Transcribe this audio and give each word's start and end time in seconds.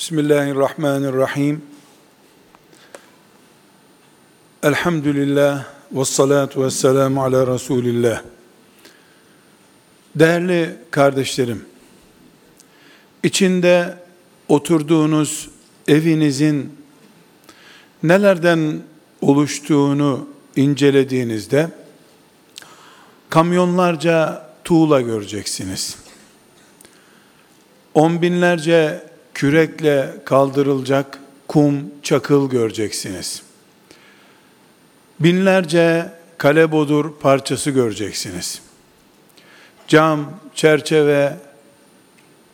Bismillahirrahmanirrahim. 0.00 1.62
Elhamdülillah 4.62 5.64
ve 5.92 6.04
salatu 6.04 6.64
ve 6.64 6.70
selamu 6.70 7.22
ala 7.22 7.54
Resulillah. 7.54 8.22
Değerli 10.14 10.76
kardeşlerim, 10.90 11.64
içinde 13.22 13.98
oturduğunuz 14.48 15.50
evinizin 15.88 16.78
nelerden 18.02 18.82
oluştuğunu 19.20 20.28
incelediğinizde 20.56 21.70
kamyonlarca 23.30 24.46
tuğla 24.64 25.00
göreceksiniz. 25.00 25.98
On 27.94 28.22
binlerce 28.22 29.09
kürekle 29.40 30.14
kaldırılacak 30.24 31.18
kum, 31.48 31.90
çakıl 32.02 32.50
göreceksiniz. 32.50 33.42
Binlerce 35.20 36.12
kale 36.38 36.72
bodur 36.72 37.12
parçası 37.20 37.70
göreceksiniz. 37.70 38.62
Cam, 39.88 40.40
çerçeve, 40.54 41.36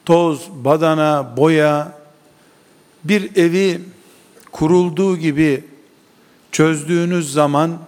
toz, 0.05 0.49
badana, 0.51 1.37
boya, 1.37 1.93
bir 3.05 3.37
evi 3.37 3.81
kurulduğu 4.53 5.17
gibi 5.17 5.65
çözdüğünüz 6.53 7.33
zaman 7.33 7.79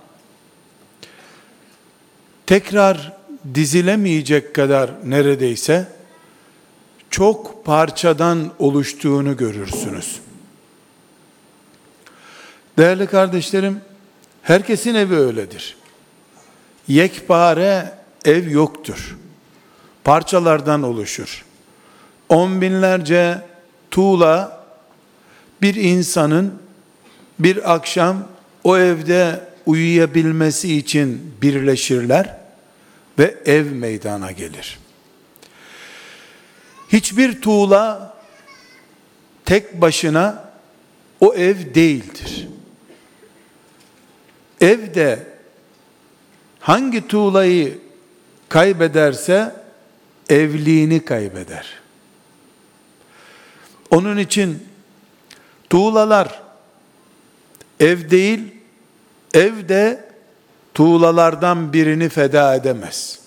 tekrar 2.46 3.12
dizilemeyecek 3.54 4.54
kadar 4.54 4.90
neredeyse 5.04 5.97
çok 7.18 7.64
parçadan 7.64 8.52
oluştuğunu 8.58 9.36
görürsünüz. 9.36 10.20
Değerli 12.78 13.06
kardeşlerim, 13.06 13.80
herkesin 14.42 14.94
evi 14.94 15.14
öyledir. 15.14 15.76
Yekpare 16.88 17.92
ev 18.24 18.50
yoktur. 18.50 19.16
Parçalardan 20.04 20.82
oluşur. 20.82 21.44
On 22.28 22.60
binlerce 22.60 23.42
tuğla 23.90 24.64
bir 25.62 25.74
insanın 25.74 26.54
bir 27.38 27.74
akşam 27.74 28.28
o 28.64 28.78
evde 28.78 29.40
uyuyabilmesi 29.66 30.76
için 30.76 31.34
birleşirler 31.42 32.38
ve 33.18 33.34
ev 33.44 33.72
meydana 33.72 34.32
gelir. 34.32 34.78
Hiçbir 36.88 37.40
tuğla 37.40 38.14
tek 39.44 39.80
başına 39.80 40.52
o 41.20 41.34
ev 41.34 41.74
değildir. 41.74 42.48
Evde 44.60 45.26
hangi 46.60 47.08
tuğlayı 47.08 47.78
kaybederse 48.48 49.54
evliğini 50.28 51.04
kaybeder. 51.04 51.78
Onun 53.90 54.18
için 54.18 54.68
tuğlalar 55.70 56.42
ev 57.80 58.10
değil, 58.10 58.40
evde 59.34 60.08
tuğlalardan 60.74 61.72
birini 61.72 62.08
feda 62.08 62.54
edemez. 62.54 63.20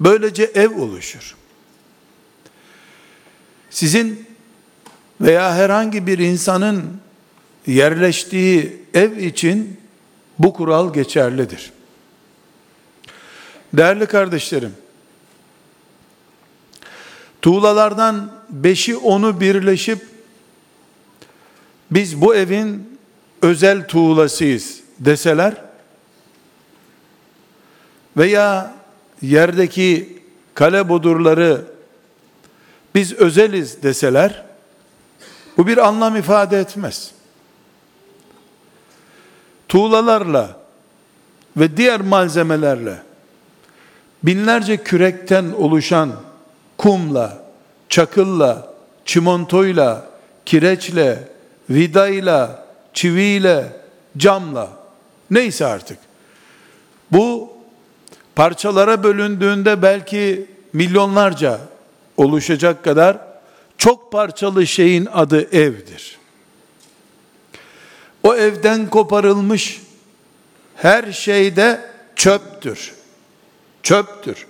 Böylece 0.00 0.44
ev 0.44 0.80
oluşur. 0.80 1.39
Sizin 3.80 4.26
veya 5.20 5.54
herhangi 5.54 6.06
bir 6.06 6.18
insanın 6.18 7.00
yerleştiği 7.66 8.82
ev 8.94 9.16
için 9.16 9.80
bu 10.38 10.52
kural 10.52 10.92
geçerlidir. 10.92 11.72
Değerli 13.72 14.06
kardeşlerim, 14.06 14.74
tuğlalardan 17.42 18.32
beşi 18.50 18.96
onu 18.96 19.40
birleşip 19.40 20.06
biz 21.90 22.20
bu 22.20 22.34
evin 22.34 22.98
özel 23.42 23.88
tuğlasıyız 23.88 24.80
deseler 24.98 25.54
veya 28.16 28.74
yerdeki 29.22 30.18
kale 30.54 30.88
bodurları 30.88 31.79
biz 32.94 33.12
özeliz 33.12 33.82
deseler 33.82 34.42
bu 35.56 35.66
bir 35.66 35.88
anlam 35.88 36.16
ifade 36.16 36.58
etmez. 36.58 37.10
Tuğlalarla 39.68 40.56
ve 41.56 41.76
diğer 41.76 42.00
malzemelerle 42.00 43.02
binlerce 44.22 44.76
kürekten 44.76 45.52
oluşan 45.58 46.12
kumla, 46.78 47.38
çakılla, 47.88 48.72
çimontoyla, 49.04 50.06
kireçle, 50.46 51.28
vidayla, 51.70 52.66
çiviyle, 52.92 53.80
camla 54.16 54.68
neyse 55.30 55.66
artık. 55.66 55.98
Bu 57.10 57.52
parçalara 58.36 59.02
bölündüğünde 59.02 59.82
belki 59.82 60.46
milyonlarca 60.72 61.58
oluşacak 62.20 62.84
kadar 62.84 63.18
çok 63.78 64.12
parçalı 64.12 64.66
şeyin 64.66 65.06
adı 65.06 65.56
evdir. 65.56 66.18
O 68.22 68.36
evden 68.36 68.90
koparılmış 68.90 69.80
her 70.76 71.12
şeyde 71.12 71.90
çöptür. 72.16 72.94
Çöptür. 73.82 74.46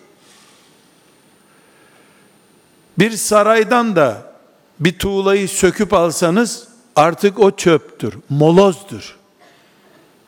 Bir 2.98 3.10
saraydan 3.10 3.96
da 3.96 4.32
bir 4.80 4.98
tuğlayı 4.98 5.48
söküp 5.48 5.92
alsanız 5.92 6.68
artık 6.96 7.38
o 7.38 7.56
çöptür, 7.56 8.14
molozdur. 8.28 9.16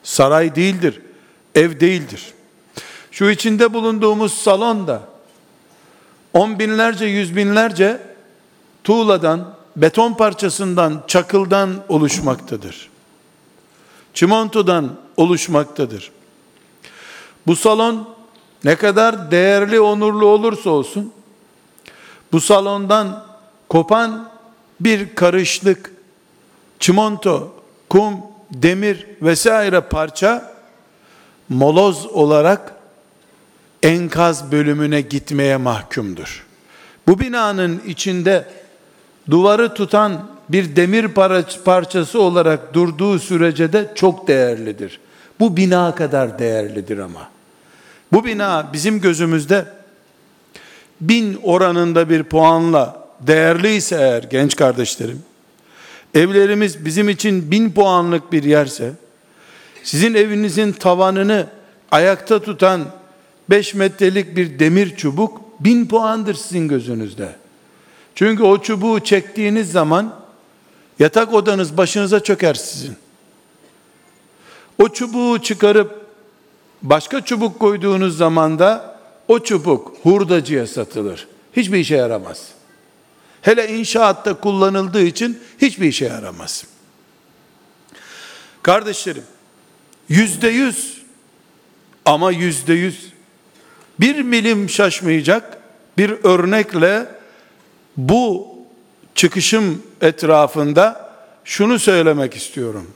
Saray 0.02 0.54
değildir, 0.54 1.00
ev 1.54 1.80
değildir. 1.80 2.34
Şu 3.10 3.30
içinde 3.30 3.74
bulunduğumuz 3.74 4.34
salon 4.34 4.86
da 4.86 5.11
on 6.34 6.58
binlerce, 6.58 7.04
yüz 7.04 7.36
binlerce 7.36 8.00
tuğladan, 8.84 9.54
beton 9.76 10.14
parçasından, 10.14 11.04
çakıldan 11.06 11.70
oluşmaktadır. 11.88 12.90
Çimentodan 14.14 14.90
oluşmaktadır. 15.16 16.12
Bu 17.46 17.56
salon 17.56 18.08
ne 18.64 18.76
kadar 18.76 19.30
değerli, 19.30 19.80
onurlu 19.80 20.26
olursa 20.26 20.70
olsun, 20.70 21.12
bu 22.32 22.40
salondan 22.40 23.24
kopan 23.68 24.28
bir 24.80 25.14
karışlık 25.14 25.92
çimento, 26.78 27.52
kum, 27.90 28.16
demir 28.50 29.06
vesaire 29.22 29.80
parça 29.80 30.54
moloz 31.48 32.06
olarak 32.06 32.81
enkaz 33.82 34.52
bölümüne 34.52 35.00
gitmeye 35.00 35.56
mahkumdur. 35.56 36.46
Bu 37.06 37.20
binanın 37.20 37.82
içinde 37.86 38.44
duvarı 39.30 39.74
tutan 39.74 40.28
bir 40.48 40.76
demir 40.76 41.08
parçası 41.64 42.20
olarak 42.20 42.74
durduğu 42.74 43.18
sürece 43.18 43.72
de 43.72 43.92
çok 43.94 44.28
değerlidir. 44.28 45.00
Bu 45.40 45.56
bina 45.56 45.94
kadar 45.94 46.38
değerlidir 46.38 46.98
ama. 46.98 47.28
Bu 48.12 48.24
bina 48.24 48.70
bizim 48.72 49.00
gözümüzde 49.00 49.64
bin 51.00 51.40
oranında 51.42 52.10
bir 52.10 52.22
puanla 52.22 53.08
değerliyse 53.20 53.96
eğer 53.96 54.22
genç 54.22 54.56
kardeşlerim, 54.56 55.22
evlerimiz 56.14 56.84
bizim 56.84 57.08
için 57.08 57.50
bin 57.50 57.72
puanlık 57.72 58.32
bir 58.32 58.42
yerse, 58.42 58.92
sizin 59.82 60.14
evinizin 60.14 60.72
tavanını 60.72 61.46
ayakta 61.90 62.42
tutan 62.42 62.84
5 63.50 63.74
metrelik 63.74 64.36
bir 64.36 64.58
demir 64.58 64.96
çubuk 64.96 65.40
bin 65.60 65.86
puandır 65.86 66.34
sizin 66.34 66.68
gözünüzde. 66.68 67.36
Çünkü 68.14 68.42
o 68.42 68.62
çubuğu 68.62 69.00
çektiğiniz 69.00 69.72
zaman 69.72 70.20
yatak 70.98 71.34
odanız 71.34 71.76
başınıza 71.76 72.20
çöker 72.20 72.54
sizin. 72.54 72.96
O 74.78 74.88
çubuğu 74.88 75.38
çıkarıp 75.42 76.06
başka 76.82 77.24
çubuk 77.24 77.60
koyduğunuz 77.60 78.16
zaman 78.16 78.58
da 78.58 78.98
o 79.28 79.38
çubuk 79.38 79.94
hurdacıya 80.02 80.66
satılır. 80.66 81.28
Hiçbir 81.56 81.78
işe 81.78 81.96
yaramaz. 81.96 82.48
Hele 83.42 83.78
inşaatta 83.78 84.34
kullanıldığı 84.34 85.02
için 85.02 85.40
hiçbir 85.60 85.88
işe 85.88 86.04
yaramaz. 86.04 86.64
Kardeşlerim, 88.62 89.24
yüzde 90.08 90.48
yüz 90.48 91.02
ama 92.04 92.32
yüzde 92.32 92.72
yüz 92.74 93.11
bir 94.02 94.22
milim 94.22 94.70
şaşmayacak 94.70 95.58
bir 95.98 96.10
örnekle 96.24 97.06
bu 97.96 98.48
çıkışım 99.14 99.82
etrafında 100.00 101.12
şunu 101.44 101.78
söylemek 101.78 102.36
istiyorum. 102.36 102.90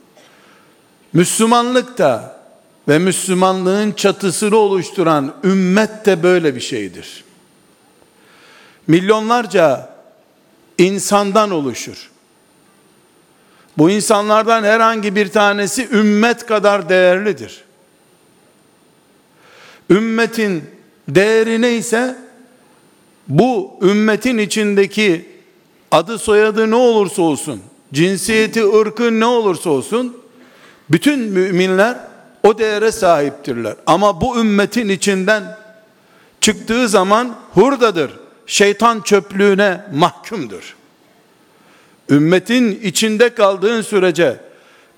Müslümanlık 1.12 1.98
da 1.98 2.40
ve 2.88 2.98
Müslümanlığın 2.98 3.92
çatısını 3.92 4.56
oluşturan 4.56 5.34
ümmet 5.44 6.06
de 6.06 6.22
böyle 6.22 6.54
bir 6.54 6.60
şeydir. 6.60 7.24
Milyonlarca 8.86 9.90
insandan 10.78 11.50
oluşur. 11.50 12.10
Bu 13.78 13.90
insanlardan 13.90 14.64
herhangi 14.64 15.16
bir 15.16 15.28
tanesi 15.28 15.88
ümmet 15.92 16.46
kadar 16.46 16.88
değerlidir. 16.88 17.64
Ümmetin 19.90 20.75
değeri 21.08 21.62
neyse 21.62 22.16
bu 23.28 23.78
ümmetin 23.82 24.38
içindeki 24.38 25.28
adı 25.90 26.18
soyadı 26.18 26.70
ne 26.70 26.74
olursa 26.74 27.22
olsun, 27.22 27.60
cinsiyeti, 27.92 28.64
ırkı 28.76 29.20
ne 29.20 29.24
olursa 29.24 29.70
olsun 29.70 30.16
bütün 30.90 31.18
müminler 31.18 31.96
o 32.42 32.58
değere 32.58 32.92
sahiptirler. 32.92 33.74
Ama 33.86 34.20
bu 34.20 34.40
ümmetin 34.40 34.88
içinden 34.88 35.58
çıktığı 36.40 36.88
zaman 36.88 37.36
hurdadır. 37.54 38.10
Şeytan 38.46 39.00
çöplüğüne 39.00 39.80
mahkumdur. 39.94 40.76
Ümmetin 42.10 42.80
içinde 42.82 43.34
kaldığın 43.34 43.82
sürece, 43.82 44.40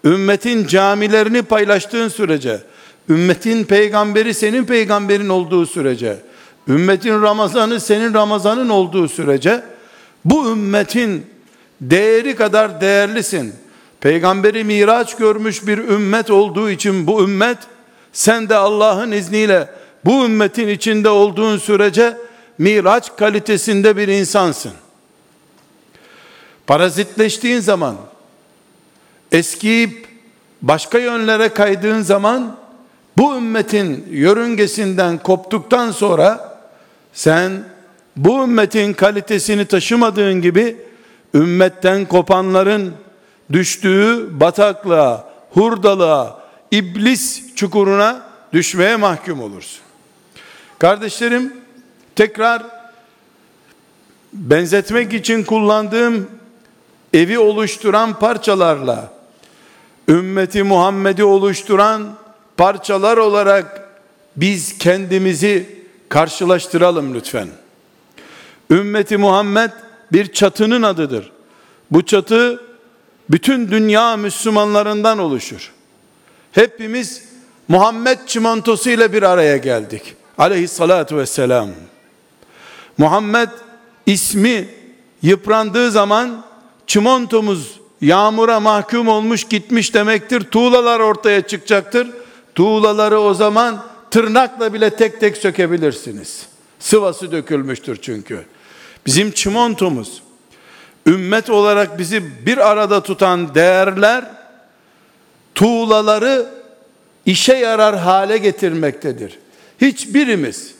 ümmetin 0.04 0.66
camilerini 0.66 1.43
paylaştığın 1.43 2.08
sürece, 2.08 2.61
ümmetin 3.08 3.64
peygamberi 3.64 4.34
senin 4.34 4.64
peygamberin 4.64 5.28
olduğu 5.28 5.66
sürece, 5.66 6.16
ümmetin 6.69 7.22
Ramazanı 7.22 7.81
senin 7.81 8.14
Ramazanın 8.14 8.69
olduğu 8.69 9.08
sürece, 9.08 9.62
bu 10.25 10.50
ümmetin 10.50 11.26
değeri 11.81 12.34
kadar 12.34 12.81
değerlisin. 12.81 13.55
Peygamberi 14.00 14.64
miraç 14.64 15.16
görmüş 15.16 15.66
bir 15.66 15.78
ümmet 15.78 16.31
olduğu 16.31 16.70
için 16.70 17.06
bu 17.06 17.22
ümmet, 17.22 17.58
sen 18.12 18.49
de 18.49 18.55
Allah'ın 18.55 19.12
izniyle 19.12 19.69
bu 20.04 20.25
ümmetin 20.25 20.69
içinde 20.69 21.08
olduğun 21.08 21.58
sürece 21.58 22.16
miraç 22.58 23.16
kalitesinde 23.16 23.96
bir 23.96 24.08
insansın. 24.08 24.72
Parazitleştiğin 26.66 27.61
zaman, 27.61 27.96
eskiyip 29.32 30.08
başka 30.62 30.99
yönlere 30.99 31.49
kaydığın 31.49 32.02
zaman, 32.02 32.56
bu 33.18 33.36
ümmetin 33.36 34.06
yörüngesinden 34.10 35.18
koptuktan 35.18 35.90
sonra, 35.90 36.58
sen 37.12 37.64
bu 38.16 38.42
ümmetin 38.42 38.92
kalitesini 38.92 39.64
taşımadığın 39.64 40.42
gibi, 40.42 40.76
ümmetten 41.34 42.04
kopanların 42.04 42.92
düştüğü 43.52 44.40
bataklığa, 44.40 45.28
hurdalığa, 45.50 46.40
iblis 46.70 47.54
çukuruna 47.54 48.22
düşmeye 48.52 48.96
mahkum 48.96 49.42
olursun. 49.42 49.80
Kardeşlerim, 50.78 51.56
tekrar 52.16 52.62
benzetmek 54.32 55.12
için 55.12 55.44
kullandığım 55.44 56.30
evi 57.14 57.38
oluşturan 57.38 58.18
parçalarla 58.18 59.12
ümmeti 60.08 60.62
Muhammed'i 60.62 61.24
oluşturan 61.24 62.17
parçalar 62.58 63.16
olarak 63.16 63.88
biz 64.37 64.78
kendimizi 64.78 65.78
karşılaştıralım 66.08 67.14
lütfen. 67.14 67.49
Ümmeti 68.70 69.16
Muhammed 69.16 69.70
bir 70.12 70.32
çatının 70.32 70.82
adıdır. 70.82 71.32
Bu 71.90 72.06
çatı 72.06 72.62
bütün 73.31 73.70
dünya 73.70 74.16
Müslümanlarından 74.16 75.19
oluşur. 75.19 75.72
Hepimiz 76.52 77.22
Muhammed 77.69 78.19
çimentosu 78.26 78.90
ile 78.90 79.12
bir 79.12 79.22
araya 79.22 79.56
geldik. 79.56 80.14
Aleyhissalatu 80.38 81.16
vesselam. 81.16 81.69
Muhammed 82.99 83.49
ismi 84.06 84.69
yıprandığı 85.22 85.90
zaman 85.90 86.44
çimentomuz 86.87 87.81
yağmura 88.00 88.61
mahkum 88.61 89.08
olmuş 89.08 89.44
gitmiş 89.44 89.94
demektir. 89.94 90.40
Tuğlalar 90.40 91.00
ortaya 91.00 91.40
çıkacaktır. 91.46 92.08
Tuğlaları 92.58 93.20
o 93.20 93.34
zaman 93.34 93.84
tırnakla 94.10 94.75
bile 94.75 94.90
tek 94.90 95.20
tek 95.20 95.37
sökebilirsiniz. 95.37 96.46
Sıvası 96.78 97.32
dökülmüştür 97.32 97.99
çünkü. 98.02 98.44
Bizim 99.06 99.31
çimentomuz 99.31 100.22
ümmet 101.06 101.50
olarak 101.50 101.99
bizi 101.99 102.46
bir 102.46 102.70
arada 102.70 103.02
tutan 103.02 103.55
değerler 103.55 104.25
tuğlaları 105.55 106.46
işe 107.26 107.55
yarar 107.55 107.99
hale 107.99 108.38
getirmektedir. 108.38 109.38
Hiçbirimiz 109.81 110.75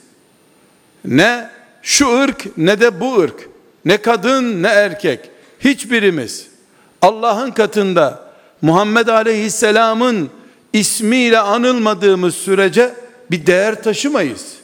ne 1.05 1.49
şu 1.81 2.21
ırk 2.21 2.57
ne 2.57 2.81
de 2.81 2.99
bu 2.99 3.19
ırk, 3.19 3.49
ne 3.85 3.97
kadın 3.97 4.63
ne 4.63 4.67
erkek, 4.67 5.19
hiçbirimiz 5.59 6.47
Allah'ın 7.01 7.51
katında 7.51 8.31
Muhammed 8.61 9.07
Aleyhisselam'ın 9.07 10.29
ismiyle 10.73 11.39
anılmadığımız 11.39 12.35
sürece 12.35 12.93
bir 13.31 13.45
değer 13.45 13.83
taşımayız. 13.83 14.55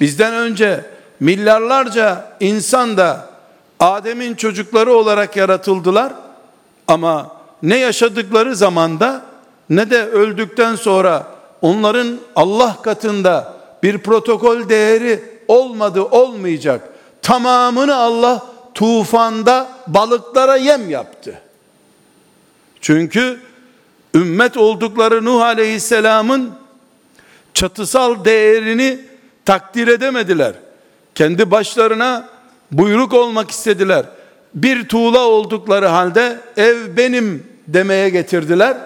Bizden 0.00 0.34
önce 0.34 0.84
milyarlarca 1.20 2.36
insan 2.40 2.96
da 2.96 3.30
Adem'in 3.80 4.34
çocukları 4.34 4.92
olarak 4.92 5.36
yaratıldılar 5.36 6.12
ama 6.88 7.36
ne 7.62 7.76
yaşadıkları 7.76 8.56
zamanda 8.56 9.22
ne 9.70 9.90
de 9.90 10.06
öldükten 10.06 10.76
sonra 10.76 11.26
onların 11.62 12.18
Allah 12.36 12.82
katında 12.82 13.54
bir 13.82 13.98
protokol 13.98 14.68
değeri 14.68 15.24
olmadı 15.48 16.02
olmayacak. 16.02 16.88
Tamamını 17.22 17.96
Allah 17.96 18.46
tufanda 18.74 19.68
balıklara 19.86 20.56
yem 20.56 20.90
yaptı. 20.90 21.40
Çünkü 22.80 23.40
ümmet 24.16 24.56
oldukları 24.56 25.24
Nuh 25.24 25.42
Aleyhisselam'ın 25.42 26.50
çatısal 27.54 28.24
değerini 28.24 28.98
takdir 29.44 29.88
edemediler. 29.88 30.52
Kendi 31.14 31.50
başlarına 31.50 32.28
buyruk 32.72 33.14
olmak 33.14 33.50
istediler. 33.50 34.04
Bir 34.54 34.88
tuğla 34.88 35.18
oldukları 35.18 35.86
halde 35.86 36.40
ev 36.56 36.96
benim 36.96 37.46
demeye 37.68 38.08
getirdiler. 38.08 38.76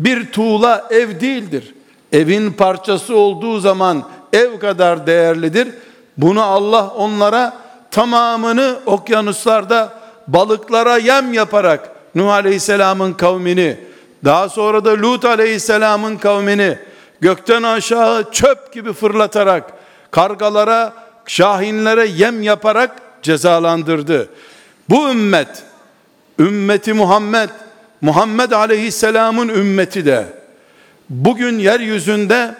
Bir 0.00 0.32
tuğla 0.32 0.88
ev 0.90 1.20
değildir. 1.20 1.74
Evin 2.12 2.52
parçası 2.52 3.16
olduğu 3.16 3.60
zaman 3.60 4.04
ev 4.32 4.58
kadar 4.58 5.06
değerlidir. 5.06 5.68
Bunu 6.16 6.42
Allah 6.42 6.88
onlara 6.88 7.56
tamamını 7.90 8.78
okyanuslarda 8.86 9.92
balıklara 10.28 10.96
yem 10.96 11.32
yaparak 11.32 11.90
Nuh 12.14 12.32
Aleyhisselam'ın 12.32 13.12
kavmini, 13.12 13.78
daha 14.24 14.48
sonra 14.48 14.84
da 14.84 14.98
Lut 14.98 15.24
Aleyhisselam'ın 15.24 16.16
kavmini 16.16 16.78
gökten 17.20 17.62
aşağı 17.62 18.32
çöp 18.32 18.72
gibi 18.72 18.92
fırlatarak 18.92 19.72
kargalara, 20.10 20.92
şahinlere 21.26 22.06
yem 22.06 22.42
yaparak 22.42 22.96
cezalandırdı. 23.22 24.28
Bu 24.88 25.10
ümmet, 25.10 25.62
ümmeti 26.38 26.92
Muhammed, 26.92 27.48
Muhammed 28.00 28.50
Aleyhisselam'ın 28.50 29.48
ümmeti 29.48 30.06
de 30.06 30.26
bugün 31.10 31.58
yeryüzünde 31.58 32.54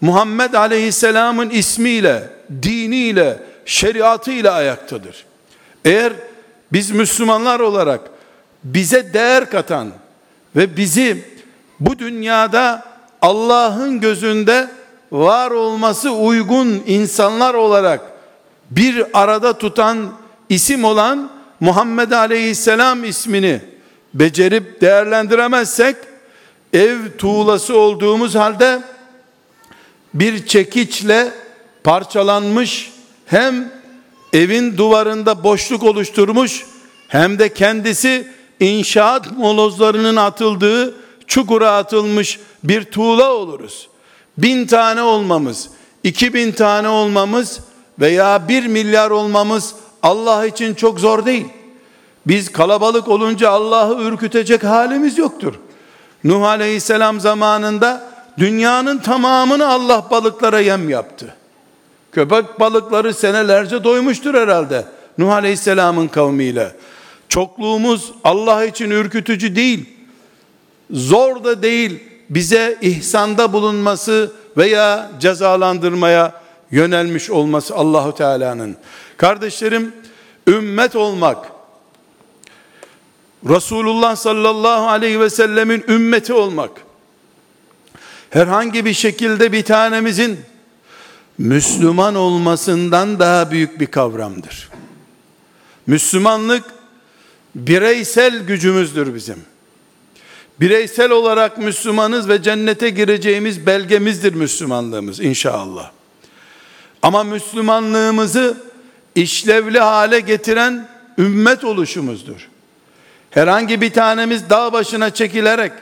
Muhammed 0.00 0.54
Aleyhisselam'ın 0.54 1.50
ismiyle, 1.50 2.22
diniyle, 2.62 3.38
şeriatıyla 3.64 4.52
ayaktadır. 4.52 5.24
Eğer 5.84 6.12
biz 6.72 6.90
Müslümanlar 6.90 7.60
olarak 7.60 8.00
bize 8.64 9.14
değer 9.14 9.50
katan 9.50 9.88
ve 10.56 10.76
bizi 10.76 11.24
bu 11.80 11.98
dünyada 11.98 12.84
Allah'ın 13.22 14.00
gözünde 14.00 14.68
var 15.12 15.50
olması 15.50 16.10
uygun 16.10 16.82
insanlar 16.86 17.54
olarak 17.54 18.00
bir 18.70 19.04
arada 19.12 19.58
tutan 19.58 20.12
isim 20.48 20.84
olan 20.84 21.30
Muhammed 21.60 22.10
Aleyhisselam 22.10 23.04
ismini 23.04 23.60
becerip 24.14 24.80
değerlendiremezsek 24.80 25.96
ev 26.72 26.98
tuğlası 27.18 27.78
olduğumuz 27.78 28.34
halde 28.34 28.82
bir 30.14 30.46
çekiçle 30.46 31.32
parçalanmış 31.84 32.92
hem 33.26 33.72
evin 34.32 34.76
duvarında 34.76 35.44
boşluk 35.44 35.82
oluşturmuş 35.82 36.66
hem 37.08 37.38
de 37.38 37.54
kendisi 37.54 38.35
inşaat 38.60 39.32
molozlarının 39.36 40.16
atıldığı 40.16 40.94
çukura 41.26 41.70
atılmış 41.76 42.40
bir 42.64 42.84
tuğla 42.84 43.32
oluruz. 43.32 43.88
Bin 44.38 44.66
tane 44.66 45.02
olmamız, 45.02 45.68
iki 46.04 46.34
bin 46.34 46.52
tane 46.52 46.88
olmamız 46.88 47.60
veya 48.00 48.48
bir 48.48 48.66
milyar 48.66 49.10
olmamız 49.10 49.74
Allah 50.02 50.46
için 50.46 50.74
çok 50.74 51.00
zor 51.00 51.26
değil. 51.26 51.46
Biz 52.26 52.52
kalabalık 52.52 53.08
olunca 53.08 53.50
Allah'ı 53.50 54.02
ürkütecek 54.02 54.64
halimiz 54.64 55.18
yoktur. 55.18 55.54
Nuh 56.24 56.42
Aleyhisselam 56.42 57.20
zamanında 57.20 58.06
dünyanın 58.38 58.98
tamamını 58.98 59.68
Allah 59.68 60.06
balıklara 60.10 60.60
yem 60.60 60.88
yaptı. 60.88 61.34
Köpek 62.12 62.60
balıkları 62.60 63.14
senelerce 63.14 63.84
doymuştur 63.84 64.34
herhalde 64.34 64.84
Nuh 65.18 65.32
Aleyhisselam'ın 65.32 66.08
kavmiyle. 66.08 66.72
Çokluğumuz 67.28 68.12
Allah 68.24 68.64
için 68.64 68.90
ürkütücü 68.90 69.56
değil. 69.56 69.84
Zor 70.90 71.44
da 71.44 71.62
değil 71.62 72.00
bize 72.30 72.78
ihsanda 72.80 73.52
bulunması 73.52 74.32
veya 74.56 75.10
cezalandırmaya 75.20 76.42
yönelmiş 76.70 77.30
olması 77.30 77.74
Allahu 77.74 78.14
Teala'nın. 78.14 78.76
Kardeşlerim 79.16 79.94
ümmet 80.46 80.96
olmak 80.96 81.52
Resulullah 83.48 84.16
sallallahu 84.16 84.88
aleyhi 84.88 85.20
ve 85.20 85.30
sellemin 85.30 85.84
ümmeti 85.88 86.32
olmak 86.32 86.70
herhangi 88.30 88.84
bir 88.84 88.94
şekilde 88.94 89.52
bir 89.52 89.64
tanemizin 89.64 90.40
Müslüman 91.38 92.14
olmasından 92.14 93.18
daha 93.18 93.50
büyük 93.50 93.80
bir 93.80 93.86
kavramdır. 93.86 94.68
Müslümanlık 95.86 96.64
bireysel 97.56 98.46
gücümüzdür 98.46 99.14
bizim. 99.14 99.44
Bireysel 100.60 101.10
olarak 101.10 101.58
Müslümanız 101.58 102.28
ve 102.28 102.42
cennete 102.42 102.90
gireceğimiz 102.90 103.66
belgemizdir 103.66 104.34
Müslümanlığımız 104.34 105.20
inşallah. 105.20 105.90
Ama 107.02 107.24
Müslümanlığımızı 107.24 108.56
işlevli 109.14 109.80
hale 109.80 110.20
getiren 110.20 110.88
ümmet 111.18 111.64
oluşumuzdur. 111.64 112.48
Herhangi 113.30 113.80
bir 113.80 113.92
tanemiz 113.92 114.50
dağ 114.50 114.72
başına 114.72 115.14
çekilerek 115.14 115.72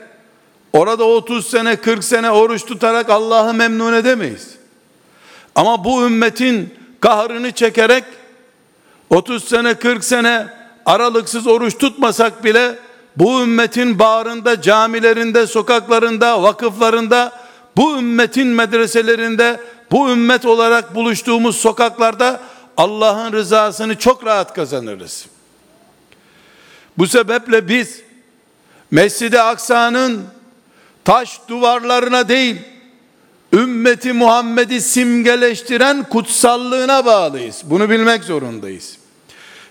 orada 0.73 1.03
30 1.03 1.47
sene 1.47 1.75
40 1.75 2.03
sene 2.03 2.31
oruç 2.31 2.65
tutarak 2.65 3.09
Allah'ı 3.09 3.53
memnun 3.53 3.93
edemeyiz. 3.93 4.49
Ama 5.55 5.83
bu 5.83 6.05
ümmetin 6.05 6.73
kahrını 7.01 7.51
çekerek 7.51 8.03
30 9.09 9.43
sene 9.43 9.73
40 9.73 10.03
sene 10.03 10.47
aralıksız 10.85 11.47
oruç 11.47 11.77
tutmasak 11.77 12.43
bile 12.43 12.79
bu 13.17 13.41
ümmetin 13.41 13.99
bağrında, 13.99 14.61
camilerinde, 14.61 15.47
sokaklarında, 15.47 16.43
vakıflarında, 16.43 17.31
bu 17.77 17.97
ümmetin 17.97 18.47
medreselerinde, 18.47 19.59
bu 19.91 20.09
ümmet 20.09 20.45
olarak 20.45 20.95
buluştuğumuz 20.95 21.55
sokaklarda 21.55 22.41
Allah'ın 22.77 23.33
rızasını 23.33 23.95
çok 23.95 24.25
rahat 24.25 24.53
kazanırız. 24.53 25.25
Bu 26.97 27.07
sebeple 27.07 27.67
biz 27.67 28.01
Mescid-i 28.91 29.41
Aksa'nın 29.41 30.23
taş 31.05 31.39
duvarlarına 31.47 32.29
değil, 32.29 32.55
ümmeti 33.53 34.13
Muhammed'i 34.13 34.81
simgeleştiren 34.81 36.03
kutsallığına 36.03 37.05
bağlıyız. 37.05 37.61
Bunu 37.63 37.89
bilmek 37.89 38.23
zorundayız. 38.23 38.97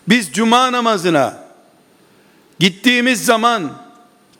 Biz 0.09 0.33
cuma 0.33 0.73
namazına 0.73 1.45
gittiğimiz 2.59 3.25
zaman 3.25 3.73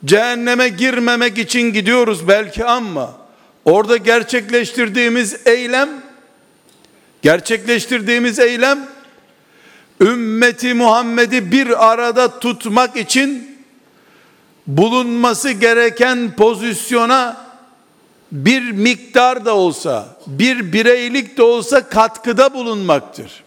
cehenneme 0.05 0.69
girmemek 0.69 1.37
için 1.37 1.61
gidiyoruz 1.61 2.27
belki 2.27 2.65
ama 2.65 3.13
orada 3.65 3.97
gerçekleştirdiğimiz 3.97 5.47
eylem 5.47 5.89
gerçekleştirdiğimiz 7.21 8.39
eylem 8.39 8.87
ümmeti 10.01 10.73
Muhammed'i 10.73 11.51
bir 11.51 11.91
arada 11.91 12.39
tutmak 12.39 12.97
için 12.97 13.57
bulunması 14.67 15.51
gereken 15.51 16.35
pozisyona 16.35 17.45
bir 18.31 18.71
miktar 18.71 19.45
da 19.45 19.55
olsa, 19.55 20.17
bir 20.27 20.73
bireylik 20.73 21.37
de 21.37 21.43
olsa 21.43 21.89
katkıda 21.89 22.53
bulunmaktır. 22.53 23.44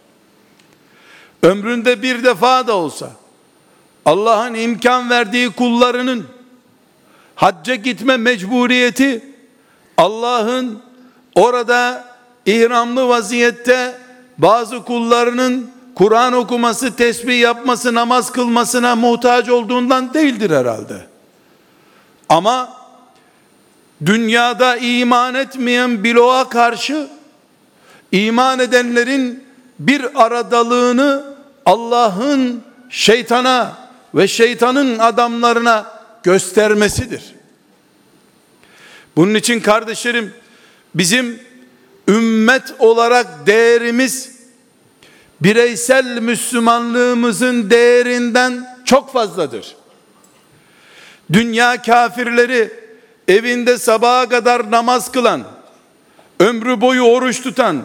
Ömründe 1.42 2.02
bir 2.02 2.24
defa 2.24 2.66
da 2.66 2.76
olsa 2.76 3.10
Allah'ın 4.04 4.54
imkan 4.54 5.10
verdiği 5.10 5.50
kullarının 5.50 6.26
hacca 7.34 7.74
gitme 7.74 8.16
mecburiyeti 8.16 9.24
Allah'ın 9.96 10.82
orada 11.34 12.04
ihramlı 12.46 13.08
vaziyette 13.08 13.98
bazı 14.38 14.84
kullarının 14.84 15.70
Kur'an 15.94 16.32
okuması, 16.32 16.96
tesbih 16.96 17.40
yapması, 17.40 17.94
namaz 17.94 18.32
kılmasına 18.32 18.96
muhtaç 18.96 19.48
olduğundan 19.48 20.14
değildir 20.14 20.50
herhalde. 20.50 21.06
Ama 22.28 22.72
dünyada 24.06 24.76
iman 24.76 25.34
etmeyen 25.34 26.04
bloğa 26.04 26.48
karşı 26.48 27.08
iman 28.12 28.58
edenlerin 28.58 29.47
bir 29.78 30.24
aradalığını 30.24 31.24
Allah'ın 31.66 32.62
şeytana 32.90 33.76
ve 34.14 34.28
şeytanın 34.28 34.98
adamlarına 34.98 35.86
göstermesidir. 36.22 37.34
Bunun 39.16 39.34
için 39.34 39.60
kardeşlerim 39.60 40.34
bizim 40.94 41.40
ümmet 42.08 42.74
olarak 42.78 43.46
değerimiz 43.46 44.38
bireysel 45.40 46.18
Müslümanlığımızın 46.18 47.70
değerinden 47.70 48.66
çok 48.84 49.12
fazladır. 49.12 49.76
Dünya 51.32 51.82
kafirleri 51.82 52.70
evinde 53.28 53.78
sabaha 53.78 54.28
kadar 54.28 54.70
namaz 54.70 55.12
kılan, 55.12 55.44
ömrü 56.40 56.80
boyu 56.80 57.02
oruç 57.02 57.42
tutan, 57.42 57.82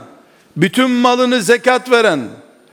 bütün 0.58 0.92
malını 0.92 1.42
zekat 1.42 1.92
veren, 1.92 2.28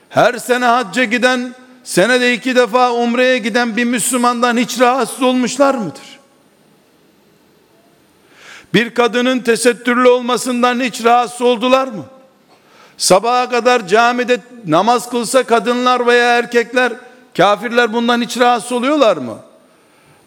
her 0.08 0.34
sene 0.34 0.64
hacca 0.64 1.04
giden, 1.04 1.54
senede 1.84 2.34
iki 2.34 2.56
defa 2.56 2.92
umreye 2.92 3.38
giden 3.38 3.76
bir 3.76 3.84
Müslümandan 3.84 4.56
hiç 4.56 4.80
rahatsız 4.80 5.22
olmuşlar 5.22 5.74
mıdır? 5.74 6.20
Bir 8.74 8.94
kadının 8.94 9.38
tesettürlü 9.38 10.08
olmasından 10.08 10.80
hiç 10.80 11.04
rahatsız 11.04 11.42
oldular 11.42 11.86
mı? 11.88 12.04
Sabaha 12.96 13.50
kadar 13.50 13.86
camide 13.86 14.40
namaz 14.66 15.10
kılsa 15.10 15.42
kadınlar 15.42 16.06
veya 16.06 16.38
erkekler, 16.38 16.92
kafirler 17.36 17.92
bundan 17.92 18.22
hiç 18.22 18.38
rahatsız 18.38 18.72
oluyorlar 18.72 19.16
mı? 19.16 19.38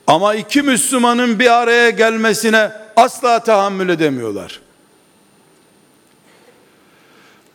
Ama 0.08 0.36
iki 0.36 0.62
Müslümanın 0.62 1.40
bir 1.40 1.62
araya 1.62 1.90
gelmesine 1.90 2.72
asla 2.96 3.40
tahammül 3.40 3.90
edemiyorlar. 3.90 4.63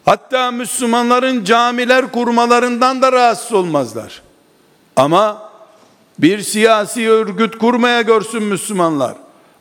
Hatta 0.09 0.51
Müslümanların 0.51 1.45
camiler 1.45 2.13
kurmalarından 2.13 3.03
da 3.03 3.13
rahatsız 3.13 3.53
olmazlar. 3.53 4.23
Ama 4.97 5.51
bir 6.19 6.41
siyasi 6.41 7.11
örgüt 7.11 7.59
kurmaya 7.59 8.03
görsün 8.03 8.43
Müslümanlar. 8.43 9.15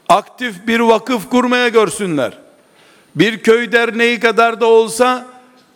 Aktif 0.10 0.68
bir 0.68 0.80
vakıf 0.80 1.30
kurmaya 1.30 1.68
görsünler. 1.68 2.38
Bir 3.16 3.44
köy 3.44 3.72
derneği 3.72 4.20
kadar 4.20 4.62
da 4.62 4.66
olsa 4.66 5.25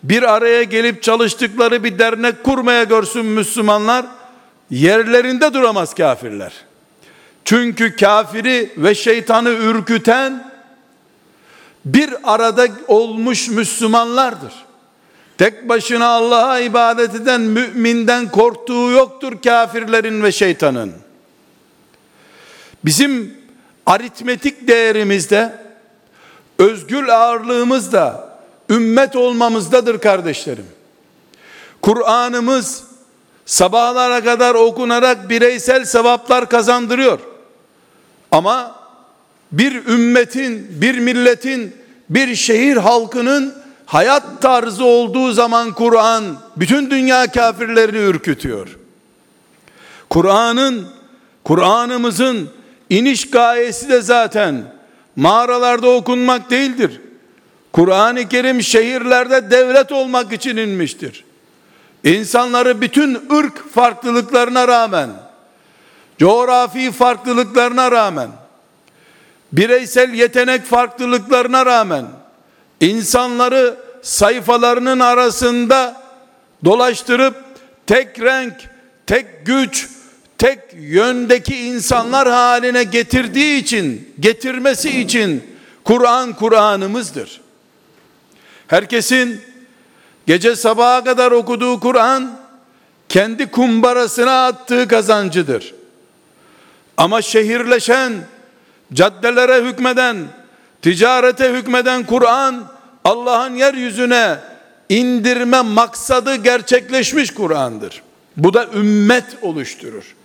bir 0.04 0.24
araya 0.34 0.64
gelip 0.64 1.04
çalıştıkları 1.04 1.84
bir 1.84 2.00
dernek 2.00 2.44
kurmaya 2.44 2.84
görsün 2.84 3.26
Müslümanlar. 3.26 4.06
Yerlerinde 4.70 5.54
duramaz 5.54 5.94
kafirler. 5.94 6.54
Çünkü 7.46 7.96
kafiri 7.96 8.74
ve 8.78 8.96
şeytanı 8.96 9.50
ürküten 9.50 10.51
bir 11.86 12.34
arada 12.34 12.68
olmuş 12.88 13.50
Müslümanlardır. 13.50 14.54
Tek 15.38 15.70
başına 15.70 16.08
Allah'a 16.08 16.60
ibadet 16.60 17.16
eden 17.16 17.42
müminden 17.42 18.32
korktuğu 18.32 18.92
yoktur 18.92 19.42
kafirlerin 19.42 20.24
ve 20.24 20.32
şeytanın. 20.32 20.94
Bizim 22.86 23.38
aritmetik 23.86 24.68
değerimizde, 24.68 25.56
özgül 26.60 27.16
ağırlığımızda, 27.16 28.38
ümmet 28.70 29.16
olmamızdadır 29.16 30.00
kardeşlerim. 30.00 30.68
Kur'an'ımız 31.82 32.84
sabahlara 33.46 34.24
kadar 34.24 34.56
okunarak 34.56 35.30
bireysel 35.30 35.86
sevaplar 35.86 36.50
kazandırıyor. 36.50 37.20
Ama 38.32 38.81
bir 39.52 39.86
ümmetin, 39.86 40.68
bir 40.82 41.00
milletin, 41.00 41.76
bir 42.10 42.36
şehir 42.36 42.78
halkının 42.78 43.54
hayat 43.86 44.42
tarzı 44.42 44.84
olduğu 44.84 45.32
zaman 45.32 45.74
Kur'an 45.74 46.24
bütün 46.56 46.90
dünya 46.90 47.32
kafirlerini 47.32 47.98
ürkütüyor. 47.98 48.78
Kur'an'ın, 50.10 50.88
Kur'an'ımızın 51.44 52.50
iniş 52.90 53.30
gayesi 53.30 53.90
de 53.90 54.02
zaten 54.02 54.64
mağaralarda 55.16 55.90
okunmak 55.90 56.50
değildir. 56.50 57.02
Kur'an-ı 57.74 58.30
Kerim 58.30 58.64
şehirlerde 58.64 59.52
devlet 59.52 59.92
olmak 59.92 60.34
için 60.34 60.58
inmiştir. 60.58 61.26
insanları 62.04 62.82
bütün 62.82 63.20
ırk 63.34 63.74
farklılıklarına 63.74 64.68
rağmen, 64.68 65.10
coğrafi 66.18 66.92
farklılıklarına 66.92 67.92
rağmen, 67.92 68.30
bireysel 69.52 70.14
yetenek 70.14 70.66
farklılıklarına 70.66 71.66
rağmen, 71.66 72.06
insanları 72.80 73.78
sayfalarının 74.02 75.00
arasında 75.00 76.02
dolaştırıp 76.66 77.36
tek 77.88 78.20
renk, 78.20 78.54
tek 79.08 79.46
güç, 79.46 79.90
tek 80.38 80.60
yöndeki 80.74 81.58
insanlar 81.58 82.30
haline 82.30 82.84
getirdiği 82.84 83.58
için, 83.58 84.14
getirmesi 84.20 85.02
için 85.02 85.44
Kur'an 85.84 86.34
Kur'anımızdır. 86.34 87.42
Herkesin 88.68 89.42
gece 90.28 90.56
sabaha 90.56 91.04
kadar 91.04 91.32
okuduğu 91.32 91.80
Kur'an 91.80 92.40
kendi 93.10 93.52
kumbarasına 93.52 94.46
attığı 94.46 94.88
kazancıdır. 94.88 95.74
Ama 96.98 97.22
şehirleşen, 97.22 98.14
caddelere 98.94 99.64
hükmeden, 99.64 100.18
ticarete 100.82 101.54
hükmeden 101.54 102.06
Kur'an 102.06 102.68
Allah'ın 103.04 103.56
yeryüzüne 103.56 104.40
indirme 104.90 105.62
maksadı 105.62 106.36
gerçekleşmiş 106.36 107.34
Kur'an'dır. 107.34 108.02
Bu 108.38 108.54
da 108.54 108.68
ümmet 108.76 109.26
oluşturur. 109.42 110.16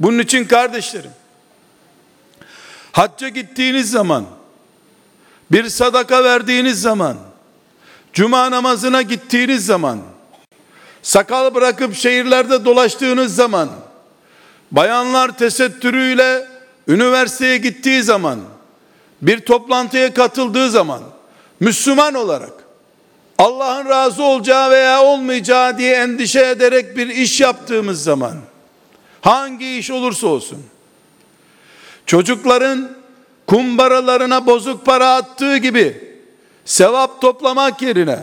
Bunun 0.00 0.18
için 0.18 0.44
kardeşlerim, 0.44 1.10
hacca 2.92 3.28
gittiğiniz 3.28 3.90
zaman, 3.90 4.24
bir 5.52 5.68
sadaka 5.68 6.24
verdiğiniz 6.24 6.80
zaman, 6.80 7.16
cuma 8.12 8.50
namazına 8.50 9.02
gittiğiniz 9.02 9.66
zaman, 9.66 9.98
sakal 11.02 11.54
bırakıp 11.54 11.94
şehirlerde 11.94 12.64
dolaştığınız 12.64 13.34
zaman, 13.34 13.68
bayanlar 14.70 15.38
tesettürüyle 15.38 16.55
üniversiteye 16.88 17.56
gittiği 17.56 18.02
zaman, 18.02 18.40
bir 19.22 19.40
toplantıya 19.40 20.14
katıldığı 20.14 20.70
zaman, 20.70 21.02
Müslüman 21.60 22.14
olarak, 22.14 22.52
Allah'ın 23.38 23.88
razı 23.88 24.22
olacağı 24.22 24.70
veya 24.70 25.02
olmayacağı 25.02 25.78
diye 25.78 25.94
endişe 25.94 26.46
ederek 26.46 26.96
bir 26.96 27.06
iş 27.08 27.40
yaptığımız 27.40 28.02
zaman, 28.02 28.34
hangi 29.20 29.76
iş 29.76 29.90
olursa 29.90 30.26
olsun, 30.26 30.62
çocukların 32.06 32.90
kumbaralarına 33.46 34.46
bozuk 34.46 34.86
para 34.86 35.14
attığı 35.14 35.56
gibi, 35.56 36.16
sevap 36.64 37.20
toplamak 37.20 37.82
yerine, 37.82 38.18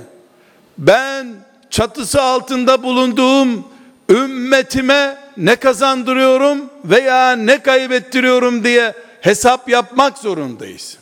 ben 0.78 1.36
çatısı 1.70 2.22
altında 2.22 2.84
bulunduğum 2.84 3.73
ümmetime 4.10 5.18
ne 5.38 5.56
kazandırıyorum 5.56 6.70
veya 6.86 7.32
ne 7.32 7.64
kaybettiriyorum 7.64 8.64
diye 8.64 8.94
hesap 9.22 9.70
yapmak 9.70 10.18
zorundayız. 10.18 10.98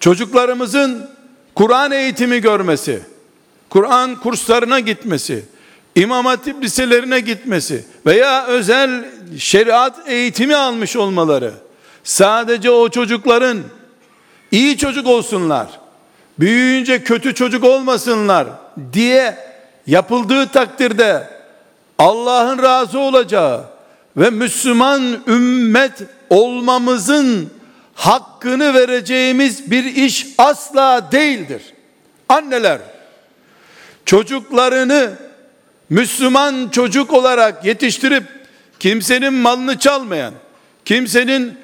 Çocuklarımızın 0.00 1.10
Kur'an 1.54 1.90
eğitimi 1.90 2.40
görmesi, 2.40 3.02
Kur'an 3.68 4.20
kurslarına 4.20 4.80
gitmesi, 4.80 5.44
İmam 5.94 6.26
Hatip 6.26 6.62
liselerine 6.62 7.20
gitmesi 7.20 7.84
veya 8.06 8.46
özel 8.46 9.04
şeriat 9.38 10.08
eğitimi 10.08 10.56
almış 10.56 10.96
olmaları 10.96 11.52
sadece 12.04 12.70
o 12.70 12.88
çocukların 12.88 13.58
iyi 14.50 14.78
çocuk 14.78 15.06
olsunlar, 15.06 15.80
büyüyünce 16.38 17.04
kötü 17.04 17.34
çocuk 17.34 17.64
olmasınlar 17.64 18.46
diye 18.92 19.49
yapıldığı 19.90 20.46
takdirde 20.46 21.26
Allah'ın 21.98 22.62
razı 22.62 22.98
olacağı 22.98 23.64
ve 24.16 24.30
Müslüman 24.30 25.02
ümmet 25.26 25.92
olmamızın 26.30 27.50
hakkını 27.94 28.74
vereceğimiz 28.74 29.70
bir 29.70 29.84
iş 29.84 30.26
asla 30.38 31.12
değildir. 31.12 31.62
Anneler 32.28 32.78
çocuklarını 34.06 35.12
Müslüman 35.90 36.68
çocuk 36.68 37.12
olarak 37.12 37.64
yetiştirip 37.64 38.24
kimsenin 38.80 39.34
malını 39.34 39.78
çalmayan, 39.78 40.34
kimsenin 40.84 41.58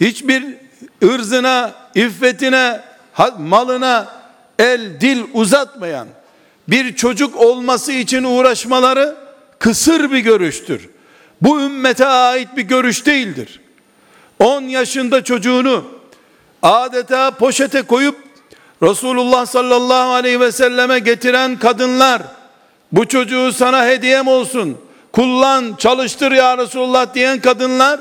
hiçbir 0.00 0.44
ırzına, 1.02 1.72
iffetine, 1.94 2.80
malına 3.38 4.08
el 4.58 5.00
dil 5.00 5.22
uzatmayan 5.32 6.08
bir 6.68 6.96
çocuk 6.96 7.36
olması 7.36 7.92
için 7.92 8.24
uğraşmaları 8.24 9.16
kısır 9.58 10.12
bir 10.12 10.18
görüştür. 10.18 10.88
Bu 11.42 11.60
ümmete 11.60 12.06
ait 12.06 12.48
bir 12.56 12.62
görüş 12.62 13.06
değildir. 13.06 13.60
10 14.38 14.62
yaşında 14.62 15.24
çocuğunu 15.24 15.84
adeta 16.62 17.30
poşete 17.30 17.82
koyup 17.82 18.16
Resulullah 18.82 19.46
sallallahu 19.46 20.10
aleyhi 20.10 20.40
ve 20.40 20.52
selleme 20.52 20.98
getiren 20.98 21.58
kadınlar 21.58 22.22
bu 22.92 23.08
çocuğu 23.08 23.52
sana 23.52 23.86
hediyem 23.86 24.28
olsun 24.28 24.78
kullan 25.12 25.74
çalıştır 25.78 26.32
ya 26.32 26.58
Resulullah 26.58 27.14
diyen 27.14 27.40
kadınlar 27.40 28.00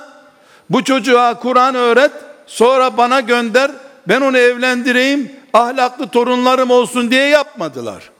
bu 0.69 0.83
çocuğa 0.83 1.39
Kur'an 1.39 1.75
öğret 1.75 2.11
sonra 2.47 2.97
bana 2.97 3.19
gönder 3.19 3.71
ben 4.07 4.21
onu 4.21 4.37
evlendireyim 4.37 5.31
ahlaklı 5.53 6.07
torunlarım 6.07 6.71
olsun 6.71 7.11
diye 7.11 7.27
yapmadılar. 7.27 8.16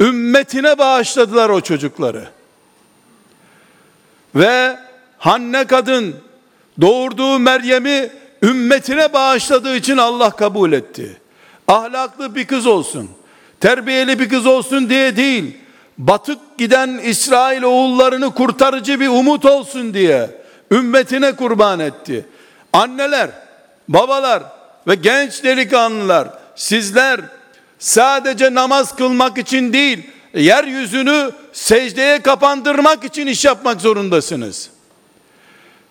Ümmetine 0.00 0.78
bağışladılar 0.78 1.48
o 1.48 1.60
çocukları. 1.60 2.28
Ve 4.34 4.78
Hanne 5.18 5.64
kadın 5.66 6.16
doğurduğu 6.80 7.38
Meryem'i 7.38 8.10
ümmetine 8.42 9.12
bağışladığı 9.12 9.76
için 9.76 9.96
Allah 9.96 10.30
kabul 10.30 10.72
etti. 10.72 11.20
Ahlaklı 11.68 12.34
bir 12.34 12.46
kız 12.46 12.66
olsun, 12.66 13.10
terbiyeli 13.60 14.18
bir 14.18 14.28
kız 14.28 14.46
olsun 14.46 14.90
diye 14.90 15.16
değil, 15.16 15.58
batık 15.98 16.38
giden 16.58 17.00
İsrail 17.04 17.62
oğullarını 17.62 18.34
kurtarıcı 18.34 19.00
bir 19.00 19.08
umut 19.08 19.44
olsun 19.44 19.94
diye 19.94 20.30
ümmetine 20.70 21.36
kurban 21.36 21.80
etti. 21.80 22.26
Anneler, 22.72 23.30
babalar 23.88 24.42
ve 24.86 24.94
genç 24.94 25.44
delikanlılar 25.44 26.28
sizler 26.56 27.20
sadece 27.84 28.54
namaz 28.54 28.96
kılmak 28.96 29.38
için 29.38 29.72
değil, 29.72 29.98
yeryüzünü 30.34 31.30
secdeye 31.52 32.22
kapandırmak 32.22 33.04
için 33.04 33.26
iş 33.26 33.44
yapmak 33.44 33.80
zorundasınız. 33.80 34.70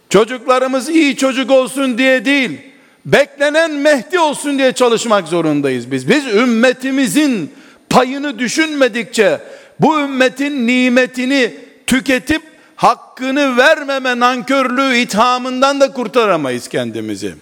Çocuklarımız 0.10 0.89
iyi 0.89 1.15
çocuk 1.15 1.51
olsun 1.51 1.97
diye 1.97 2.25
değil, 2.25 2.62
beklenen 3.06 3.71
Mehdi 3.71 4.19
olsun 4.19 4.58
diye 4.58 4.71
çalışmak 4.71 5.27
zorundayız 5.27 5.91
biz. 5.91 6.10
Biz 6.10 6.25
ümmetimizin 6.27 7.53
payını 7.89 8.39
düşünmedikçe 8.39 9.39
bu 9.79 9.99
ümmetin 9.99 10.67
nimetini 10.67 11.53
tüketip 11.88 12.41
hakkını 12.75 13.58
vermeme 13.58 14.19
nankörlüğü 14.19 14.97
ithamından 14.97 15.79
da 15.79 15.93
kurtaramayız 15.93 16.67
kendimizi. 16.67 17.36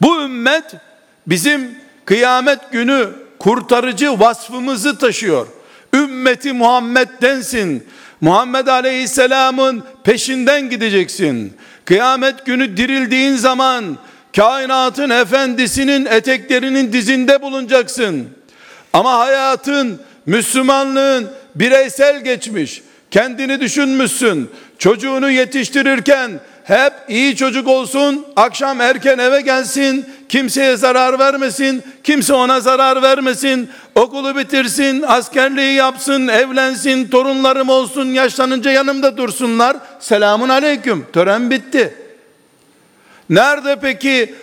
Bu 0.00 0.22
ümmet 0.22 0.64
bizim 1.26 1.70
kıyamet 2.04 2.72
günü 2.72 3.25
kurtarıcı 3.46 4.20
vasfımızı 4.20 4.98
taşıyor. 4.98 5.46
Ümmeti 5.94 6.52
Muhammed 6.52 7.08
densin. 7.22 7.86
Muhammed 8.20 8.66
Aleyhisselam'ın 8.66 9.84
peşinden 10.04 10.70
gideceksin. 10.70 11.52
Kıyamet 11.84 12.46
günü 12.46 12.76
dirildiğin 12.76 13.36
zaman 13.36 13.98
kainatın 14.36 15.10
efendisinin 15.10 16.06
eteklerinin 16.06 16.92
dizinde 16.92 17.42
bulunacaksın. 17.42 18.28
Ama 18.92 19.18
hayatın, 19.18 20.00
Müslümanlığın 20.26 21.30
bireysel 21.54 22.24
geçmiş. 22.24 22.82
Kendini 23.10 23.60
düşünmüşsün. 23.60 24.50
Çocuğunu 24.78 25.30
yetiştirirken 25.30 26.40
hep 26.66 26.92
iyi 27.08 27.36
çocuk 27.36 27.68
olsun, 27.68 28.26
akşam 28.36 28.80
erken 28.80 29.18
eve 29.18 29.40
gelsin, 29.40 30.06
kimseye 30.28 30.76
zarar 30.76 31.18
vermesin, 31.18 31.82
kimse 32.04 32.34
ona 32.34 32.60
zarar 32.60 33.02
vermesin, 33.02 33.70
okulu 33.94 34.36
bitirsin, 34.36 35.02
askerliği 35.02 35.72
yapsın, 35.72 36.28
evlensin, 36.28 37.08
torunlarım 37.08 37.68
olsun, 37.68 38.06
yaşlanınca 38.06 38.70
yanımda 38.70 39.16
dursunlar. 39.16 39.76
Selamun 40.00 40.48
aleyküm, 40.48 41.06
tören 41.12 41.50
bitti. 41.50 41.94
Nerede 43.30 43.76
peki 43.80 44.34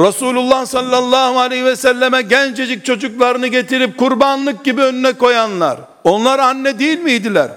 Resulullah 0.00 0.66
sallallahu 0.66 1.38
aleyhi 1.38 1.64
ve 1.64 1.76
selleme 1.76 2.22
gencecik 2.22 2.84
çocuklarını 2.84 3.46
getirip 3.46 3.98
kurbanlık 3.98 4.64
gibi 4.64 4.82
önüne 4.82 5.12
koyanlar? 5.12 5.78
Onlar 6.04 6.38
anne 6.38 6.78
değil 6.78 6.98
miydiler? 6.98 7.50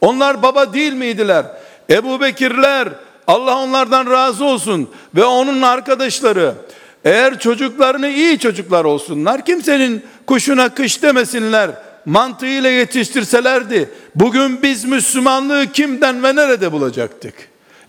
Onlar 0.00 0.42
baba 0.42 0.72
değil 0.72 0.92
miydiler? 0.92 1.46
Ebu 1.90 2.20
Bekirler, 2.20 2.88
Allah 3.26 3.58
onlardan 3.58 4.10
razı 4.10 4.44
olsun 4.44 4.90
ve 5.14 5.24
onun 5.24 5.62
arkadaşları 5.62 6.54
eğer 7.04 7.38
çocuklarını 7.38 8.08
iyi 8.08 8.38
çocuklar 8.38 8.84
olsunlar 8.84 9.44
kimsenin 9.44 10.02
kuşuna 10.26 10.74
kış 10.74 11.02
demesinler 11.02 11.70
mantığıyla 12.06 12.70
yetiştirselerdi 12.70 13.90
bugün 14.14 14.62
biz 14.62 14.84
Müslümanlığı 14.84 15.72
kimden 15.72 16.22
ve 16.22 16.36
nerede 16.36 16.72
bulacaktık? 16.72 17.34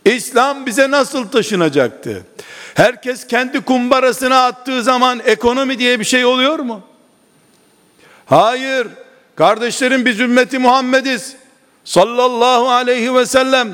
İslam 0.06 0.66
bize 0.66 0.92
nasıl 0.92 1.28
taşınacaktı? 1.28 2.26
Herkes 2.76 3.28
kendi 3.28 3.62
kumbarasına 3.62 4.46
attığı 4.46 4.84
zaman 4.84 5.22
ekonomi 5.26 5.80
diye 5.80 6.00
bir 6.00 6.06
şey 6.06 6.26
oluyor 6.26 6.60
mu? 6.60 6.82
Hayır. 8.26 8.88
Kardeşlerim 9.36 10.06
biz 10.06 10.20
ümmeti 10.20 10.60
Muhammediz. 10.60 11.36
Sallallahu 11.84 12.70
aleyhi 12.70 13.16
ve 13.16 13.26
sellem. 13.26 13.70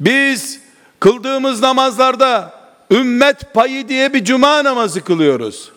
Biz 0.00 0.59
kıldığımız 1.00 1.62
namazlarda 1.62 2.52
ümmet 2.90 3.54
payı 3.54 3.88
diye 3.88 4.14
bir 4.14 4.24
cuma 4.24 4.64
namazı 4.64 5.04
kılıyoruz. 5.04 5.72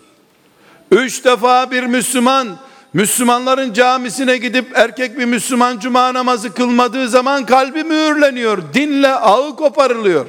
Üç 0.91 1.25
defa 1.25 1.71
bir 1.71 1.83
Müslüman 1.83 2.47
Müslümanların 2.93 3.73
camisine 3.73 4.38
gidip 4.38 4.65
erkek 4.75 5.19
bir 5.19 5.25
Müslüman 5.25 5.79
cuma 5.79 6.13
namazı 6.13 6.53
kılmadığı 6.53 7.09
zaman 7.09 7.45
kalbi 7.45 7.83
mühürleniyor. 7.83 8.57
Dinle 8.73 9.15
ağı 9.15 9.55
koparılıyor. 9.55 10.25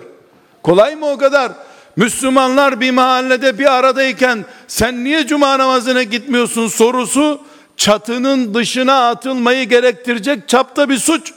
Kolay 0.62 0.96
mı 0.96 1.06
o 1.06 1.18
kadar? 1.18 1.52
Müslümanlar 1.96 2.80
bir 2.80 2.90
mahallede 2.90 3.58
bir 3.58 3.74
aradayken 3.74 4.44
sen 4.68 5.04
niye 5.04 5.26
cuma 5.26 5.58
namazına 5.58 6.02
gitmiyorsun 6.02 6.68
sorusu 6.68 7.40
çatının 7.76 8.54
dışına 8.54 9.08
atılmayı 9.08 9.68
gerektirecek 9.68 10.48
çapta 10.48 10.88
bir 10.88 10.98
suç. 10.98 11.32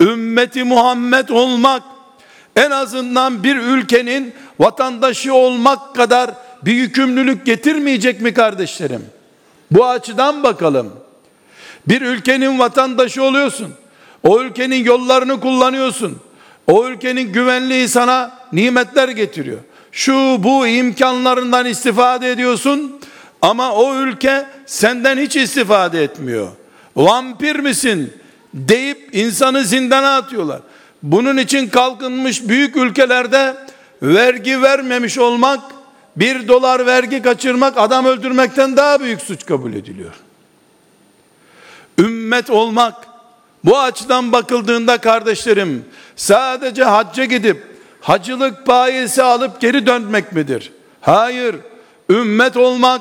Ümmeti 0.00 0.64
Muhammed 0.64 1.28
olmak 1.28 1.82
en 2.58 2.70
azından 2.70 3.44
bir 3.44 3.56
ülkenin 3.56 4.34
vatandaşı 4.58 5.34
olmak 5.34 5.94
kadar 5.94 6.30
bir 6.62 6.72
yükümlülük 6.72 7.46
getirmeyecek 7.46 8.20
mi 8.20 8.34
kardeşlerim? 8.34 9.04
Bu 9.70 9.86
açıdan 9.86 10.42
bakalım. 10.42 10.92
Bir 11.88 12.02
ülkenin 12.02 12.58
vatandaşı 12.58 13.22
oluyorsun. 13.22 13.74
O 14.22 14.40
ülkenin 14.40 14.84
yollarını 14.84 15.40
kullanıyorsun. 15.40 16.18
O 16.66 16.86
ülkenin 16.86 17.32
güvenliği 17.32 17.88
sana 17.88 18.38
nimetler 18.52 19.08
getiriyor. 19.08 19.58
Şu 19.92 20.36
bu 20.38 20.66
imkanlarından 20.66 21.66
istifade 21.66 22.30
ediyorsun 22.30 23.00
ama 23.42 23.72
o 23.72 23.94
ülke 23.96 24.46
senden 24.66 25.18
hiç 25.18 25.36
istifade 25.36 26.02
etmiyor. 26.02 26.48
Vampir 26.96 27.56
misin 27.56 28.12
deyip 28.54 29.08
insanı 29.12 29.64
zindana 29.64 30.16
atıyorlar. 30.16 30.60
Bunun 31.02 31.36
için 31.36 31.68
kalkınmış 31.68 32.48
büyük 32.48 32.76
ülkelerde 32.76 33.56
vergi 34.02 34.62
vermemiş 34.62 35.18
olmak 35.18 35.60
bir 36.16 36.48
dolar 36.48 36.86
vergi 36.86 37.22
kaçırmak 37.22 37.78
adam 37.78 38.04
öldürmekten 38.04 38.76
daha 38.76 39.00
büyük 39.00 39.20
suç 39.22 39.46
kabul 39.46 39.72
ediliyor. 39.72 40.14
Ümmet 41.98 42.50
olmak 42.50 42.94
bu 43.64 43.78
açıdan 43.78 44.32
bakıldığında 44.32 44.98
kardeşlerim 44.98 45.84
sadece 46.16 46.84
hacca 46.84 47.24
gidip 47.24 47.62
hacılık 48.00 48.66
bayisi 48.66 49.22
alıp 49.22 49.60
geri 49.60 49.86
dönmek 49.86 50.32
midir? 50.32 50.72
Hayır. 51.00 51.56
Ümmet 52.10 52.56
olmak 52.56 53.00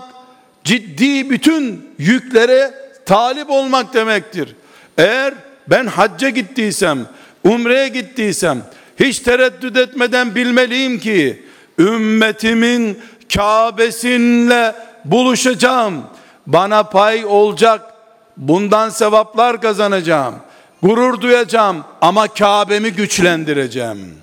ciddi 0.63 1.29
bütün 1.29 1.89
yüklere 1.97 2.73
talip 3.05 3.49
olmak 3.49 3.93
demektir. 3.93 4.55
Eğer 4.97 5.33
ben 5.67 5.85
hacca 5.85 6.29
gittiysem, 6.29 7.07
umreye 7.47 7.87
gittiysem 7.87 8.63
hiç 8.99 9.19
tereddüt 9.19 9.77
etmeden 9.77 10.35
bilmeliyim 10.35 10.99
ki 10.99 11.43
ümmetimin 11.79 13.01
Kabe'sinle 13.35 14.75
buluşacağım. 15.05 16.03
Bana 16.47 16.83
pay 16.83 17.25
olacak. 17.25 17.93
Bundan 18.37 18.89
sevaplar 18.89 19.61
kazanacağım. 19.61 20.35
Gurur 20.83 21.21
duyacağım 21.21 21.83
ama 22.01 22.27
Kabe'mi 22.27 22.91
güçlendireceğim. 22.91 24.15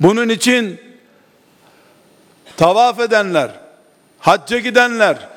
Bunun 0.00 0.28
için 0.28 0.80
tavaf 2.56 3.00
edenler, 3.00 3.50
hacca 4.18 4.58
gidenler 4.58 5.28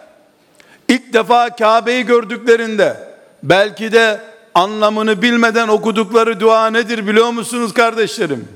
ilk 0.89 1.13
defa 1.13 1.49
Kabe'yi 1.49 2.05
gördüklerinde 2.05 2.97
belki 3.43 3.91
de 3.91 4.34
anlamını 4.55 5.21
bilmeden 5.21 5.67
okudukları 5.67 6.39
dua 6.39 6.69
nedir 6.69 7.07
biliyor 7.07 7.29
musunuz 7.29 7.73
kardeşlerim? 7.73 8.47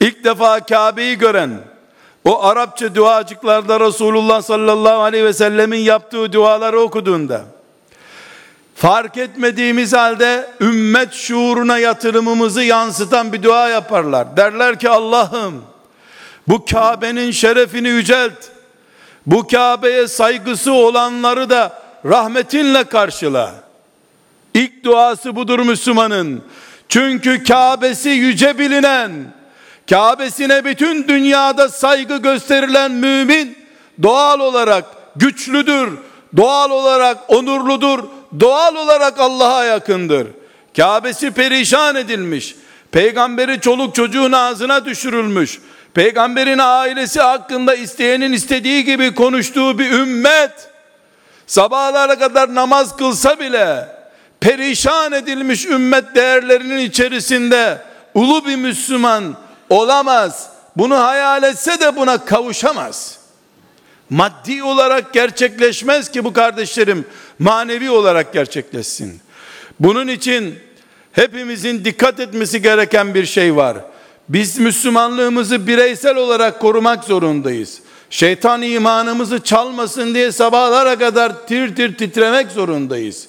İlk 0.00 0.24
defa 0.24 0.60
Kabe'yi 0.60 1.18
gören 1.18 1.50
o 2.24 2.42
Arapça 2.42 2.94
duacıklarda 2.94 3.80
Resulullah 3.80 4.42
sallallahu 4.42 5.02
aleyhi 5.02 5.24
ve 5.24 5.32
sellemin 5.32 5.78
yaptığı 5.78 6.32
duaları 6.32 6.80
okuduğunda 6.80 7.44
fark 8.74 9.16
etmediğimiz 9.16 9.92
halde 9.92 10.50
ümmet 10.60 11.12
şuuruna 11.12 11.78
yatırımımızı 11.78 12.62
yansıtan 12.62 13.32
bir 13.32 13.42
dua 13.42 13.68
yaparlar. 13.68 14.36
Derler 14.36 14.78
ki 14.78 14.88
Allah'ım 14.88 15.62
bu 16.48 16.64
Kabe'nin 16.64 17.30
şerefini 17.30 17.88
yücelt. 17.88 18.44
Bu 19.26 19.46
Kabe'ye 19.46 20.08
saygısı 20.08 20.72
olanları 20.72 21.50
da 21.50 21.82
rahmetinle 22.04 22.84
karşıla. 22.84 23.65
İlk 24.56 24.84
duası 24.84 25.36
budur 25.36 25.58
Müslümanın. 25.58 26.42
Çünkü 26.88 27.44
Kabe'si 27.44 28.08
yüce 28.08 28.58
bilinen, 28.58 29.12
Kabe'sine 29.90 30.64
bütün 30.64 31.08
dünyada 31.08 31.68
saygı 31.68 32.16
gösterilen 32.16 32.90
mümin 32.90 33.58
doğal 34.02 34.40
olarak 34.40 34.84
güçlüdür, 35.16 35.88
doğal 36.36 36.70
olarak 36.70 37.18
onurludur, 37.28 38.04
doğal 38.40 38.76
olarak 38.76 39.20
Allah'a 39.20 39.64
yakındır. 39.64 40.26
Kabe'si 40.76 41.30
perişan 41.30 41.96
edilmiş. 41.96 42.54
Peygamberi 42.92 43.60
çoluk 43.60 43.94
çocuğun 43.94 44.32
ağzına 44.32 44.84
düşürülmüş. 44.84 45.58
Peygamberin 45.94 46.58
ailesi 46.58 47.20
hakkında 47.20 47.74
isteyenin 47.74 48.32
istediği 48.32 48.84
gibi 48.84 49.14
konuştuğu 49.14 49.78
bir 49.78 49.90
ümmet 49.90 50.70
sabahlara 51.46 52.18
kadar 52.18 52.54
namaz 52.54 52.96
kılsa 52.96 53.40
bile 53.40 53.95
perişan 54.46 55.12
edilmiş 55.12 55.66
ümmet 55.66 56.14
değerlerinin 56.14 56.78
içerisinde 56.78 57.82
ulu 58.14 58.46
bir 58.46 58.56
Müslüman 58.56 59.36
olamaz. 59.70 60.50
Bunu 60.76 60.98
hayal 60.98 61.42
etse 61.42 61.80
de 61.80 61.96
buna 61.96 62.24
kavuşamaz. 62.24 63.18
Maddi 64.10 64.62
olarak 64.62 65.12
gerçekleşmez 65.12 66.10
ki 66.10 66.24
bu 66.24 66.32
kardeşlerim 66.32 67.04
manevi 67.38 67.90
olarak 67.90 68.32
gerçekleşsin. 68.32 69.20
Bunun 69.80 70.08
için 70.08 70.54
hepimizin 71.12 71.84
dikkat 71.84 72.20
etmesi 72.20 72.62
gereken 72.62 73.14
bir 73.14 73.26
şey 73.26 73.56
var. 73.56 73.76
Biz 74.28 74.58
Müslümanlığımızı 74.58 75.66
bireysel 75.66 76.16
olarak 76.16 76.60
korumak 76.60 77.04
zorundayız. 77.04 77.80
Şeytan 78.10 78.62
imanımızı 78.62 79.40
çalmasın 79.40 80.14
diye 80.14 80.32
sabahlara 80.32 80.98
kadar 80.98 81.46
tir 81.46 81.76
tir 81.76 81.96
titremek 81.96 82.50
zorundayız. 82.50 83.28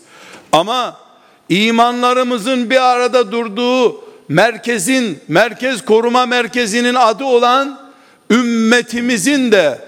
Ama 0.51 1.06
imanlarımızın 1.49 2.69
bir 2.69 2.91
arada 2.91 3.31
durduğu 3.31 4.03
merkezin, 4.29 5.19
merkez 5.27 5.85
koruma 5.85 6.25
merkezinin 6.25 6.95
adı 6.95 7.23
olan 7.23 7.79
ümmetimizin 8.31 9.51
de, 9.51 9.79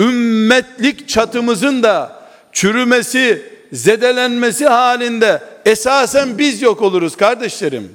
ümmetlik 0.00 1.08
çatımızın 1.08 1.82
da 1.82 2.22
çürümesi, 2.52 3.42
zedelenmesi 3.72 4.66
halinde 4.66 5.42
esasen 5.64 6.38
biz 6.38 6.62
yok 6.62 6.82
oluruz 6.82 7.16
kardeşlerim. 7.16 7.92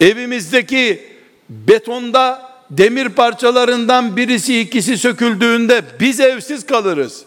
Evimizdeki 0.00 1.02
betonda 1.48 2.54
demir 2.70 3.08
parçalarından 3.08 4.16
birisi 4.16 4.60
ikisi 4.60 4.98
söküldüğünde 4.98 5.82
biz 6.00 6.20
evsiz 6.20 6.66
kalırız. 6.66 7.22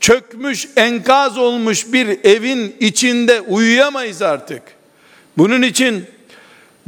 Çökmüş 0.00 0.68
enkaz 0.76 1.38
olmuş 1.38 1.92
bir 1.92 2.24
evin 2.24 2.76
içinde 2.80 3.40
uyuyamayız 3.40 4.22
artık. 4.22 4.62
Bunun 5.38 5.62
için 5.62 6.04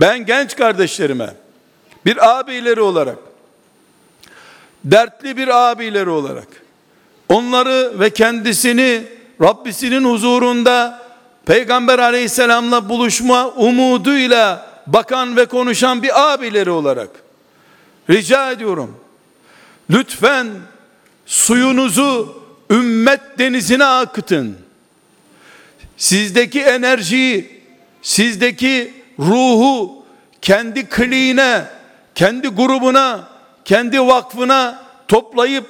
ben 0.00 0.26
genç 0.26 0.56
kardeşlerime 0.56 1.34
bir 2.06 2.38
abileri 2.38 2.80
olarak 2.80 3.18
dertli 4.84 5.36
bir 5.36 5.70
abileri 5.70 6.10
olarak 6.10 6.48
onları 7.28 8.00
ve 8.00 8.10
kendisini 8.10 9.02
Rabbisinin 9.42 10.04
huzurunda 10.04 11.08
Peygamber 11.46 11.98
aleyhisselamla 11.98 12.88
buluşma 12.88 13.48
umuduyla 13.48 14.68
bakan 14.86 15.36
ve 15.36 15.46
konuşan 15.46 16.02
bir 16.02 16.32
abileri 16.32 16.70
olarak 16.70 17.10
rica 18.10 18.50
ediyorum. 18.50 18.96
Lütfen 19.90 20.46
suyunuzu 21.26 22.42
ümmet 22.70 23.20
denizine 23.38 23.84
akıtın. 23.84 24.56
Sizdeki 25.96 26.60
enerjiyi, 26.60 27.62
sizdeki 28.02 28.92
ruhu 29.18 30.04
kendi 30.42 30.86
kliğine, 30.88 31.64
kendi 32.14 32.48
grubuna, 32.48 33.28
kendi 33.64 34.00
vakfına 34.00 34.82
toplayıp 35.08 35.66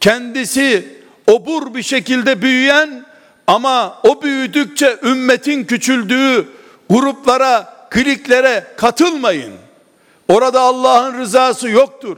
kendisi 0.00 0.98
obur 1.26 1.74
bir 1.74 1.82
şekilde 1.82 2.42
büyüyen 2.42 3.04
ama 3.46 3.98
o 4.02 4.22
büyüdükçe 4.22 4.98
ümmetin 5.02 5.64
küçüldüğü 5.64 6.48
gruplara, 6.90 7.86
kliklere 7.90 8.66
katılmayın. 8.76 9.52
Orada 10.28 10.60
Allah'ın 10.60 11.18
rızası 11.18 11.68
yoktur. 11.68 12.16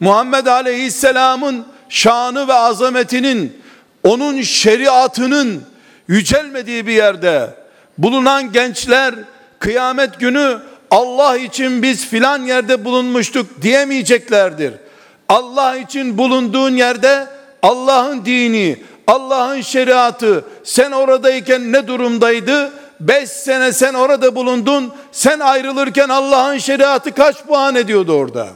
Muhammed 0.00 0.46
Aleyhisselam'ın 0.46 1.66
şanı 1.90 2.48
ve 2.48 2.52
azametinin, 2.52 3.62
onun 4.04 4.42
şeriatının 4.42 5.62
yücelmediği 6.08 6.86
bir 6.86 6.92
yerde 6.92 7.54
bulunan 7.98 8.52
gençler 8.52 9.14
kıyamet 9.58 10.20
günü 10.20 10.58
Allah 10.90 11.36
için 11.36 11.82
biz 11.82 12.06
filan 12.06 12.42
yerde 12.42 12.84
bulunmuştuk 12.84 13.62
diyemeyeceklerdir. 13.62 14.74
Allah 15.28 15.76
için 15.76 16.18
bulunduğun 16.18 16.76
yerde 16.76 17.26
Allah'ın 17.62 18.24
dini, 18.24 18.82
Allah'ın 19.06 19.60
şeriatı 19.60 20.44
sen 20.64 20.90
oradayken 20.90 21.72
ne 21.72 21.86
durumdaydı? 21.86 22.72
Beş 23.00 23.28
sene 23.28 23.72
sen 23.72 23.94
orada 23.94 24.34
bulundun. 24.34 24.92
Sen 25.12 25.40
ayrılırken 25.40 26.08
Allah'ın 26.08 26.58
şeriatı 26.58 27.14
kaç 27.14 27.44
puan 27.44 27.74
ediyordu 27.74 28.12
orada? 28.12 28.48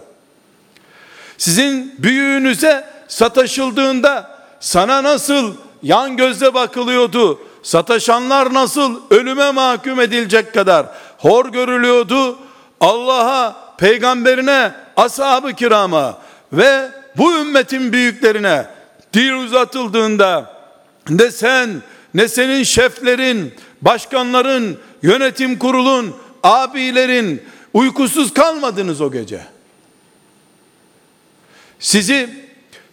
Sizin 1.38 1.94
büyüğünüze 1.98 2.93
sataşıldığında 3.14 4.30
sana 4.60 5.02
nasıl 5.02 5.54
yan 5.82 6.16
gözle 6.16 6.54
bakılıyordu? 6.54 7.40
Sataşanlar 7.62 8.54
nasıl 8.54 9.00
ölüme 9.10 9.50
mahkum 9.50 10.00
edilecek 10.00 10.54
kadar 10.54 10.86
hor 11.18 11.46
görülüyordu? 11.46 12.38
Allah'a, 12.80 13.56
peygamberine, 13.78 14.72
ashab-ı 14.96 15.52
kirama 15.52 16.18
ve 16.52 16.90
bu 17.16 17.32
ümmetin 17.32 17.92
büyüklerine 17.92 18.66
dil 19.12 19.32
uzatıldığında 19.32 20.54
ne 21.08 21.30
sen 21.30 21.82
ne 22.14 22.28
senin 22.28 22.62
şeflerin, 22.62 23.54
başkanların, 23.82 24.78
yönetim 25.02 25.58
kurulun, 25.58 26.16
abilerin 26.42 27.42
uykusuz 27.74 28.34
kalmadınız 28.34 29.00
o 29.00 29.12
gece. 29.12 29.40
Sizi 31.78 32.43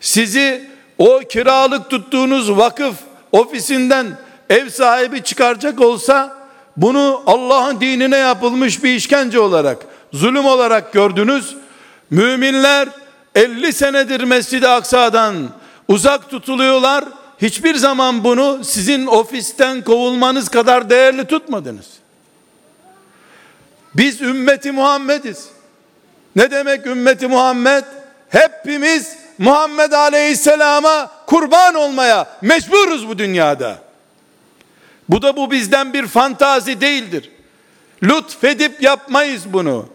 sizi 0.02 0.70
o 0.98 1.20
kiralık 1.20 1.90
tuttuğunuz 1.90 2.58
vakıf 2.58 2.96
ofisinden 3.32 4.08
ev 4.50 4.70
sahibi 4.70 5.24
çıkaracak 5.24 5.82
olsa 5.82 6.38
bunu 6.78 7.24
Allah'ın 7.26 7.80
dinine 7.80 8.18
yapılmış 8.18 8.84
bir 8.84 8.96
işkence 8.96 9.40
olarak, 9.40 9.78
zulüm 10.14 10.46
olarak 10.46 10.94
gördünüz. 10.94 11.56
Müminler 12.10 12.90
50 13.36 13.74
senedir 13.74 14.24
Mescid-i 14.24 14.68
Aksa'dan 14.68 15.36
uzak 15.88 16.30
tutuluyorlar. 16.30 17.06
Hiçbir 17.42 17.76
zaman 17.76 18.24
bunu 18.24 18.60
sizin 18.64 19.08
ofisten 19.08 19.84
kovulmanız 19.84 20.50
kadar 20.50 20.90
değerli 20.90 21.26
tutmadınız. 21.26 21.88
Biz 23.96 24.22
ümmeti 24.22 24.72
Muhammediz. 24.72 25.48
Ne 26.36 26.52
demek 26.52 26.88
ümmeti 26.88 27.28
Muhammed? 27.28 27.84
Hepimiz 28.30 29.21
Muhammed 29.42 29.92
Aleyhisselam'a 29.92 31.12
kurban 31.28 31.76
olmaya 31.76 32.28
mecburuz 32.42 33.08
bu 33.08 33.18
dünyada. 33.18 33.84
Bu 35.10 35.22
da 35.22 35.38
bu 35.38 35.52
bizden 35.52 35.94
bir 35.94 36.08
fantazi 36.08 36.82
değildir. 36.82 37.30
Lütfedip 38.04 38.82
yapmayız 38.82 39.44
bunu. 39.46 39.86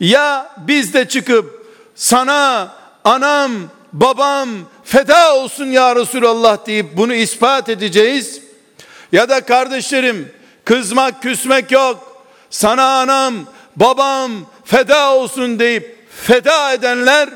Ya 0.00 0.50
biz 0.56 0.94
de 0.94 1.08
çıkıp 1.08 1.66
sana 1.94 2.68
anam, 3.04 3.52
babam 3.92 4.48
feda 4.84 5.34
olsun 5.34 5.66
ya 5.66 5.96
Resulallah 5.96 6.66
deyip 6.66 6.96
bunu 6.96 7.14
ispat 7.14 7.68
edeceğiz. 7.68 8.40
Ya 9.12 9.28
da 9.28 9.40
kardeşlerim 9.40 10.32
kızmak 10.64 11.22
küsmek 11.22 11.70
yok. 11.72 12.24
Sana 12.50 13.00
anam, 13.00 13.34
babam 13.76 14.32
feda 14.64 15.14
olsun 15.14 15.58
deyip 15.58 16.08
feda 16.10 16.72
edenler 16.72 17.28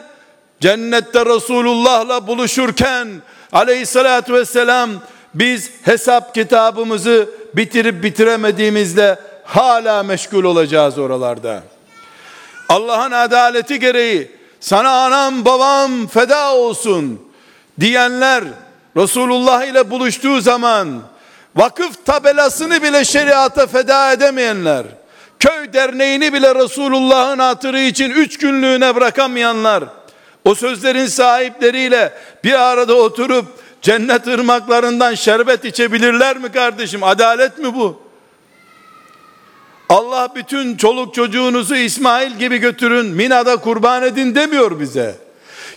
cennette 0.60 1.26
Resulullah'la 1.26 2.26
buluşurken 2.26 3.08
aleyhissalatü 3.52 4.34
vesselam 4.34 4.90
biz 5.34 5.70
hesap 5.82 6.34
kitabımızı 6.34 7.28
bitirip 7.54 8.04
bitiremediğimizde 8.04 9.18
hala 9.44 10.02
meşgul 10.02 10.44
olacağız 10.44 10.98
oralarda. 10.98 11.62
Allah'ın 12.68 13.12
adaleti 13.12 13.80
gereği 13.80 14.30
sana 14.60 14.90
anam 14.90 15.44
babam 15.44 16.06
feda 16.06 16.54
olsun 16.54 17.20
diyenler 17.80 18.44
Resulullah 18.96 19.64
ile 19.64 19.90
buluştuğu 19.90 20.40
zaman 20.40 21.02
vakıf 21.56 22.06
tabelasını 22.06 22.82
bile 22.82 23.04
şeriata 23.04 23.66
feda 23.66 24.12
edemeyenler 24.12 24.86
köy 25.40 25.72
derneğini 25.72 26.32
bile 26.32 26.54
Resulullah'ın 26.54 27.38
hatırı 27.38 27.80
için 27.80 28.10
üç 28.10 28.38
günlüğüne 28.38 28.94
bırakamayanlar 28.94 29.84
o 30.44 30.54
sözlerin 30.54 31.06
sahipleriyle 31.06 32.12
bir 32.44 32.52
arada 32.52 32.94
oturup 32.94 33.46
cennet 33.82 34.26
ırmaklarından 34.26 35.14
şerbet 35.14 35.64
içebilirler 35.64 36.38
mi 36.38 36.52
kardeşim? 36.52 37.02
Adalet 37.02 37.58
mi 37.58 37.74
bu? 37.74 38.00
Allah 39.88 40.28
bütün 40.34 40.76
çoluk 40.76 41.14
çocuğunuzu 41.14 41.76
İsmail 41.76 42.32
gibi 42.32 42.58
götürün, 42.58 43.06
Mina'da 43.06 43.56
kurban 43.56 44.02
edin 44.02 44.34
demiyor 44.34 44.80
bize. 44.80 45.16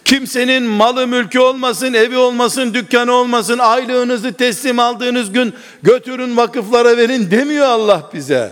Kimsenin 0.05 0.63
malı 0.63 1.07
mülkü 1.07 1.39
olmasın, 1.39 1.93
evi 1.93 2.17
olmasın, 2.17 2.73
dükkanı 2.73 3.11
olmasın, 3.11 3.57
aylığınızı 3.57 4.33
teslim 4.33 4.79
aldığınız 4.79 5.31
gün 5.31 5.53
götürün 5.83 6.37
vakıflara 6.37 6.97
verin 6.97 7.31
demiyor 7.31 7.65
Allah 7.65 8.09
bize. 8.13 8.51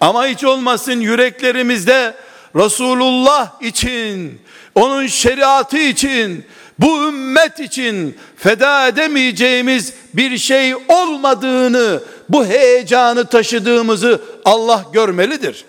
Ama 0.00 0.26
hiç 0.26 0.44
olmasın 0.44 1.00
yüreklerimizde 1.00 2.14
Resulullah 2.56 3.62
için, 3.62 4.40
onun 4.74 5.06
şeriatı 5.06 5.78
için, 5.78 6.44
bu 6.78 7.08
ümmet 7.08 7.60
için 7.60 8.18
feda 8.36 8.88
edemeyeceğimiz 8.88 9.92
bir 10.14 10.38
şey 10.38 10.74
olmadığını, 10.74 12.00
bu 12.28 12.46
heyecanı 12.46 13.26
taşıdığımızı 13.26 14.20
Allah 14.44 14.84
görmelidir. 14.92 15.64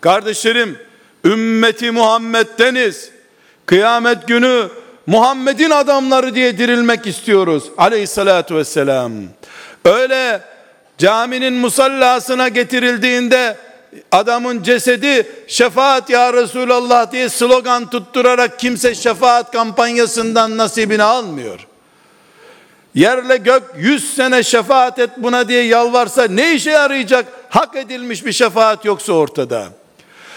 Kardeşlerim, 0.00 0.78
ümmeti 1.24 1.90
Muhammed'deniz. 1.90 3.10
Kıyamet 3.66 4.28
günü 4.28 4.68
Muhammed'in 5.06 5.70
adamları 5.70 6.34
diye 6.34 6.58
dirilmek 6.58 7.06
istiyoruz. 7.06 7.64
Aleyhissalatu 7.78 8.56
vesselam. 8.56 9.12
Öyle 9.84 10.40
caminin 10.98 11.54
musallasına 11.54 12.48
getirildiğinde 12.48 13.56
adamın 14.12 14.62
cesedi 14.62 15.26
şefaat 15.48 16.10
ya 16.10 16.32
Resulallah 16.32 17.12
diye 17.12 17.28
slogan 17.28 17.90
tutturarak 17.90 18.58
kimse 18.58 18.94
şefaat 18.94 19.52
kampanyasından 19.52 20.56
nasibini 20.56 21.02
almıyor. 21.02 21.66
Yerle 22.94 23.36
gök 23.36 23.62
yüz 23.76 24.14
sene 24.14 24.42
şefaat 24.42 24.98
et 24.98 25.10
buna 25.16 25.48
diye 25.48 25.62
yalvarsa 25.62 26.24
ne 26.24 26.54
işe 26.54 26.70
yarayacak? 26.70 27.26
Hak 27.48 27.76
edilmiş 27.76 28.26
bir 28.26 28.32
şefaat 28.32 28.84
yoksa 28.84 29.12
ortada. 29.12 29.68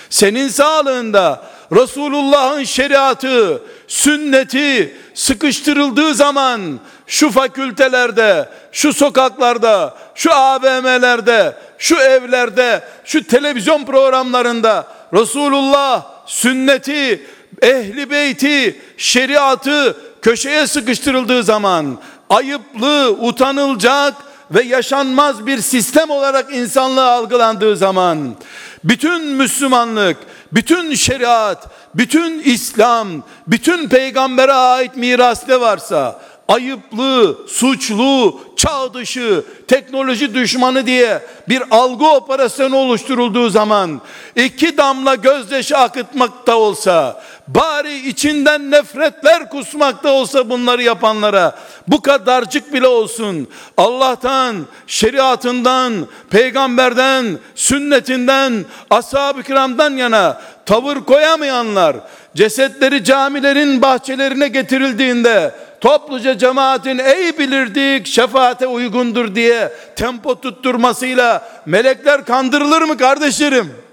Senin 0.10 0.48
sağlığında 0.48 1.44
Resulullah'ın 1.72 2.64
şeriatı, 2.64 3.62
sünneti 3.88 4.98
sıkıştırıldığı 5.14 6.16
zaman 6.16 6.80
şu 7.08 7.32
fakültelerde, 7.32 8.50
şu 8.72 8.94
sokaklarda, 8.94 9.98
şu 10.16 10.34
AVM'lerde, 10.34 11.56
şu 11.78 11.96
evlerde, 11.96 12.84
şu 13.06 13.24
televizyon 13.28 13.86
programlarında 13.86 14.88
Resulullah 15.14 16.06
sünneti, 16.26 17.26
ehli 17.62 18.10
beyti, 18.10 18.82
şeriatı 18.98 19.98
köşeye 20.22 20.68
sıkıştırıldığı 20.68 21.44
zaman 21.44 21.98
ayıplı, 22.30 23.10
utanılacak 23.20 24.14
ve 24.52 24.64
yaşanmaz 24.64 25.46
bir 25.46 25.58
sistem 25.62 26.10
olarak 26.10 26.54
insanlığa 26.54 27.12
algılandığı 27.12 27.78
zaman 27.78 28.36
bütün 28.84 29.26
Müslümanlık, 29.26 30.18
bütün 30.54 30.96
şeriat, 30.96 31.68
bütün 31.96 32.40
İslam, 32.40 33.08
bütün 33.48 33.90
peygambere 33.90 34.54
ait 34.54 34.96
miras 34.96 35.48
ne 35.48 35.62
varsa 35.62 36.22
ayıplı, 36.48 37.38
suçlu, 37.48 38.40
çağ 38.56 38.94
dışı, 38.94 39.44
teknoloji 39.68 40.34
düşmanı 40.34 40.86
diye 40.86 41.22
bir 41.50 41.64
algı 41.72 42.08
operasyonu 42.08 42.76
oluşturulduğu 42.76 43.50
zaman 43.50 44.02
iki 44.36 44.78
damla 44.78 45.16
gözyaşı 45.16 45.78
akıtmakta 45.78 46.56
olsa, 46.58 47.24
bari 47.48 48.08
içinden 48.08 48.72
nefretler 48.72 49.50
kusmakta 49.50 50.12
olsa 50.12 50.50
bunları 50.50 50.84
yapanlara 50.84 51.56
bu 51.88 52.02
kadarcık 52.02 52.74
bile 52.74 52.88
olsun 52.88 53.48
Allah'tan, 53.78 54.56
şeriatından, 54.88 56.08
peygamberden, 56.30 57.40
sünnetinden, 57.56 58.66
ashab-ı 58.90 59.44
kiramdan 59.44 59.92
yana 59.92 60.42
tavır 60.66 60.98
koyamayanlar 60.98 61.96
cesetleri 62.36 63.04
camilerin 63.04 63.82
bahçelerine 63.82 64.48
getirildiğinde 64.48 65.56
topluca 65.82 66.38
cemaatin 66.38 66.98
ey 66.98 67.38
bilirdik 67.38 68.08
şefaate 68.08 68.68
uygundur 68.68 69.36
diye 69.36 69.72
tempo 69.96 70.42
tutturmasıyla 70.42 71.50
melekler 71.66 72.26
kandırılır 72.26 72.82
mı 72.82 72.98
kardeşlerim? 72.98 73.85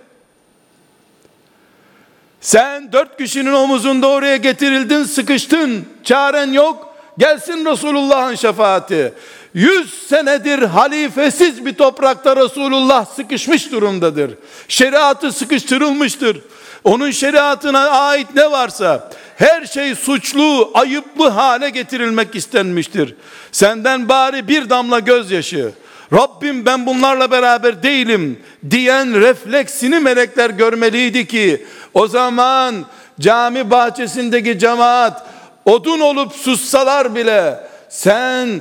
Sen 2.43 2.93
dört 2.93 3.19
kişinin 3.19 3.53
omuzunda 3.53 4.09
oraya 4.09 4.37
getirildin, 4.37 5.05
sıkıştın, 5.05 5.87
çaren 6.05 6.53
yok. 6.53 6.95
Gelsin 7.19 7.65
Resulullah'ın 7.65 8.35
şefaati. 8.35 9.13
Yüz 9.55 10.09
senedir 10.09 10.59
halifesiz 10.63 11.67
bir 11.67 11.75
toprakta 11.75 12.37
Resulullah 12.37 13.07
sıkışmış 13.07 13.73
durumdadır. 13.73 14.31
Şeriatı 14.69 15.33
sıkıştırılmıştır. 15.33 16.41
Onun 16.85 17.11
şeriatına 17.11 17.81
ait 17.81 18.35
ne 18.35 18.51
varsa 18.51 19.11
her 19.37 19.67
şey 19.67 19.95
suçlu, 19.95 20.71
ayıplı 20.75 21.29
hale 21.29 21.71
getirilmek 21.71 22.35
istenmiştir. 22.35 23.15
Senden 23.53 24.09
bari 24.09 24.49
bir 24.49 24.71
damla 24.71 24.99
gözyaşı, 24.99 25.73
Rabbim 26.13 26.67
ben 26.67 26.87
bunlarla 26.87 27.31
beraber 27.31 27.83
değilim 27.83 28.41
diyen 28.71 29.21
refleksini 29.21 30.01
melekler 30.01 30.51
görmeliydi 30.51 31.27
ki 31.27 31.67
o 31.95 32.07
zaman 32.07 32.75
cami 33.21 33.71
bahçesindeki 33.71 34.59
cemaat 34.59 35.27
odun 35.65 36.01
olup 36.01 36.33
sussalar 36.33 37.15
bile 37.15 37.57
sen 37.89 38.61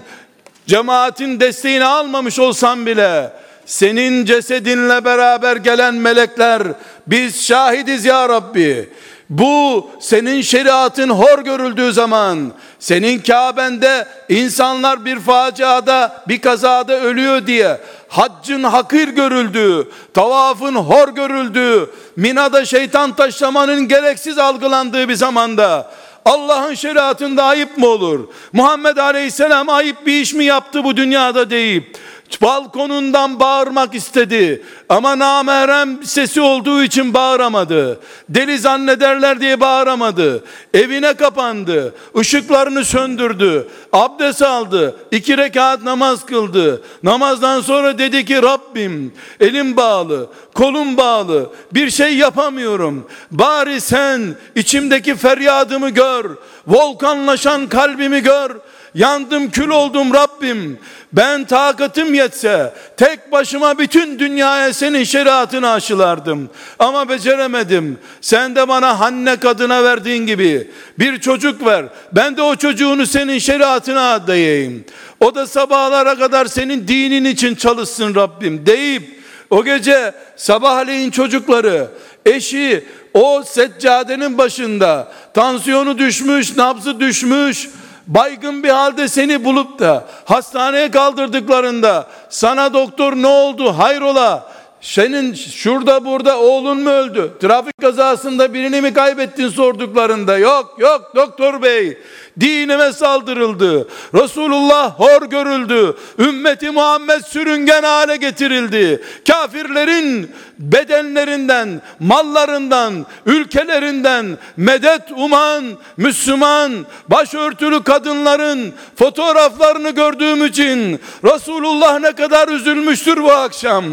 cemaatin 0.68 1.40
desteğini 1.40 1.86
almamış 1.86 2.40
olsan 2.40 2.86
bile 2.86 3.32
senin 3.66 4.26
cesedinle 4.26 5.06
beraber 5.06 5.56
gelen 5.56 5.96
melekler 5.96 6.64
biz 7.08 7.46
şahidiz 7.46 8.06
ya 8.06 8.30
Rabbi 8.30 8.90
bu 9.32 9.90
senin 10.00 10.42
şeriatın 10.42 11.10
hor 11.10 11.40
görüldüğü 11.40 11.94
zaman, 11.94 12.52
senin 12.80 13.20
Kabe'nde 13.20 14.08
insanlar 14.30 15.06
bir 15.06 15.20
faciada, 15.20 16.24
bir 16.28 16.42
kazada 16.42 17.00
ölüyor 17.00 17.48
diye, 17.48 17.78
haccın 18.08 18.64
hakir 18.64 19.08
görüldüğü, 19.08 19.88
tavafın 20.14 20.76
hor 20.76 21.08
görüldüğü, 21.08 21.90
Mina'da 22.16 22.66
şeytan 22.66 23.16
taşlamanın 23.16 23.88
gereksiz 23.88 24.38
algılandığı 24.38 25.10
bir 25.10 25.16
zamanda, 25.16 25.92
Allah'ın 26.26 26.74
şeriatında 26.74 27.44
ayıp 27.44 27.78
mı 27.78 27.88
olur? 27.88 28.28
Muhammed 28.54 28.98
Aleyhisselam 28.98 29.70
ayıp 29.70 30.06
bir 30.06 30.22
iş 30.22 30.34
mi 30.34 30.46
yaptı 30.46 30.84
bu 30.84 30.98
dünyada 30.98 31.50
deyip, 31.50 31.98
balkonundan 32.42 33.40
bağırmak 33.40 33.96
istedi. 33.96 34.64
Ama 34.90 35.20
namerem 35.20 36.04
sesi 36.04 36.42
olduğu 36.42 36.84
için 36.84 37.14
bağıramadı. 37.14 38.00
Deli 38.30 38.60
zannederler 38.60 39.40
diye 39.40 39.60
bağıramadı. 39.60 40.44
Evine 40.74 41.14
kapandı. 41.14 41.96
Işıklarını 42.16 42.86
söndürdü. 42.86 43.68
Abdest 43.94 44.42
aldı. 44.42 44.96
iki 45.12 45.38
rekat 45.38 45.84
namaz 45.84 46.26
kıldı. 46.26 46.82
Namazdan 47.04 47.62
sonra 47.62 47.98
dedi 47.98 48.26
ki 48.26 48.42
Rabbim 48.42 49.14
elim 49.40 49.78
bağlı, 49.78 50.30
kolum 50.54 50.98
bağlı. 50.98 51.50
Bir 51.74 51.90
şey 51.90 52.18
yapamıyorum. 52.18 53.08
Bari 53.32 53.82
sen 53.82 54.36
içimdeki 54.56 55.16
feryadımı 55.16 55.90
gör. 55.90 56.26
Volkanlaşan 56.68 57.68
kalbimi 57.68 58.22
gör 58.22 58.52
yandım 58.96 59.52
kül 59.52 59.70
oldum 59.70 60.14
Rabbim. 60.14 60.80
Ben 61.14 61.46
takatım 61.46 62.14
yetse 62.14 62.74
tek 62.98 63.32
başıma 63.32 63.78
bütün 63.78 64.20
dünyaya 64.20 64.74
senin 64.74 65.04
şeriatını 65.04 65.72
aşılardım. 65.72 66.50
Ama 66.80 67.10
beceremedim. 67.10 68.00
Sen 68.22 68.56
de 68.56 68.68
bana 68.68 69.00
Hanne 69.00 69.36
kadına 69.36 69.84
verdiğin 69.84 70.26
gibi 70.26 70.72
bir 71.00 71.20
çocuk 71.20 71.66
ver. 71.66 71.86
Ben 72.12 72.38
de 72.38 72.42
o 72.42 72.56
çocuğunu 72.56 73.06
senin 73.06 73.40
şeriatına 73.40 74.14
adayayım. 74.14 74.86
O 75.20 75.36
da 75.36 75.48
sabahlara 75.48 76.16
kadar 76.16 76.46
senin 76.46 76.88
dinin 76.88 77.26
için 77.26 77.56
çalışsın 77.56 78.16
Rabbim 78.16 78.66
deyip 78.66 79.22
o 79.50 79.64
gece 79.64 80.14
sabahleyin 80.36 81.12
çocukları, 81.12 81.88
eşi 82.26 82.86
o 83.14 83.44
seccadenin 83.46 84.38
başında 84.38 85.12
tansiyonu 85.34 85.98
düşmüş, 85.98 86.58
nabzı 86.58 87.00
düşmüş, 87.00 87.70
baygın 88.08 88.64
bir 88.64 88.70
halde 88.70 89.08
seni 89.08 89.46
bulup 89.46 89.80
da 89.80 90.08
hastaneye 90.26 90.92
kaldırdıklarında 90.92 92.08
sana 92.30 92.74
doktor 92.74 93.16
ne 93.16 93.28
oldu 93.28 93.78
hayrola 93.78 94.52
senin 94.82 95.34
şurada 95.34 96.06
burada 96.06 96.40
oğlun 96.40 96.80
mu 96.82 96.90
öldü? 96.90 97.32
Trafik 97.42 97.82
kazasında 97.82 98.54
birini 98.54 98.82
mi 98.82 98.94
kaybettin 98.94 99.50
sorduklarında 99.50 100.38
yok 100.38 100.76
yok 100.80 101.12
doktor 101.16 101.62
bey 101.62 101.98
dinime 102.40 102.94
saldırıldı. 102.94 103.88
Resulullah 104.14 105.00
hor 105.00 105.22
görüldü. 105.22 105.98
Ümmeti 106.20 106.72
Muhammed 106.72 107.22
sürüngen 107.22 107.84
hale 107.84 108.16
getirildi. 108.16 109.04
Kafirlerin 109.28 110.32
bedenlerinden, 110.62 111.82
mallarından, 112.00 113.06
ülkelerinden 113.26 114.38
medet 114.58 115.02
uman 115.16 115.64
Müslüman 115.98 116.86
başörtülü 117.08 117.84
kadınların 117.84 118.74
fotoğraflarını 118.96 119.90
gördüğüm 119.90 120.46
için 120.46 121.00
Resulullah 121.24 122.00
ne 122.00 122.12
kadar 122.12 122.48
üzülmüştür 122.48 123.24
bu 123.24 123.32
akşam. 123.32 123.86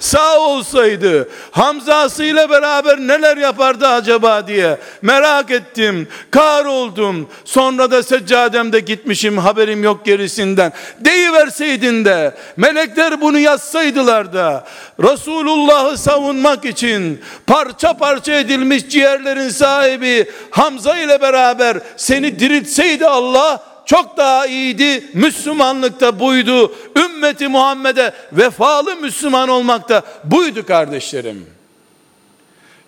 Sağ 0.00 0.38
olsaydı 0.38 1.28
Hamzası 1.50 2.24
ile 2.24 2.50
beraber 2.50 2.98
neler 2.98 3.36
yapardı 3.36 3.88
acaba 3.88 4.46
diye 4.46 4.78
merak 5.02 5.50
ettim. 5.50 6.08
Kar 6.30 6.64
oldum. 6.64 7.28
Sonra 7.44 7.90
da 7.90 8.02
seccademde 8.02 8.80
gitmişim 8.80 9.38
haberim 9.38 9.84
yok 9.84 10.04
gerisinden. 10.04 10.72
Deyiverseydin 11.00 12.04
de 12.04 12.34
melekler 12.56 13.20
bunu 13.20 13.38
yazsaydılar 13.38 14.32
da 14.32 14.66
Resulullah'ı 15.02 15.98
savunmak 16.16 16.64
için 16.64 17.20
parça 17.46 17.96
parça 17.96 18.32
edilmiş 18.32 18.88
ciğerlerin 18.88 19.48
sahibi 19.48 20.30
Hamza 20.50 20.98
ile 20.98 21.20
beraber 21.20 21.78
seni 21.96 22.38
diriltseydi 22.38 23.06
Allah 23.06 23.62
çok 23.86 24.16
daha 24.16 24.46
iyiydi. 24.46 25.04
Müslümanlıkta 25.14 26.20
buydu. 26.20 26.74
Ümmeti 26.96 27.48
Muhammed'e 27.48 28.12
vefalı 28.32 28.96
Müslüman 28.96 29.48
olmakta 29.48 30.02
buydu 30.24 30.66
kardeşlerim. 30.66 31.46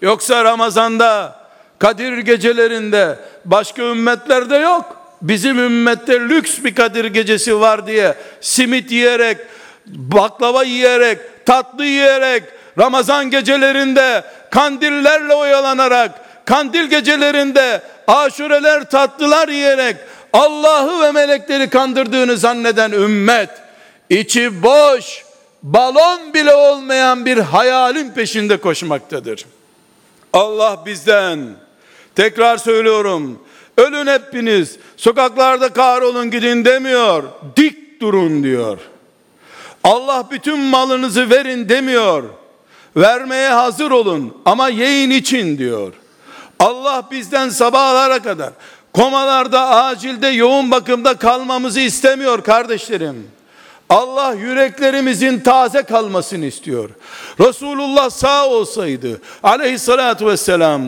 Yoksa 0.03 0.45
Ramazan'da 0.45 1.38
Kadir 1.79 2.19
gecelerinde 2.19 3.19
başka 3.45 3.83
ümmetlerde 3.83 4.57
yok. 4.57 4.97
Bizim 5.23 5.59
ümmette 5.59 6.21
lüks 6.21 6.59
bir 6.64 6.75
Kadir 6.75 7.05
gecesi 7.05 7.61
var 7.61 7.87
diye 7.87 8.14
simit 8.41 8.93
yiyerek, 8.93 9.38
baklava 9.87 10.62
yiyerek, 10.62 11.19
tatlı 11.47 11.85
yiyerek, 11.85 12.43
Ramazan 12.79 13.31
gecelerinde 13.31 14.25
kandillerle 14.51 15.35
oyalanarak, 15.35 16.11
kandil 16.45 16.85
gecelerinde 16.85 17.83
aşureler 18.07 18.91
tatlılar 18.91 19.49
yiyerek 19.49 19.97
Allah'ı 20.33 21.03
ve 21.03 21.12
melekleri 21.12 21.71
kandırdığını 21.71 22.37
zanneden 22.37 22.93
ümmet 22.93 23.51
içi 24.11 24.62
boş, 24.62 25.25
balon 25.62 26.35
bile 26.35 26.55
olmayan 26.55 27.27
bir 27.27 27.38
hayalin 27.38 28.11
peşinde 28.11 28.57
koşmaktadır. 28.57 29.47
Allah 30.33 30.83
bizden 30.87 31.41
tekrar 32.14 32.57
söylüyorum 32.57 33.43
ölün 33.79 34.07
hepiniz 34.07 34.77
sokaklarda 34.97 35.73
kahrolun 35.73 36.31
gidin 36.31 36.64
demiyor 36.64 37.23
dik 37.57 38.01
durun 38.01 38.43
diyor. 38.43 38.79
Allah 39.85 40.25
bütün 40.31 40.59
malınızı 40.59 41.31
verin 41.31 41.69
demiyor. 41.69 42.25
Vermeye 42.96 43.48
hazır 43.48 43.90
olun 43.90 44.37
ama 44.44 44.68
yiyin 44.68 45.11
için 45.11 45.59
diyor. 45.59 45.92
Allah 46.59 47.03
bizden 47.11 47.48
sabahlara 47.48 48.22
kadar 48.22 48.51
komalarda, 48.92 49.85
acilde, 49.85 50.27
yoğun 50.27 50.70
bakımda 50.70 51.14
kalmamızı 51.14 51.80
istemiyor 51.80 52.45
kardeşlerim. 52.45 53.26
Allah 53.89 54.34
yüreklerimizin 54.34 55.41
taze 55.41 55.82
kalmasını 55.82 56.47
istiyor. 56.47 56.91
Resulullah 57.41 58.11
sağ 58.11 58.49
olsaydı 58.49 59.20
aleyhissalatü 59.43 60.26
vesselam 60.26 60.82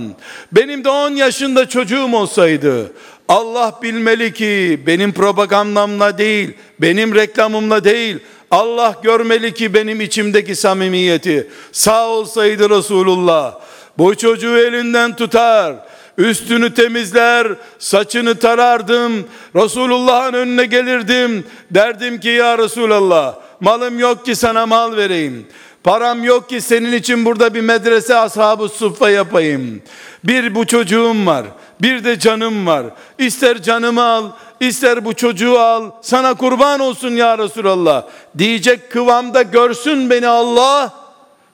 benim 0.53 0.85
de 0.85 0.89
10 0.89 1.11
yaşında 1.11 1.69
çocuğum 1.69 2.13
olsaydı 2.13 2.93
Allah 3.29 3.79
bilmeli 3.83 4.33
ki 4.33 4.81
benim 4.87 5.13
propagandamla 5.13 6.19
değil, 6.19 6.53
benim 6.81 7.15
reklamımla 7.15 7.85
değil, 7.85 8.19
Allah 8.51 8.95
görmeli 9.03 9.55
ki 9.55 9.75
benim 9.75 10.01
içimdeki 10.01 10.57
samimiyeti. 10.57 11.51
Sağ 11.73 12.09
olsaydı 12.09 12.71
Resulullah 12.71 13.55
bu 13.99 14.15
çocuğu 14.15 14.59
elinden 14.59 15.17
tutar, 15.17 15.75
üstünü 16.19 16.75
temizler, 16.75 17.49
saçını 17.79 18.35
tarardım, 18.35 19.13
Resulullah'ın 19.57 20.33
önüne 20.33 20.67
gelirdim, 20.67 21.45
derdim 21.71 22.21
ki 22.21 22.29
ya 22.29 22.59
Resulallah, 22.59 23.35
malım 23.61 23.99
yok 23.99 24.25
ki 24.25 24.37
sana 24.37 24.67
mal 24.67 24.97
vereyim, 24.97 25.47
param 25.85 26.25
yok 26.25 26.49
ki 26.49 26.61
senin 26.61 26.93
için 26.93 27.25
burada 27.25 27.55
bir 27.55 27.61
medrese 27.61 28.17
ashabı 28.17 28.69
suffa 28.69 29.11
yapayım, 29.11 29.83
bir 30.25 30.55
bu 30.55 30.67
çocuğum 30.67 31.27
var, 31.27 31.47
bir 31.83 32.05
de 32.05 32.19
canım 32.19 32.67
var, 32.67 32.87
ister 33.19 33.63
canımı 33.63 34.03
al, 34.03 34.31
ister 34.61 35.05
bu 35.05 35.15
çocuğu 35.15 35.59
al, 35.61 35.91
sana 36.03 36.35
kurban 36.35 36.81
olsun 36.81 37.11
ya 37.11 37.39
Resulallah 37.39 38.03
diyecek 38.39 38.91
kıvamda 38.91 39.43
görsün 39.43 40.11
beni 40.11 40.29
Allah, 40.29 40.93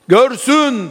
görsün. 0.07 0.89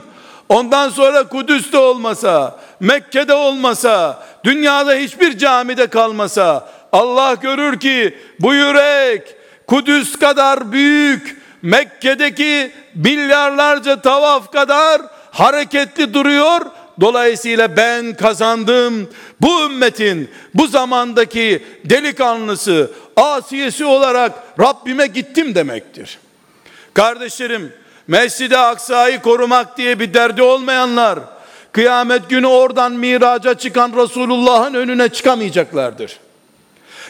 Ondan 0.49 0.89
sonra 0.89 1.29
Kudüs'te 1.29 1.79
olmasa, 1.79 2.59
Mekke'de 2.81 3.35
olmasa, 3.35 4.23
dünyada 4.45 4.95
hiçbir 4.95 5.39
camide 5.39 5.87
kalmasa, 5.87 6.69
Allah 6.93 7.35
görür 7.35 7.81
ki 7.81 8.19
bu 8.41 8.55
yürek 8.55 9.37
Kudüs 9.67 10.17
kadar 10.17 10.73
büyük, 10.73 11.43
Mekke'deki 11.63 12.73
milyarlarca 12.95 14.01
tavaf 14.01 14.53
kadar 14.53 15.03
hareketli 15.31 16.15
duruyor. 16.15 16.61
Dolayısıyla 17.01 17.77
ben 17.77 18.17
kazandım. 18.17 19.11
Bu 19.41 19.65
ümmetin 19.65 20.31
bu 20.55 20.67
zamandaki 20.67 21.65
delikanlısı, 21.85 22.91
asiyesi 23.17 23.85
olarak 23.85 24.33
Rabbime 24.61 25.07
gittim 25.07 25.55
demektir. 25.55 26.19
Kardeşlerim, 26.95 27.73
Mescid-i 28.09 28.57
Aksa'yı 28.57 29.23
korumak 29.23 29.79
diye 29.79 30.01
bir 30.01 30.15
derdi 30.15 30.43
olmayanlar, 30.43 31.19
kıyamet 31.73 32.31
günü 32.31 32.47
oradan 32.47 32.93
miraca 32.93 33.55
çıkan 33.55 33.93
Resulullah'ın 33.97 34.75
önüne 34.75 35.09
çıkamayacaklardır. 35.09 36.19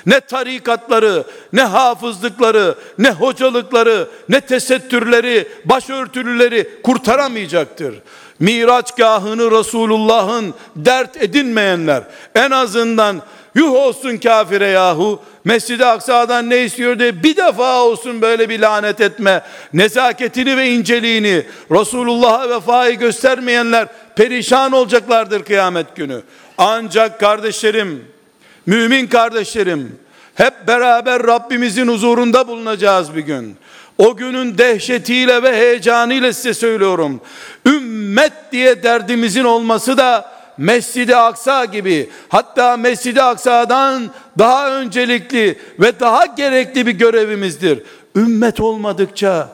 Ne 0.07 0.21
tarikatları, 0.21 1.25
ne 1.53 1.63
hafızlıkları, 1.63 2.75
ne 2.99 3.11
hocalıkları, 3.11 4.09
ne 4.29 4.41
tesettürleri, 4.41 5.49
başörtülüleri 5.65 6.83
kurtaramayacaktır. 6.83 7.95
Miraçgahını 8.39 9.51
Resulullah'ın 9.51 10.55
dert 10.77 11.23
edinmeyenler. 11.23 12.03
En 12.35 12.51
azından 12.51 13.23
yuh 13.55 13.73
olsun 13.73 14.17
kafire 14.17 14.67
yahu 14.67 15.23
Mescid-i 15.45 15.85
Aksa'dan 15.85 16.51
ne 16.51 16.65
istiyor 16.65 16.99
diye 16.99 17.23
bir 17.23 17.37
defa 17.37 17.83
olsun 17.83 18.23
böyle 18.23 18.49
bir 18.49 18.61
lanet 18.61 19.01
etme. 19.01 19.43
Nezaketini 19.73 20.57
ve 20.57 20.71
inceliğini 20.71 21.47
Resulullah'a 21.71 22.51
vefayı 22.51 22.99
göstermeyenler 22.99 23.89
perişan 24.17 24.73
olacaklardır 24.73 25.45
kıyamet 25.45 25.97
günü. 25.97 26.23
Ancak 26.59 27.21
kardeşlerim 27.21 28.05
mümin 28.67 29.07
kardeşlerim 29.07 29.99
hep 30.35 30.55
beraber 30.67 31.27
Rabbimizin 31.27 31.89
huzurunda 31.89 32.49
bulunacağız 32.49 33.15
bir 33.15 33.21
gün 33.21 33.57
o 33.99 34.17
günün 34.17 34.59
dehşetiyle 34.59 35.43
ve 35.43 35.57
heyecanıyla 35.57 36.33
size 36.33 36.55
söylüyorum. 36.55 37.21
Ümmet 37.67 38.33
diye 38.53 38.83
derdimizin 38.83 39.45
olması 39.45 39.97
da 39.97 40.37
Mescid-i 40.59 41.17
Aksa 41.17 41.65
gibi 41.65 42.11
hatta 42.29 42.77
Mescid-i 42.77 43.23
Aksa'dan 43.23 44.11
daha 44.39 44.81
öncelikli 44.81 45.59
ve 45.81 46.01
daha 46.01 46.27
gerekli 46.27 46.87
bir 46.87 46.93
görevimizdir. 46.93 47.83
Ümmet 48.17 48.61
olmadıkça 48.61 49.49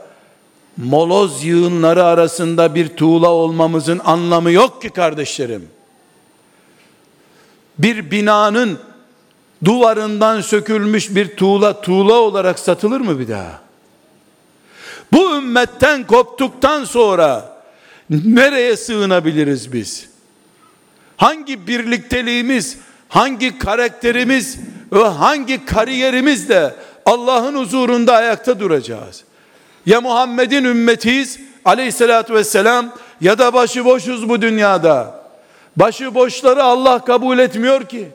moloz 0.77 1.45
yığınları 1.45 2.05
arasında 2.05 2.75
bir 2.75 2.89
tuğla 2.89 3.31
olmamızın 3.31 4.01
anlamı 4.05 4.53
yok 4.53 4.83
ki 4.83 4.91
kardeşlerim. 4.91 5.69
Bir 7.79 8.11
binanın 8.11 8.79
duvarından 9.65 10.41
sökülmüş 10.41 11.15
bir 11.15 11.37
tuğla 11.37 11.81
tuğla 11.81 12.15
olarak 12.15 12.59
satılır 12.59 13.01
mı 13.01 13.19
bir 13.19 13.29
daha? 13.29 13.62
Bu 15.13 15.37
ümmetten 15.37 16.07
koptuktan 16.07 16.85
sonra 16.85 17.57
nereye 18.11 18.77
sığınabiliriz 18.77 19.73
biz? 19.73 20.09
Hangi 21.17 21.67
birlikteliğimiz, 21.67 22.79
hangi 23.09 23.59
karakterimiz 23.59 24.59
ve 24.93 25.05
hangi 25.05 25.65
kariyerimizle 25.65 26.75
Allah'ın 27.07 27.57
huzurunda 27.57 28.15
ayakta 28.15 28.61
duracağız? 28.61 29.25
Ya 29.87 30.01
Muhammed'in 30.01 30.65
ümmetiyiz 30.65 31.39
aleyhissalatü 31.65 32.35
vesselam 32.35 32.93
ya 33.21 33.39
da 33.39 33.55
başıboşuz 33.55 34.29
bu 34.29 34.43
dünyada. 34.43 35.23
Başıboşları 35.77 36.63
Allah 36.63 37.05
kabul 37.05 37.39
etmiyor 37.39 37.89
ki. 37.89 38.09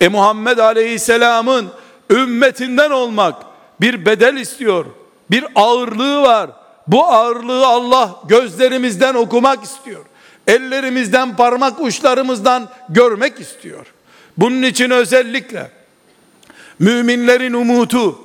E 0.00 0.08
Muhammed 0.08 0.58
aleyhisselamın 0.58 1.68
ümmetinden 2.10 2.90
olmak 2.90 3.53
bir 3.80 4.06
bedel 4.06 4.36
istiyor. 4.36 4.86
Bir 5.30 5.44
ağırlığı 5.54 6.22
var. 6.22 6.50
Bu 6.86 7.04
ağırlığı 7.04 7.66
Allah 7.66 8.20
gözlerimizden 8.28 9.14
okumak 9.14 9.64
istiyor. 9.64 10.04
Ellerimizden, 10.46 11.36
parmak 11.36 11.80
uçlarımızdan 11.80 12.68
görmek 12.88 13.40
istiyor. 13.40 13.86
Bunun 14.36 14.62
için 14.62 14.90
özellikle 14.90 15.70
müminlerin 16.78 17.52
umutu 17.52 18.18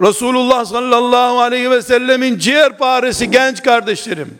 Resulullah 0.00 0.64
sallallahu 0.64 1.40
aleyhi 1.40 1.70
ve 1.70 1.82
sellemin 1.82 2.38
ciğer 2.38 2.78
paresi 2.78 3.30
genç 3.30 3.62
kardeşlerim, 3.62 4.38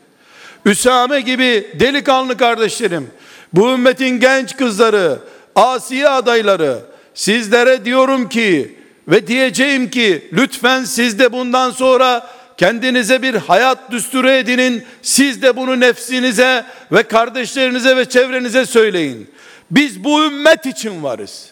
Üsame 0.65 1.21
gibi 1.21 1.71
delikanlı 1.81 2.37
kardeşlerim, 2.37 3.11
bu 3.53 3.73
ümmetin 3.73 4.21
genç 4.21 4.57
kızları, 4.57 5.19
asiye 5.55 6.09
adayları, 6.09 6.79
sizlere 7.15 7.85
diyorum 7.85 8.29
ki 8.29 8.79
ve 9.09 9.27
diyeceğim 9.27 9.91
ki 9.91 10.29
lütfen 10.33 10.85
siz 10.85 11.19
de 11.19 11.33
bundan 11.33 11.71
sonra 11.71 12.31
kendinize 12.57 13.23
bir 13.23 13.35
hayat 13.35 13.91
düsturu 13.91 14.31
edinin. 14.31 14.85
Siz 15.03 15.43
de 15.43 15.57
bunu 15.57 15.81
nefsinize 15.81 16.65
ve 16.93 17.03
kardeşlerinize 17.03 17.97
ve 17.97 18.09
çevrenize 18.09 18.67
söyleyin. 18.67 19.31
Biz 19.71 20.05
bu 20.05 20.25
ümmet 20.25 20.67
için 20.67 21.03
varız. 21.03 21.51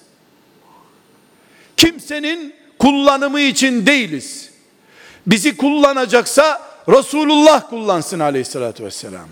Kimsenin 1.76 2.54
kullanımı 2.78 3.40
için 3.40 3.86
değiliz. 3.86 4.50
Bizi 5.26 5.56
kullanacaksa 5.56 6.62
Resulullah 6.88 7.70
kullansın 7.70 8.20
aleyhissalatü 8.20 8.84
vesselam. 8.84 9.28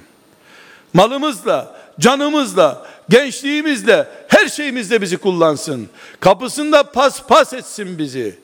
Malımızla, 0.93 1.77
canımızla, 2.01 2.87
gençliğimizle, 3.09 4.07
her 4.29 4.49
şeyimizle 4.49 5.03
bizi 5.03 5.17
kullansın. 5.17 5.89
Kapısında 6.21 6.83
pas 6.83 7.23
pas 7.23 7.53
etsin 7.53 7.99
bizi. 7.99 8.39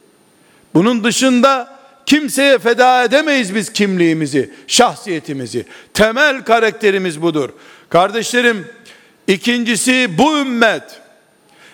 Bunun 0.74 1.04
dışında 1.04 1.74
kimseye 2.06 2.58
feda 2.58 3.04
edemeyiz 3.04 3.54
biz 3.54 3.72
kimliğimizi, 3.72 4.54
şahsiyetimizi. 4.66 5.66
Temel 5.94 6.44
karakterimiz 6.44 7.22
budur. 7.22 7.50
Kardeşlerim, 7.88 8.66
ikincisi 9.26 10.10
bu 10.18 10.38
ümmet 10.38 11.00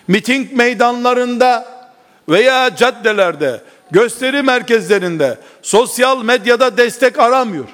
miting 0.07 0.53
meydanlarında 0.53 1.81
veya 2.29 2.75
caddelerde, 2.75 3.61
gösteri 3.91 4.41
merkezlerinde, 4.41 5.37
sosyal 5.61 6.23
medyada 6.23 6.77
destek 6.77 7.19
aramıyor. 7.19 7.65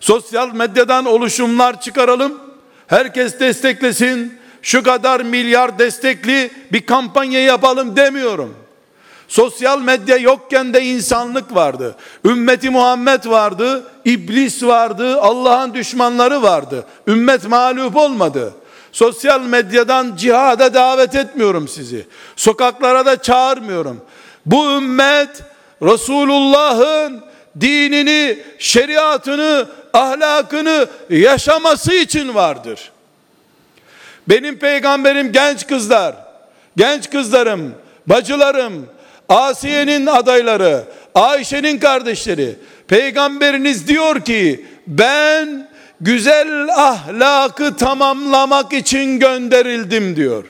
Sosyal 0.00 0.54
medyadan 0.54 1.04
oluşumlar 1.04 1.80
çıkaralım. 1.80 2.49
Herkes 2.90 3.40
desteklesin. 3.40 4.40
Şu 4.62 4.82
kadar 4.82 5.20
milyar 5.20 5.78
destekli 5.78 6.50
bir 6.72 6.86
kampanya 6.86 7.42
yapalım 7.42 7.96
demiyorum. 7.96 8.54
Sosyal 9.28 9.80
medya 9.80 10.16
yokken 10.16 10.74
de 10.74 10.82
insanlık 10.82 11.54
vardı. 11.54 11.96
Ümmeti 12.24 12.70
Muhammed 12.70 13.26
vardı, 13.26 13.84
iblis 14.04 14.62
vardı, 14.62 15.20
Allah'ın 15.20 15.74
düşmanları 15.74 16.42
vardı. 16.42 16.86
Ümmet 17.06 17.48
mağlup 17.48 17.96
olmadı. 17.96 18.54
Sosyal 18.92 19.40
medyadan 19.40 20.16
cihada 20.16 20.74
davet 20.74 21.14
etmiyorum 21.14 21.68
sizi. 21.68 22.06
Sokaklara 22.36 23.06
da 23.06 23.22
çağırmıyorum. 23.22 24.00
Bu 24.46 24.70
ümmet 24.70 25.42
Resulullah'ın 25.82 27.20
dinini, 27.60 28.38
şeriatını, 28.58 29.66
ahlakını 29.92 30.86
yaşaması 31.10 31.94
için 31.94 32.34
vardır. 32.34 32.90
Benim 34.28 34.58
peygamberim 34.58 35.32
genç 35.32 35.66
kızlar, 35.66 36.14
genç 36.76 37.10
kızlarım, 37.10 37.74
bacılarım, 38.06 38.86
Asiye'nin 39.28 40.06
adayları, 40.06 40.84
Ayşe'nin 41.14 41.78
kardeşleri, 41.78 42.56
peygamberiniz 42.88 43.88
diyor 43.88 44.20
ki 44.20 44.66
ben 44.86 45.68
güzel 46.00 46.68
ahlakı 46.68 47.76
tamamlamak 47.76 48.72
için 48.72 49.18
gönderildim 49.18 50.16
diyor. 50.16 50.44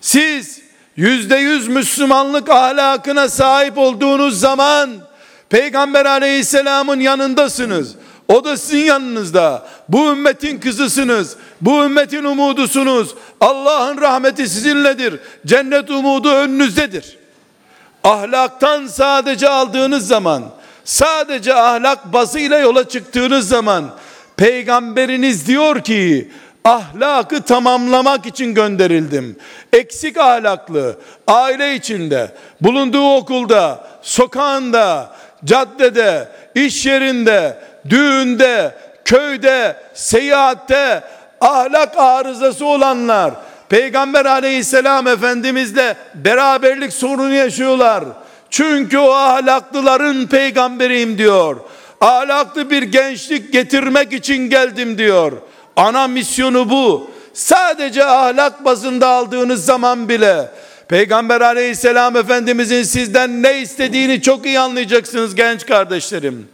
Siz 0.00 0.60
yüzde 0.96 1.36
yüz 1.36 1.68
Müslümanlık 1.68 2.50
ahlakına 2.50 3.28
sahip 3.28 3.78
olduğunuz 3.78 4.40
zaman 4.40 4.90
Peygamber 5.50 6.06
aleyhisselamın 6.06 7.00
yanındasınız. 7.00 7.94
O 8.28 8.44
da 8.44 8.56
sizin 8.56 8.84
yanınızda. 8.84 9.66
Bu 9.88 10.12
ümmetin 10.12 10.58
kızısınız. 10.58 11.36
Bu 11.60 11.84
ümmetin 11.84 12.24
umudusunuz. 12.24 13.14
Allah'ın 13.40 14.00
rahmeti 14.00 14.48
sizinledir. 14.48 15.20
Cennet 15.46 15.90
umudu 15.90 16.28
önünüzdedir. 16.28 17.18
Ahlaktan 18.04 18.86
sadece 18.86 19.48
aldığınız 19.48 20.08
zaman, 20.08 20.42
sadece 20.84 21.54
ahlak 21.54 22.12
bazıyla 22.12 22.58
yola 22.58 22.88
çıktığınız 22.88 23.48
zaman, 23.48 23.90
peygamberiniz 24.36 25.46
diyor 25.46 25.80
ki, 25.80 26.30
ahlakı 26.64 27.42
tamamlamak 27.42 28.26
için 28.26 28.54
gönderildim. 28.54 29.36
Eksik 29.72 30.16
ahlaklı, 30.18 30.96
aile 31.26 31.74
içinde, 31.74 32.32
bulunduğu 32.60 33.14
okulda, 33.14 33.88
sokağında, 34.02 35.16
caddede, 35.44 36.28
iş 36.54 36.86
yerinde, 36.86 37.58
düğünde, 37.90 38.74
köyde, 39.04 39.76
seyahatte 39.94 41.02
ahlak 41.40 41.98
arızası 41.98 42.66
olanlar 42.66 43.34
Peygamber 43.68 44.24
aleyhisselam 44.24 45.06
efendimizle 45.06 45.96
beraberlik 46.14 46.92
sorunu 46.92 47.34
yaşıyorlar. 47.34 48.04
Çünkü 48.50 48.98
o 48.98 49.10
ahlaklıların 49.10 50.26
peygamberiyim 50.26 51.18
diyor. 51.18 51.56
Ahlaklı 52.00 52.70
bir 52.70 52.82
gençlik 52.82 53.52
getirmek 53.52 54.12
için 54.12 54.50
geldim 54.50 54.98
diyor. 54.98 55.32
Ana 55.76 56.08
misyonu 56.08 56.70
bu. 56.70 57.10
Sadece 57.34 58.04
ahlak 58.04 58.64
bazında 58.64 59.08
aldığınız 59.08 59.64
zaman 59.64 60.08
bile 60.08 60.50
Peygamber 60.88 61.40
aleyhisselam 61.40 62.16
efendimizin 62.16 62.82
sizden 62.82 63.42
ne 63.42 63.60
istediğini 63.60 64.22
çok 64.22 64.46
iyi 64.46 64.60
anlayacaksınız 64.60 65.34
genç 65.34 65.66
kardeşlerim. 65.66 66.48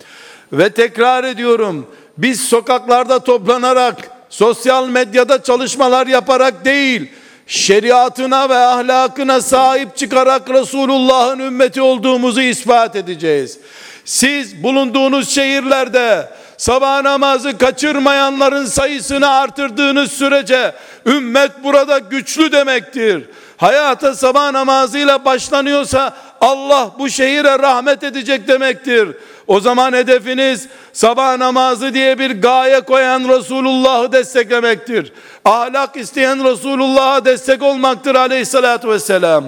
Ve 0.52 0.70
tekrar 0.70 1.24
ediyorum 1.24 1.86
biz 2.18 2.40
sokaklarda 2.40 3.18
toplanarak 3.18 4.10
sosyal 4.30 4.88
medyada 4.88 5.42
çalışmalar 5.42 6.06
yaparak 6.06 6.64
değil 6.64 7.10
şeriatına 7.46 8.48
ve 8.48 8.56
ahlakına 8.56 9.40
sahip 9.40 9.96
çıkarak 9.96 10.50
Resulullah'ın 10.50 11.38
ümmeti 11.38 11.82
olduğumuzu 11.82 12.40
ispat 12.40 12.96
edeceğiz. 12.96 13.58
Siz 14.04 14.62
bulunduğunuz 14.62 15.34
şehirlerde 15.34 16.28
sabah 16.56 17.02
namazı 17.02 17.58
kaçırmayanların 17.58 18.64
sayısını 18.64 19.30
artırdığınız 19.30 20.12
sürece 20.12 20.72
ümmet 21.06 21.64
burada 21.64 21.98
güçlü 21.98 22.52
demektir. 22.52 23.24
Hayata 23.56 24.14
sabah 24.14 24.50
namazıyla 24.50 25.24
başlanıyorsa 25.24 26.16
Allah 26.40 26.90
bu 26.98 27.10
şehire 27.10 27.58
rahmet 27.58 28.02
edecek 28.02 28.48
demektir. 28.48 29.08
O 29.46 29.60
zaman 29.60 29.92
hedefiniz 29.92 30.68
sabah 30.92 31.36
namazı 31.36 31.94
diye 31.94 32.18
bir 32.18 32.42
gaye 32.42 32.80
koyan 32.80 33.28
Resulullah'ı 33.28 34.12
desteklemektir. 34.12 35.12
Ahlak 35.44 35.96
isteyen 35.96 36.44
Resulullah'a 36.44 37.24
destek 37.24 37.62
olmaktır 37.62 38.14
aleyhissalatü 38.14 38.88
vesselam. 38.88 39.44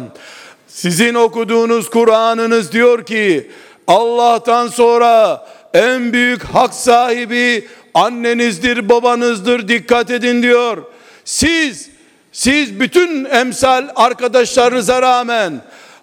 Sizin 0.69 1.15
okuduğunuz 1.15 1.91
Kur'an'ınız 1.91 2.73
diyor 2.73 3.07
ki 3.07 3.51
Allah'tan 3.87 4.69
sonra 4.69 5.47
en 5.75 6.13
büyük 6.13 6.45
hak 6.45 6.75
sahibi 6.75 7.69
annenizdir, 7.95 8.89
babanızdır. 8.89 9.69
Dikkat 9.69 10.11
edin 10.11 10.43
diyor. 10.43 10.83
Siz 11.25 11.89
siz 12.33 12.81
bütün 12.81 13.25
emsal 13.25 13.89
arkadaşlarınıza 13.97 15.03
rağmen 15.03 15.61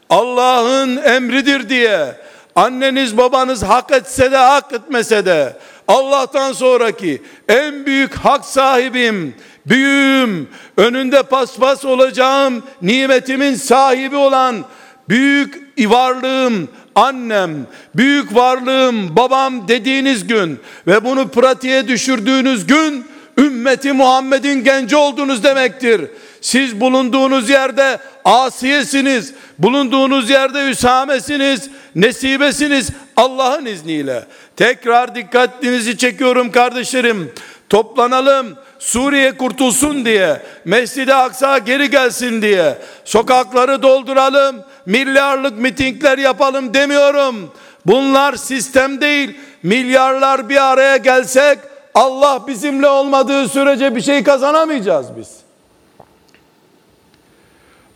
Allah'ın 0.10 0.98
emridir 0.98 1.70
diye 1.70 2.16
anneniz 2.56 3.18
babanız 3.18 3.64
hak 3.64 3.92
etse 3.92 4.32
de 4.32 4.38
hak 4.38 4.74
etmese 4.74 5.26
de 5.26 5.58
Allah'tan 5.88 6.54
sonraki 6.54 7.22
en 7.50 7.86
büyük 7.86 8.16
hak 8.16 8.46
sahibim, 8.46 9.36
büyüğüm, 9.66 10.50
önünde 10.78 11.24
paspas 11.24 11.86
olacağım, 11.86 12.64
nimetimin 12.82 13.56
sahibi 13.56 14.16
olan 14.16 14.66
büyük 15.10 15.64
varlığım, 15.80 16.70
annem, 16.96 17.68
büyük 17.96 18.36
varlığım, 18.36 19.16
babam 19.16 19.68
dediğiniz 19.68 20.28
gün 20.28 20.60
ve 20.88 21.06
bunu 21.06 21.28
pratiğe 21.28 21.88
düşürdüğünüz 21.88 22.68
gün 22.68 23.06
ümmeti 23.38 23.94
Muhammed'in 23.94 24.64
genci 24.64 24.96
oldunuz 24.96 25.44
demektir. 25.44 26.02
Siz 26.44 26.80
bulunduğunuz 26.80 27.50
yerde 27.50 28.00
asiyesiniz, 28.26 29.34
bulunduğunuz 29.60 30.30
yerde 30.30 30.70
üsamesiniz, 30.70 31.70
nesibesiniz 31.96 32.90
Allah'ın 33.18 33.66
izniyle. 33.66 34.26
Tekrar 34.56 35.16
dikkatinizi 35.16 35.98
çekiyorum 35.98 36.52
kardeşlerim. 36.52 37.34
Toplanalım, 37.70 38.58
Suriye 38.80 39.38
kurtulsun 39.38 40.06
diye, 40.06 40.42
Mescid-i 40.66 41.14
Aksa 41.14 41.58
geri 41.58 41.90
gelsin 41.90 42.42
diye, 42.42 42.78
sokakları 43.06 43.82
dolduralım, 43.82 44.56
milyarlık 44.86 45.58
mitingler 45.58 46.18
yapalım 46.18 46.74
demiyorum. 46.74 47.52
Bunlar 47.86 48.36
sistem 48.36 49.02
değil. 49.02 49.38
Milyarlar 49.64 50.50
bir 50.50 50.72
araya 50.72 50.98
gelsek 50.98 51.60
Allah 51.94 52.48
bizimle 52.48 52.88
olmadığı 52.88 53.48
sürece 53.48 53.96
bir 53.96 54.02
şey 54.02 54.24
kazanamayacağız 54.24 55.08
biz. 55.18 55.43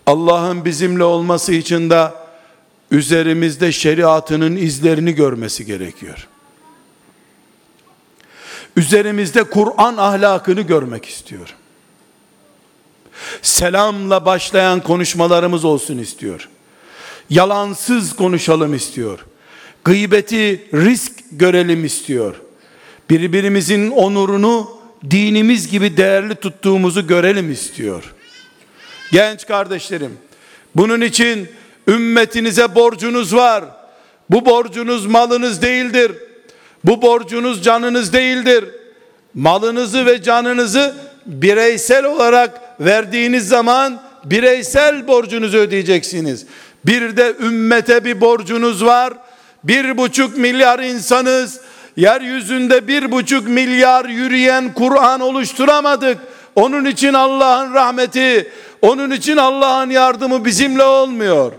Allah'ın 0.07 0.65
bizimle 0.65 1.03
olması 1.03 1.53
için 1.53 1.89
de 1.89 2.11
üzerimizde 2.91 3.71
şeriatının 3.71 4.55
izlerini 4.55 5.15
görmesi 5.15 5.65
gerekiyor. 5.65 6.27
Üzerimizde 8.75 9.43
Kur'an 9.43 9.97
ahlakını 9.97 10.61
görmek 10.61 11.05
istiyor. 11.05 11.55
Selamla 13.41 14.25
başlayan 14.25 14.83
konuşmalarımız 14.83 15.65
olsun 15.65 15.97
istiyor. 15.97 16.49
Yalansız 17.29 18.15
konuşalım 18.15 18.73
istiyor. 18.73 19.25
Gıybeti 19.83 20.69
risk 20.73 21.11
görelim 21.31 21.85
istiyor. 21.85 22.35
Birbirimizin 23.09 23.91
onurunu 23.91 24.69
dinimiz 25.11 25.67
gibi 25.67 25.97
değerli 25.97 26.35
tuttuğumuzu 26.35 27.07
görelim 27.07 27.51
istiyor. 27.51 28.13
Genç 29.11 29.47
kardeşlerim, 29.47 30.17
bunun 30.75 31.01
için 31.01 31.49
ümmetinize 31.87 32.75
borcunuz 32.75 33.35
var. 33.35 33.63
Bu 34.29 34.45
borcunuz 34.45 35.05
malınız 35.05 35.61
değildir. 35.61 36.11
Bu 36.83 37.01
borcunuz 37.01 37.63
canınız 37.63 38.13
değildir. 38.13 38.65
Malınızı 39.33 40.05
ve 40.05 40.23
canınızı 40.23 40.95
bireysel 41.25 42.05
olarak 42.05 42.61
verdiğiniz 42.79 43.47
zaman 43.47 44.01
bireysel 44.25 45.07
borcunuzu 45.07 45.57
ödeyeceksiniz. 45.57 46.45
Bir 46.85 47.17
de 47.17 47.35
ümmete 47.39 48.05
bir 48.05 48.21
borcunuz 48.21 48.85
var. 48.85 49.13
Bir 49.63 49.97
buçuk 49.97 50.37
milyar 50.37 50.79
insanız. 50.79 51.59
Yeryüzünde 51.97 52.87
bir 52.87 53.11
buçuk 53.11 53.47
milyar 53.47 54.05
yürüyen 54.05 54.73
Kur'an 54.73 55.19
oluşturamadık. 55.19 56.17
Onun 56.57 56.85
için 56.85 57.13
Allah'ın 57.13 57.73
rahmeti, 57.73 58.51
onun 58.81 59.11
için 59.11 59.37
Allah'ın 59.37 59.89
yardımı 59.89 60.45
bizimle 60.45 60.83
olmuyor. 60.83 61.51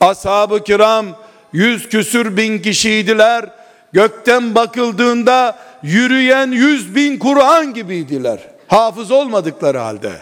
Ashab-ı 0.00 0.64
kiram 0.64 1.06
yüz 1.52 1.88
küsür 1.88 2.36
bin 2.36 2.58
kişiydiler. 2.58 3.50
Gökten 3.92 4.54
bakıldığında 4.54 5.58
yürüyen 5.82 6.50
yüz 6.50 6.94
bin 6.94 7.18
Kur'an 7.18 7.74
gibiydiler. 7.74 8.38
Hafız 8.68 9.10
olmadıkları 9.10 9.78
halde. 9.78 10.12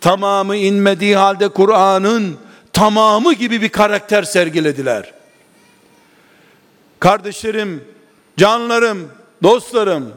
Tamamı 0.00 0.56
inmediği 0.56 1.16
halde 1.16 1.48
Kur'an'ın 1.48 2.36
tamamı 2.72 3.32
gibi 3.32 3.62
bir 3.62 3.68
karakter 3.68 4.22
sergilediler. 4.22 5.12
Kardeşlerim, 7.00 7.84
canlarım, 8.36 9.08
dostlarım, 9.42 10.12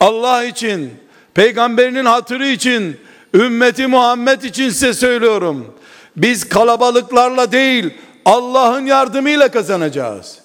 Allah 0.00 0.44
için, 0.44 1.05
peygamberinin 1.36 2.04
hatırı 2.04 2.46
için, 2.46 2.96
ümmeti 3.34 3.86
Muhammed 3.86 4.42
için 4.42 4.70
size 4.70 4.94
söylüyorum. 4.94 5.74
Biz 6.16 6.48
kalabalıklarla 6.48 7.52
değil, 7.52 7.90
Allah'ın 8.24 8.86
yardımıyla 8.86 9.48
kazanacağız. 9.48 10.38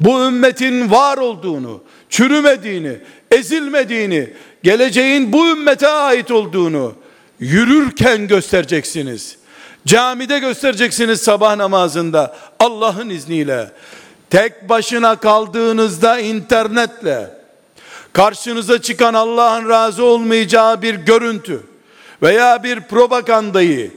Bu 0.00 0.26
ümmetin 0.26 0.90
var 0.90 1.18
olduğunu, 1.18 1.82
çürümediğini, 2.08 2.98
ezilmediğini, 3.30 4.32
geleceğin 4.62 5.32
bu 5.32 5.48
ümmete 5.48 5.88
ait 5.88 6.30
olduğunu 6.30 6.94
yürürken 7.40 8.28
göstereceksiniz. 8.28 9.36
Camide 9.86 10.38
göstereceksiniz 10.38 11.20
sabah 11.20 11.56
namazında 11.56 12.36
Allah'ın 12.58 13.10
izniyle. 13.10 13.70
Tek 14.30 14.68
başına 14.68 15.16
kaldığınızda 15.16 16.20
internetle 16.20 17.39
karşınıza 18.12 18.82
çıkan 18.82 19.14
Allah'ın 19.14 19.68
razı 19.68 20.04
olmayacağı 20.04 20.82
bir 20.82 20.94
görüntü 20.94 21.62
veya 22.22 22.62
bir 22.62 22.80
propagandayı 22.80 23.90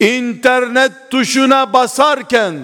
internet 0.00 0.92
tuşuna 1.10 1.72
basarken 1.72 2.54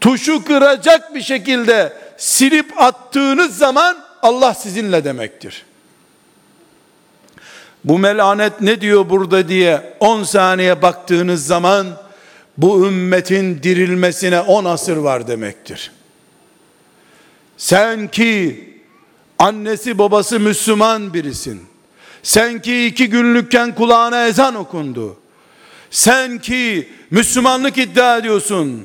tuşu 0.00 0.44
kıracak 0.44 1.14
bir 1.14 1.22
şekilde 1.22 1.92
silip 2.16 2.82
attığınız 2.82 3.58
zaman 3.58 3.96
Allah 4.22 4.54
sizinle 4.54 5.04
demektir. 5.04 5.64
Bu 7.84 7.98
melanet 7.98 8.60
ne 8.60 8.80
diyor 8.80 9.10
burada 9.10 9.48
diye 9.48 9.94
10 10.00 10.22
saniye 10.22 10.82
baktığınız 10.82 11.46
zaman 11.46 11.86
bu 12.58 12.86
ümmetin 12.86 13.62
dirilmesine 13.62 14.40
10 14.40 14.64
asır 14.64 14.96
var 14.96 15.28
demektir. 15.28 15.90
Sen 17.56 18.08
ki 18.08 18.71
annesi 19.42 19.98
babası 19.98 20.40
Müslüman 20.40 21.14
birisin. 21.14 21.62
Sen 22.22 22.62
ki 22.62 22.86
iki 22.86 23.08
günlükken 23.08 23.74
kulağına 23.74 24.26
ezan 24.26 24.54
okundu. 24.54 25.16
Sen 25.90 26.38
ki 26.38 26.88
Müslümanlık 27.10 27.78
iddia 27.78 28.16
ediyorsun. 28.16 28.84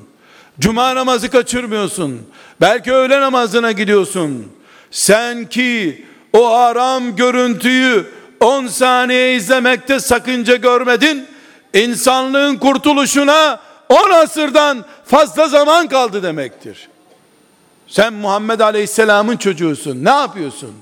Cuma 0.59 0.95
namazı 0.95 1.29
kaçırmıyorsun. 1.29 2.21
Belki 2.61 2.93
öğle 2.93 3.21
namazına 3.21 3.71
gidiyorsun. 3.71 4.47
Sen 4.91 5.45
ki 5.45 6.05
o 6.33 6.51
haram 6.57 7.15
görüntüyü 7.15 8.05
10 8.39 8.67
saniye 8.67 9.35
izlemekte 9.35 9.99
sakınca 9.99 10.55
görmedin. 10.55 11.27
İnsanlığın 11.73 12.55
kurtuluşuna 12.55 13.59
10 13.89 14.09
asırdan 14.09 14.85
fazla 15.05 15.47
zaman 15.47 15.87
kaldı 15.87 16.23
demektir. 16.23 16.87
Sen 17.87 18.13
Muhammed 18.13 18.59
Aleyhisselam'ın 18.59 19.37
çocuğusun. 19.37 20.05
Ne 20.05 20.09
yapıyorsun? 20.09 20.73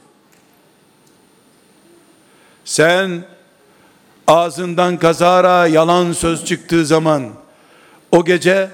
Sen 2.66 3.24
ağzından 4.28 4.98
kazara 4.98 5.68
yalan 5.68 6.12
söz 6.12 6.46
çıktığı 6.46 6.86
zaman 6.86 7.24
o 8.12 8.26
gece 8.26 8.70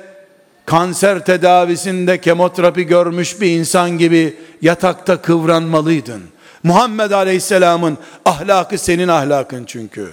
kanser 0.65 1.25
tedavisinde 1.25 2.21
kemoterapi 2.21 2.83
görmüş 2.83 3.41
bir 3.41 3.51
insan 3.51 3.97
gibi 3.97 4.39
yatakta 4.61 5.21
kıvranmalıydın. 5.21 6.23
Muhammed 6.63 7.11
Aleyhisselam'ın 7.11 7.97
ahlakı 8.25 8.77
senin 8.77 9.07
ahlakın 9.07 9.65
çünkü. 9.65 10.11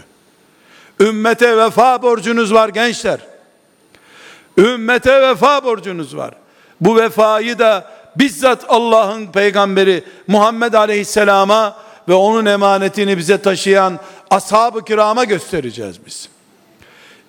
Ümmete 1.01 1.57
vefa 1.57 2.03
borcunuz 2.03 2.55
var 2.55 2.69
gençler. 2.69 3.21
Ümmete 4.59 5.23
vefa 5.23 5.65
borcunuz 5.65 6.17
var. 6.17 6.35
Bu 6.81 6.97
vefayı 6.97 7.59
da 7.59 7.91
bizzat 8.19 8.65
Allah'ın 8.69 9.33
peygamberi 9.33 10.05
Muhammed 10.27 10.73
Aleyhisselam'a 10.73 11.77
ve 12.09 12.15
onun 12.15 12.47
emanetini 12.47 13.19
bize 13.19 13.43
taşıyan 13.43 14.01
ashab-ı 14.31 14.85
kirama 14.85 15.25
göstereceğiz 15.25 15.97
biz. 16.07 16.29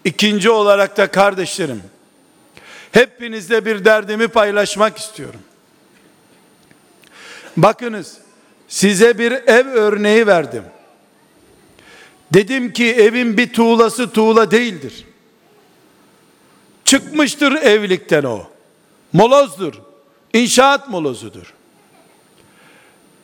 İkinci 0.06 0.50
olarak 0.50 0.98
da 0.98 1.12
kardeşlerim, 1.12 1.84
hepinizle 2.92 3.66
bir 3.66 3.86
derdimi 3.86 4.28
paylaşmak 4.28 4.98
istiyorum. 4.98 5.40
Bakınız, 7.58 8.18
size 8.68 9.18
bir 9.18 9.32
ev 9.32 9.68
örneği 9.68 10.28
verdim. 10.28 10.64
Dedim 12.34 12.74
ki 12.74 12.94
evin 12.96 13.38
bir 13.38 13.54
tuğlası 13.54 14.10
tuğla 14.10 14.52
değildir. 14.52 15.06
Çıkmıştır 16.86 17.52
evlilikten 17.52 18.24
o. 18.24 18.44
Molozdur. 19.14 19.89
İnşaat 20.34 20.90
molozudur. 20.90 21.54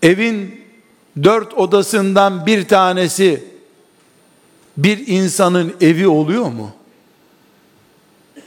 Evin 0.03 0.65
dört 1.23 1.53
odasından 1.53 2.45
bir 2.45 2.67
tanesi 2.67 3.43
bir 4.77 5.07
insanın 5.07 5.75
evi 5.81 6.07
oluyor 6.07 6.45
mu? 6.45 6.71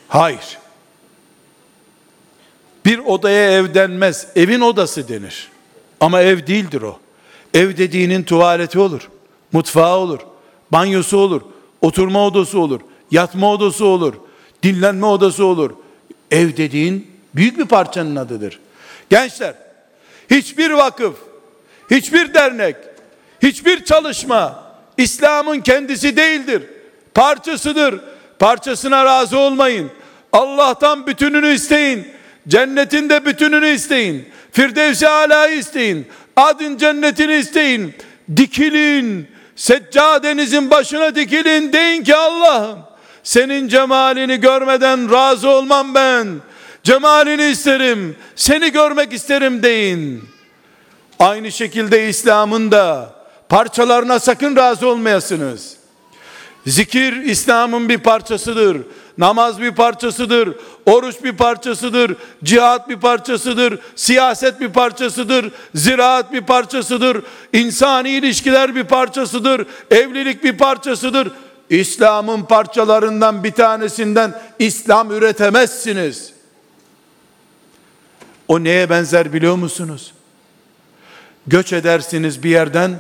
Hayır. 0.09 0.59
Bir 2.85 2.99
odaya 2.99 3.53
ev 3.53 3.75
denmez. 3.75 4.27
Evin 4.37 4.61
odası 4.61 5.09
denir. 5.09 5.49
Ama 6.01 6.21
ev 6.21 6.47
değildir 6.47 6.83
o. 6.83 6.99
Ev 7.55 7.77
dediğinin 7.77 8.23
tuvaleti 8.23 8.79
olur. 8.79 9.09
Mutfağı 9.53 9.97
olur. 9.97 10.21
Banyosu 10.73 11.19
olur. 11.19 11.43
Oturma 11.81 12.27
odası 12.27 12.59
olur. 12.59 12.81
Yatma 13.11 13.53
odası 13.53 13.85
olur. 13.85 14.15
Dinlenme 14.63 15.07
odası 15.07 15.45
olur. 15.45 15.71
Ev 16.31 16.57
dediğin 16.57 17.18
büyük 17.39 17.59
bir 17.59 17.65
parçanın 17.65 18.17
adıdır. 18.17 18.61
Gençler, 19.11 19.55
hiçbir 20.31 20.71
vakıf, 20.71 21.15
hiçbir 21.91 22.35
dernek, 22.35 22.77
hiçbir 23.43 23.85
çalışma 23.85 24.65
İslam'ın 24.97 25.61
kendisi 25.61 26.17
değildir. 26.17 26.63
Parçasıdır. 27.15 28.01
Parçasına 28.39 29.05
razı 29.05 29.39
olmayın. 29.39 29.91
Allah'tan 30.33 31.07
bütününü 31.07 31.53
isteyin. 31.53 32.09
Cennetinde 32.49 33.25
bütününü 33.25 33.69
isteyin. 33.69 34.29
Firdevsi 34.53 35.09
alayı 35.09 35.59
isteyin. 35.59 36.07
Adın 36.37 36.77
cennetini 36.77 37.35
isteyin. 37.35 37.95
Dikilin. 38.37 39.29
Seccadenizin 39.57 40.71
başına 40.71 41.15
dikilin. 41.15 41.73
Deyin 41.73 42.05
ki 42.05 42.17
Allah'ım 42.17 42.79
senin 43.23 43.69
cemalini 43.69 44.41
görmeden 44.41 45.13
razı 45.13 45.49
olmam 45.49 45.95
ben. 45.95 46.27
Cemalini 46.89 47.45
isterim. 47.45 48.17
Seni 48.37 48.73
görmek 48.73 49.13
isterim 49.13 49.63
deyin. 49.63 50.25
Aynı 51.19 51.53
şekilde 51.53 52.09
İslam'ın 52.09 52.71
da 52.71 53.15
parçalarına 53.49 54.19
sakın 54.19 54.57
razı 54.57 54.89
olmayasınız. 54.89 55.77
Zikir 56.67 57.13
İslam'ın 57.17 57.89
bir 57.89 57.99
parçasıdır. 57.99 58.79
Namaz 59.19 59.61
bir 59.61 59.75
parçasıdır. 59.75 60.55
Oruç 60.87 61.17
bir 61.25 61.37
parçasıdır. 61.37 62.17
Cihat 62.45 62.89
bir 62.89 62.97
parçasıdır. 62.97 63.79
Siyaset 63.97 64.61
bir 64.61 64.73
parçasıdır. 64.73 65.53
Ziraat 65.75 66.33
bir 66.33 66.41
parçasıdır. 66.41 67.23
İnsani 67.53 68.11
ilişkiler 68.11 68.75
bir 68.75 68.85
parçasıdır. 68.85 69.67
Evlilik 69.91 70.45
bir 70.45 70.59
parçasıdır. 70.59 71.31
İslam'ın 71.71 72.43
parçalarından 72.43 73.45
bir 73.45 73.53
tanesinden 73.53 74.41
İslam 74.59 75.11
üretemezsiniz. 75.11 76.38
O 78.49 78.65
neye 78.65 78.91
benzer 78.91 79.33
biliyor 79.33 79.57
musunuz? 79.57 80.15
Göç 81.47 81.73
edersiniz 81.73 82.43
bir 82.43 82.51
yerden, 82.51 82.99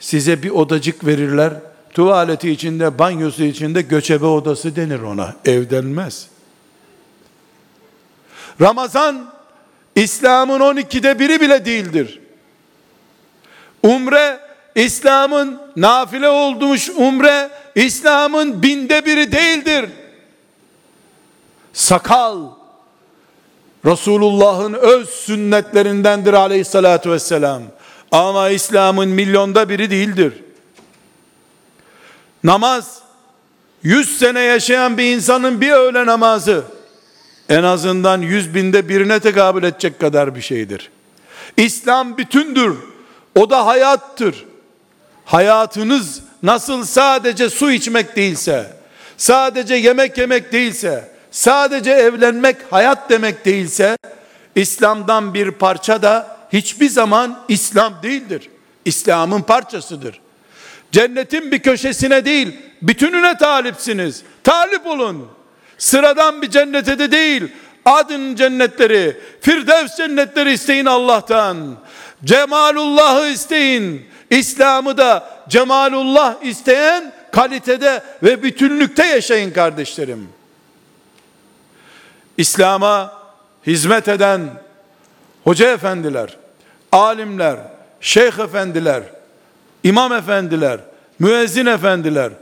size 0.00 0.42
bir 0.42 0.50
odacık 0.50 1.06
verirler. 1.06 1.52
Tuvaleti 1.94 2.50
içinde, 2.50 2.98
banyosu 2.98 3.42
içinde 3.42 3.82
göçebe 3.82 4.26
odası 4.26 4.76
denir 4.76 5.00
ona. 5.00 5.36
Ev 5.44 5.70
denmez. 5.70 6.28
Ramazan 8.60 9.32
İslam'ın 9.94 10.60
12'de 10.60 11.18
biri 11.18 11.40
bile 11.40 11.64
değildir. 11.64 12.20
Umre 13.82 14.40
İslam'ın 14.74 15.60
nafile 15.76 16.28
olmuş 16.28 16.90
umre 16.96 17.50
İslam'ın 17.74 18.62
binde 18.62 19.04
biri 19.06 19.32
değildir. 19.32 19.90
Sakal 21.72 22.55
Resulullah'ın 23.86 24.72
öz 24.72 25.08
sünnetlerindendir 25.08 26.32
aleyhissalatü 26.32 27.10
vesselam. 27.10 27.62
Ama 28.12 28.50
İslam'ın 28.50 29.08
milyonda 29.08 29.68
biri 29.68 29.90
değildir. 29.90 30.32
Namaz, 32.44 32.98
yüz 33.82 34.18
sene 34.18 34.40
yaşayan 34.40 34.98
bir 34.98 35.16
insanın 35.16 35.60
bir 35.60 35.70
öğle 35.70 36.06
namazı, 36.06 36.64
en 37.48 37.62
azından 37.62 38.20
yüz 38.22 38.54
binde 38.54 38.88
birine 38.88 39.20
tekabül 39.20 39.62
edecek 39.62 40.00
kadar 40.00 40.34
bir 40.34 40.40
şeydir. 40.40 40.90
İslam 41.56 42.18
bütündür. 42.18 42.76
O 43.34 43.50
da 43.50 43.66
hayattır. 43.66 44.44
Hayatınız 45.24 46.20
nasıl 46.42 46.84
sadece 46.84 47.50
su 47.50 47.70
içmek 47.70 48.16
değilse, 48.16 48.72
sadece 49.16 49.74
yemek 49.74 50.18
yemek 50.18 50.52
değilse, 50.52 51.15
sadece 51.36 51.90
evlenmek 51.90 52.56
hayat 52.70 53.10
demek 53.10 53.44
değilse, 53.44 53.96
İslam'dan 54.54 55.34
bir 55.34 55.50
parça 55.50 56.02
da 56.02 56.36
hiçbir 56.52 56.88
zaman 56.88 57.38
İslam 57.48 58.02
değildir. 58.02 58.50
İslam'ın 58.84 59.42
parçasıdır. 59.42 60.20
Cennetin 60.92 61.52
bir 61.52 61.58
köşesine 61.58 62.24
değil, 62.24 62.56
bütününe 62.82 63.36
talipsiniz. 63.36 64.22
Talip 64.44 64.86
olun. 64.86 65.28
Sıradan 65.78 66.42
bir 66.42 66.50
cennete 66.50 66.98
de 66.98 67.12
değil, 67.12 67.42
adın 67.84 68.34
cennetleri, 68.34 69.16
firdevs 69.40 69.96
cennetleri 69.96 70.52
isteyin 70.52 70.86
Allah'tan. 70.86 71.76
Cemalullah'ı 72.24 73.28
isteyin. 73.28 74.06
İslam'ı 74.30 74.98
da 74.98 75.30
cemalullah 75.48 76.42
isteyen 76.42 77.12
kalitede 77.32 78.02
ve 78.22 78.42
bütünlükte 78.42 79.06
yaşayın 79.06 79.50
kardeşlerim. 79.50 80.35
İslam'a 82.38 83.12
hizmet 83.66 84.08
eden 84.08 84.40
hoca 85.44 85.72
efendiler, 85.72 86.36
alimler, 86.92 87.56
şeyh 88.00 88.38
efendiler, 88.38 89.02
imam 89.84 90.12
efendiler, 90.12 90.80
müezzin 91.18 91.66
efendiler 91.66 92.32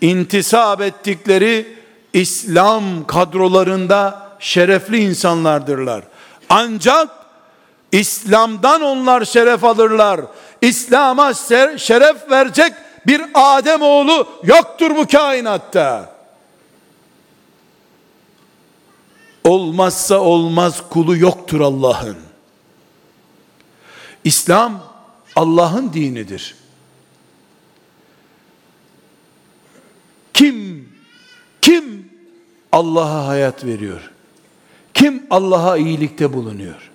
intisap 0.00 0.80
ettikleri 0.80 1.76
İslam 2.12 3.06
kadrolarında 3.06 4.28
şerefli 4.38 4.98
insanlardırlar. 4.98 6.04
Ancak 6.48 7.08
İslam'dan 7.92 8.82
onlar 8.82 9.24
şeref 9.24 9.64
alırlar. 9.64 10.20
İslam'a 10.62 11.34
şeref 11.76 12.30
verecek 12.30 12.72
bir 13.06 13.22
Adem 13.34 13.82
oğlu 13.82 14.28
yoktur 14.42 14.96
bu 14.96 15.06
kainatta. 15.06 16.15
olmazsa 19.46 20.20
olmaz 20.20 20.82
kulu 20.90 21.16
yoktur 21.16 21.60
Allah'ın. 21.60 22.16
İslam 24.24 24.82
Allah'ın 25.36 25.92
dinidir. 25.92 26.54
Kim 30.34 30.88
kim 31.62 32.10
Allah'a 32.72 33.26
hayat 33.26 33.64
veriyor? 33.64 34.10
Kim 34.94 35.26
Allah'a 35.30 35.76
iyilikte 35.76 36.32
bulunuyor? 36.32 36.90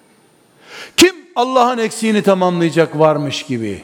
Kim 0.98 1.16
Allah'ın 1.36 1.78
eksiğini 1.78 2.24
tamamlayacak 2.24 3.00
varmış 3.00 3.44
gibi? 3.44 3.84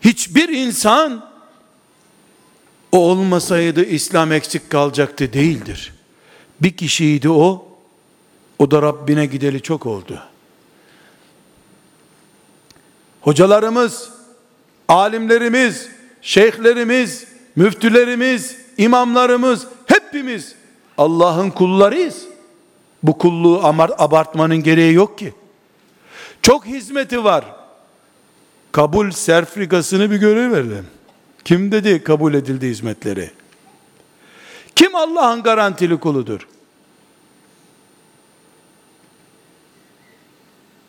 Hiçbir 0.00 0.48
insan 0.48 1.35
o 2.96 2.98
olmasaydı 2.98 3.84
İslam 3.84 4.32
eksik 4.32 4.70
kalacaktı 4.70 5.32
değildir. 5.32 5.92
Bir 6.60 6.76
kişiydi 6.76 7.28
o, 7.28 7.68
o 8.58 8.70
da 8.70 8.82
Rabbine 8.82 9.26
gideli 9.26 9.62
çok 9.62 9.86
oldu. 9.86 10.22
Hocalarımız, 13.20 14.10
alimlerimiz, 14.88 15.88
şeyhlerimiz, 16.22 17.24
müftülerimiz, 17.56 18.56
imamlarımız, 18.78 19.66
hepimiz 19.86 20.54
Allah'ın 20.98 21.50
kullarıyız. 21.50 22.22
Bu 23.02 23.18
kulluğu 23.18 23.60
abartmanın 23.98 24.62
gereği 24.62 24.94
yok 24.94 25.18
ki. 25.18 25.34
Çok 26.42 26.66
hizmeti 26.66 27.24
var. 27.24 27.44
Kabul 28.72 29.10
sertifikasını 29.10 30.10
bir 30.10 30.16
görev 30.16 30.52
verelim. 30.52 30.95
Kim 31.46 31.72
dedi 31.72 32.02
kabul 32.04 32.34
edildi 32.34 32.66
hizmetleri? 32.68 33.30
Kim 34.76 34.94
Allah'ın 34.94 35.42
garantili 35.42 35.96
kuludur? 35.96 36.48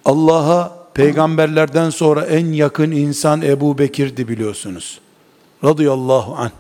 Allah'a 0.06 0.88
peygamberlerden 0.94 1.90
sonra 1.90 2.26
en 2.26 2.46
yakın 2.46 2.92
insan 2.92 3.42
Ebu 3.42 3.78
Bekir'di 3.78 4.28
biliyorsunuz. 4.28 5.00
Radıyallahu 5.64 6.36
anh. 6.36 6.52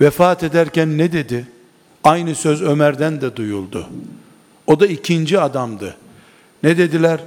Vefat 0.00 0.42
ederken 0.42 0.98
ne 0.98 1.12
dedi? 1.12 1.48
Aynı 2.04 2.34
söz 2.34 2.62
Ömer'den 2.62 3.20
de 3.20 3.36
duyuldu. 3.36 3.86
O 4.66 4.80
da 4.80 4.86
ikinci 4.86 5.40
adamdı. 5.40 5.96
Ne 6.62 6.78
dediler? 6.78 7.20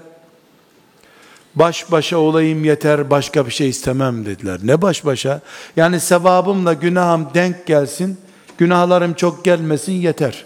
Baş 1.55 1.91
başa 1.91 2.17
olayım 2.17 2.65
yeter 2.65 3.09
başka 3.09 3.45
bir 3.45 3.51
şey 3.51 3.69
istemem 3.69 4.25
dediler. 4.25 4.59
Ne 4.63 4.81
baş 4.81 5.05
başa? 5.05 5.41
Yani 5.75 5.99
sevabımla 5.99 6.73
günahım 6.73 7.29
denk 7.33 7.65
gelsin, 7.65 8.17
günahlarım 8.57 9.13
çok 9.13 9.45
gelmesin 9.45 9.93
yeter. 9.93 10.45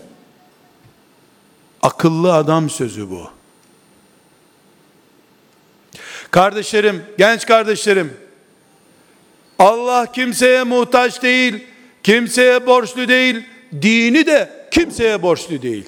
Akıllı 1.82 2.34
adam 2.34 2.70
sözü 2.70 3.10
bu. 3.10 3.30
Kardeşlerim, 6.32 7.04
genç 7.18 7.46
kardeşlerim, 7.46 8.14
Allah 9.60 10.12
kimseye 10.12 10.64
muhtaç 10.64 11.24
değil, 11.24 11.64
kimseye 12.04 12.68
borçlu 12.68 13.08
değil, 13.08 13.46
dini 13.82 14.26
de 14.26 14.68
kimseye 14.72 15.22
borçlu 15.22 15.62
değil. 15.62 15.86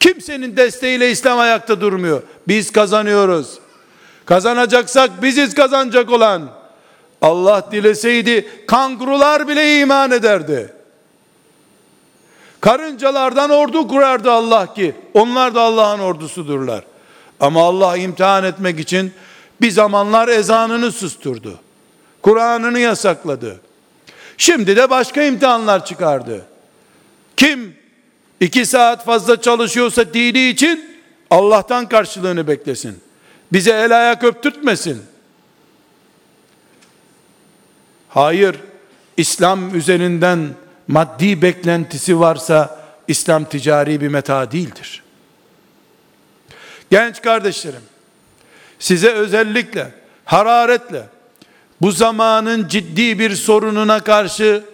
Kimsenin 0.00 0.56
desteğiyle 0.56 1.10
İslam 1.10 1.38
ayakta 1.38 1.80
durmuyor. 1.80 2.22
Biz 2.48 2.72
kazanıyoruz. 2.72 3.59
Kazanacaksak 4.30 5.22
biziz 5.22 5.54
kazanacak 5.54 6.10
olan. 6.10 6.50
Allah 7.22 7.68
dileseydi 7.72 8.48
kangurular 8.66 9.48
bile 9.48 9.80
iman 9.80 10.10
ederdi. 10.10 10.72
Karıncalardan 12.60 13.50
ordu 13.50 13.88
kurardı 13.88 14.30
Allah 14.30 14.74
ki 14.74 14.94
onlar 15.14 15.54
da 15.54 15.60
Allah'ın 15.60 15.98
ordusudurlar. 15.98 16.84
Ama 17.40 17.62
Allah 17.62 17.96
imtihan 17.96 18.44
etmek 18.44 18.80
için 18.80 19.12
bir 19.60 19.70
zamanlar 19.70 20.28
ezanını 20.28 20.92
susturdu. 20.92 21.58
Kur'an'ını 22.22 22.78
yasakladı. 22.78 23.60
Şimdi 24.38 24.76
de 24.76 24.90
başka 24.90 25.22
imtihanlar 25.22 25.84
çıkardı. 25.84 26.46
Kim 27.36 27.74
iki 28.40 28.66
saat 28.66 29.04
fazla 29.04 29.40
çalışıyorsa 29.40 30.14
dini 30.14 30.48
için 30.48 31.00
Allah'tan 31.30 31.88
karşılığını 31.88 32.48
beklesin. 32.48 33.09
Bize 33.52 33.70
el 33.70 33.98
ayak 34.00 34.24
öptürtmesin. 34.24 35.02
Hayır, 38.08 38.56
İslam 39.16 39.74
üzerinden 39.74 40.48
maddi 40.88 41.42
beklentisi 41.42 42.20
varsa 42.20 42.80
İslam 43.08 43.44
ticari 43.44 44.00
bir 44.00 44.08
meta 44.08 44.52
değildir. 44.52 45.02
Genç 46.90 47.22
kardeşlerim, 47.22 47.82
size 48.78 49.10
özellikle 49.10 49.94
hararetle 50.24 51.06
bu 51.80 51.92
zamanın 51.92 52.68
ciddi 52.68 53.18
bir 53.18 53.34
sorununa 53.34 54.04
karşı 54.04 54.64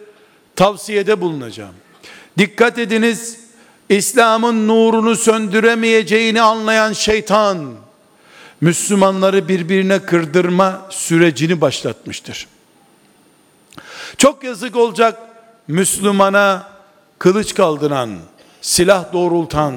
tavsiyede 0.56 1.20
bulunacağım. 1.20 1.74
Dikkat 2.38 2.78
ediniz, 2.78 3.40
İslam'ın 3.88 4.68
nurunu 4.68 5.16
söndüremeyeceğini 5.16 6.42
anlayan 6.42 6.92
şeytan, 6.92 7.74
Müslümanları 8.60 9.48
birbirine 9.48 9.98
kırdırma 9.98 10.86
sürecini 10.90 11.60
başlatmıştır. 11.60 12.46
Çok 14.18 14.44
yazık 14.44 14.76
olacak 14.76 15.18
Müslümana 15.68 16.68
kılıç 17.18 17.54
kaldıran, 17.54 18.18
silah 18.60 19.12
doğrultan, 19.12 19.74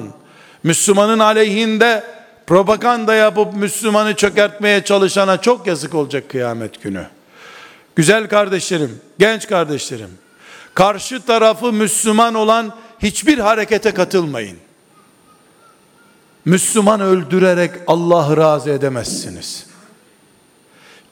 Müslümanın 0.62 1.18
aleyhinde 1.18 2.04
propaganda 2.46 3.14
yapıp 3.14 3.54
Müslümanı 3.54 4.14
çökertmeye 4.16 4.84
çalışana 4.84 5.40
çok 5.40 5.66
yazık 5.66 5.94
olacak 5.94 6.28
kıyamet 6.28 6.82
günü. 6.82 7.06
Güzel 7.96 8.28
kardeşlerim, 8.28 9.00
genç 9.18 9.46
kardeşlerim, 9.48 10.18
karşı 10.74 11.20
tarafı 11.20 11.72
Müslüman 11.72 12.34
olan 12.34 12.76
hiçbir 13.02 13.38
harekete 13.38 13.94
katılmayın. 13.94 14.56
Müslüman 16.44 17.00
öldürerek 17.00 17.70
Allah'ı 17.86 18.36
razı 18.36 18.70
edemezsiniz. 18.70 19.66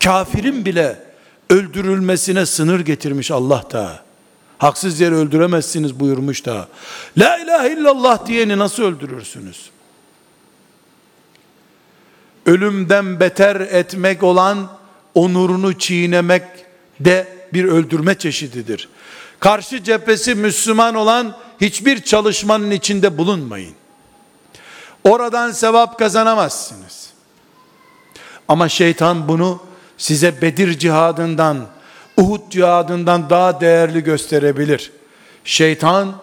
Kafirin 0.04 0.64
bile 0.64 1.02
öldürülmesine 1.50 2.46
sınır 2.46 2.80
getirmiş 2.80 3.30
Allah 3.30 3.64
da. 3.72 4.02
Haksız 4.58 5.00
yere 5.00 5.14
öldüremezsiniz 5.14 6.00
buyurmuş 6.00 6.46
da. 6.46 6.68
La 7.18 7.38
ilahe 7.38 7.72
illallah 7.72 8.26
diyeni 8.26 8.58
nasıl 8.58 8.82
öldürürsünüz? 8.82 9.70
Ölümden 12.46 13.20
beter 13.20 13.60
etmek 13.60 14.22
olan 14.22 14.70
onurunu 15.14 15.78
çiğnemek 15.78 16.42
de 17.00 17.28
bir 17.52 17.64
öldürme 17.64 18.14
çeşididir. 18.14 18.88
Karşı 19.40 19.84
cephesi 19.84 20.34
Müslüman 20.34 20.94
olan 20.94 21.36
hiçbir 21.60 22.02
çalışmanın 22.02 22.70
içinde 22.70 23.18
bulunmayın. 23.18 23.74
Oradan 25.04 25.52
sevap 25.52 25.98
kazanamazsınız. 25.98 27.10
Ama 28.48 28.68
şeytan 28.68 29.28
bunu 29.28 29.62
size 29.98 30.42
Bedir 30.42 30.78
cihadından, 30.78 31.66
Uhud 32.16 32.50
cihadından 32.50 33.30
daha 33.30 33.60
değerli 33.60 34.04
gösterebilir. 34.04 34.92
Şeytan 35.44 36.14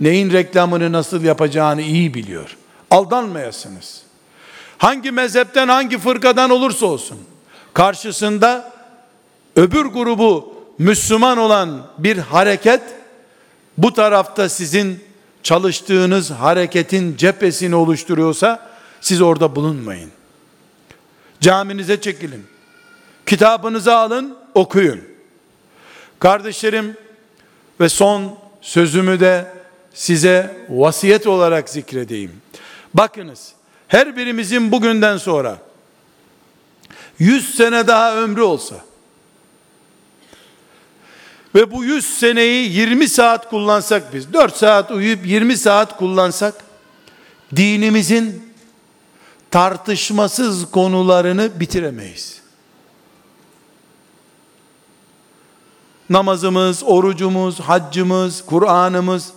neyin 0.00 0.32
reklamını 0.32 0.92
nasıl 0.92 1.24
yapacağını 1.24 1.82
iyi 1.82 2.14
biliyor. 2.14 2.56
Aldanmayasınız. 2.90 4.02
Hangi 4.78 5.10
mezhepten, 5.10 5.68
hangi 5.68 5.98
fırkadan 5.98 6.50
olursa 6.50 6.86
olsun 6.86 7.18
karşısında 7.74 8.72
öbür 9.56 9.84
grubu 9.84 10.54
Müslüman 10.78 11.38
olan 11.38 11.86
bir 11.98 12.18
hareket 12.18 12.82
bu 13.78 13.92
tarafta 13.92 14.48
sizin 14.48 15.04
çalıştığınız 15.42 16.30
hareketin 16.30 17.16
cephesini 17.16 17.74
oluşturuyorsa 17.74 18.70
siz 19.00 19.20
orada 19.20 19.56
bulunmayın. 19.56 20.10
Caminize 21.40 22.00
çekilin. 22.00 22.46
Kitabınızı 23.26 23.94
alın, 23.94 24.36
okuyun. 24.54 25.00
Kardeşlerim 26.18 26.96
ve 27.80 27.88
son 27.88 28.38
sözümü 28.60 29.20
de 29.20 29.52
size 29.94 30.66
vasiyet 30.68 31.26
olarak 31.26 31.68
zikredeyim. 31.68 32.32
Bakınız, 32.94 33.52
her 33.88 34.16
birimizin 34.16 34.72
bugünden 34.72 35.16
sonra 35.16 35.58
100 37.18 37.54
sene 37.54 37.86
daha 37.86 38.16
ömrü 38.16 38.42
olsa 38.42 38.76
ve 41.54 41.70
bu 41.70 41.84
100 41.84 42.18
seneyi 42.18 42.72
20 42.72 43.08
saat 43.08 43.50
kullansak 43.50 44.14
biz, 44.14 44.32
4 44.32 44.56
saat 44.56 44.90
uyuyup 44.90 45.26
20 45.26 45.56
saat 45.56 45.96
kullansak, 45.96 46.54
dinimizin 47.56 48.52
tartışmasız 49.50 50.70
konularını 50.70 51.60
bitiremeyiz. 51.60 52.40
Namazımız, 56.10 56.82
orucumuz, 56.82 57.60
haccımız, 57.60 58.46
Kur'an'ımız 58.46 59.32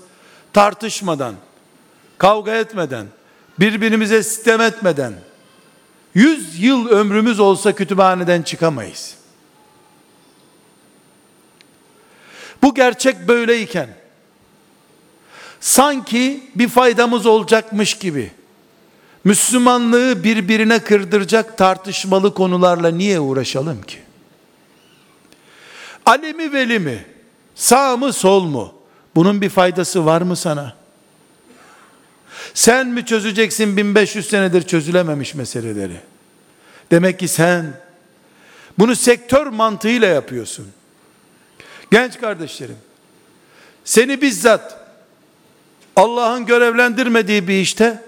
tartışmadan, 0.53 1.35
kavga 2.17 2.55
etmeden, 2.55 3.05
birbirimize 3.59 4.23
sitem 4.23 4.61
etmeden, 4.61 5.13
100 6.13 6.59
yıl 6.63 6.87
ömrümüz 6.87 7.39
olsa 7.39 7.75
kütüphaneden 7.75 8.41
çıkamayız. 8.41 9.22
Bu 12.63 12.73
gerçek 12.73 13.27
böyleyken 13.27 13.89
sanki 15.59 16.43
bir 16.55 16.67
faydamız 16.67 17.25
olacakmış 17.25 17.93
gibi 17.93 18.31
Müslümanlığı 19.23 20.23
birbirine 20.23 20.79
kırdıracak 20.79 21.57
tartışmalı 21.57 22.33
konularla 22.33 22.91
niye 22.91 23.19
uğraşalım 23.19 23.81
ki? 23.81 23.97
Ali 26.05 26.33
mi 26.33 26.53
veli 26.53 26.79
mi? 26.79 27.05
Sağ 27.55 27.97
mı 27.97 28.13
sol 28.13 28.43
mu? 28.43 28.73
Bunun 29.15 29.41
bir 29.41 29.49
faydası 29.49 30.05
var 30.05 30.21
mı 30.21 30.35
sana? 30.35 30.75
Sen 32.53 32.87
mi 32.87 33.05
çözeceksin 33.05 33.77
1500 33.77 34.29
senedir 34.29 34.61
çözülememiş 34.61 35.33
meseleleri? 35.33 35.97
Demek 36.91 37.19
ki 37.19 37.27
sen 37.27 37.73
bunu 38.79 38.95
sektör 38.95 39.47
mantığıyla 39.47 40.07
yapıyorsun. 40.07 40.67
Genç 41.93 42.19
kardeşlerim, 42.21 42.77
seni 43.85 44.21
bizzat 44.21 44.77
Allah'ın 45.95 46.45
görevlendirmediği 46.45 47.47
bir 47.47 47.61
işte 47.61 48.03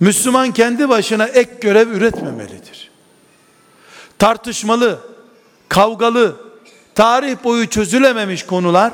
Müslüman 0.00 0.52
kendi 0.52 0.88
başına 0.88 1.26
ek 1.26 1.50
görev 1.60 1.88
üretmemelidir. 1.88 2.90
Tartışmalı, 4.18 5.00
kavgalı, 5.68 6.36
tarih 6.94 7.36
boyu 7.44 7.68
çözülememiş 7.68 8.46
konular 8.46 8.92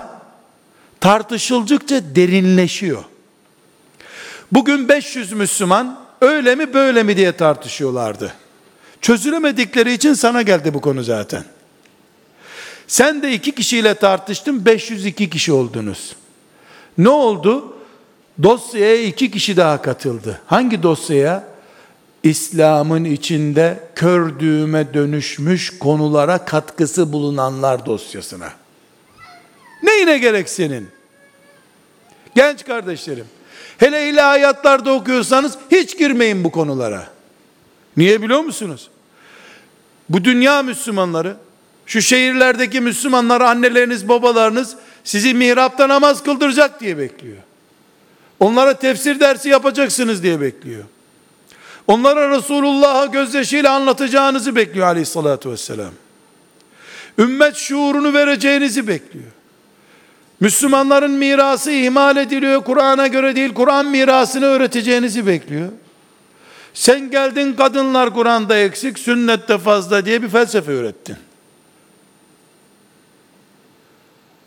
tartışıldıkça 1.01 2.01
derinleşiyor. 2.15 3.05
Bugün 4.53 4.89
500 4.89 5.33
Müslüman 5.33 6.01
öyle 6.21 6.55
mi 6.55 6.75
böyle 6.75 7.03
mi 7.03 7.17
diye 7.17 7.33
tartışıyorlardı. 7.37 8.35
Çözülemedikleri 9.01 9.93
için 9.93 10.15
sana 10.15 10.43
geldi 10.43 10.75
bu 10.75 10.81
konu 10.81 11.03
zaten. 11.03 11.45
Sen 12.87 13.23
de 13.23 13.33
iki 13.33 13.53
kişiyle 13.53 13.95
tartıştın 13.95 14.65
502 14.65 15.31
kişi 15.31 15.53
oldunuz. 15.53 16.17
Ne 16.99 17.09
oldu? 17.09 17.77
Dosyaya 18.43 19.03
iki 19.03 19.31
kişi 19.31 19.57
daha 19.57 19.83
katıldı. 19.83 20.41
Hangi 20.47 20.83
dosyaya? 20.83 21.55
İslam'ın 22.23 23.05
içinde 23.05 23.89
kör 23.95 24.39
düğme 24.39 24.95
dönüşmüş 24.95 25.79
konulara 25.79 26.45
katkısı 26.45 27.13
bulunanlar 27.13 27.87
dosyasına. 27.87 28.53
Neyine 29.83 30.19
gerek 30.19 30.49
senin? 30.49 30.89
Genç 32.35 32.65
kardeşlerim, 32.65 33.27
hele 33.79 34.09
ilahiyatlarda 34.09 34.93
okuyorsanız 34.93 35.59
hiç 35.71 35.99
girmeyin 35.99 36.45
bu 36.45 36.51
konulara. 36.51 37.09
Niye 37.97 38.23
biliyor 38.23 38.41
musunuz? 38.41 38.91
Bu 40.09 40.25
dünya 40.25 40.63
Müslümanları, 40.63 41.37
şu 41.87 42.03
şehirlerdeki 42.03 42.81
Müslümanlar, 42.81 43.41
anneleriniz, 43.41 44.09
babalarınız 44.09 44.77
sizi 45.05 45.35
mihrapta 45.35 45.89
namaz 45.89 46.23
kıldıracak 46.23 46.81
diye 46.81 46.99
bekliyor. 46.99 47.37
Onlara 48.41 48.79
tefsir 48.79 49.21
dersi 49.21 49.49
yapacaksınız 49.49 50.23
diye 50.23 50.41
bekliyor. 50.41 50.85
Onlara 51.87 52.37
Resulullah'a 52.37 53.07
gözyaşıyla 53.07 53.73
anlatacağınızı 53.73 54.57
bekliyor 54.57 54.87
aleyhissalatü 54.87 55.51
vesselam. 55.51 55.93
Ümmet 57.19 57.57
şuurunu 57.57 58.13
vereceğinizi 58.13 58.89
bekliyor. 58.89 59.25
Müslümanların 60.41 61.11
mirası 61.11 61.71
ihmal 61.71 62.17
ediliyor. 62.17 62.65
Kur'an'a 62.65 63.07
göre 63.07 63.37
değil, 63.37 63.55
Kur'an 63.55 63.87
mirasını 63.87 64.45
öğreteceğinizi 64.45 65.27
bekliyor. 65.27 65.69
Sen 66.75 67.11
geldin 67.11 67.53
kadınlar 67.53 68.15
Kur'an'da 68.15 68.59
eksik, 68.59 68.99
sünnette 68.99 69.59
fazla 69.59 70.07
diye 70.07 70.23
bir 70.23 70.29
felsefe 70.29 70.73
öğrettin. 70.73 71.17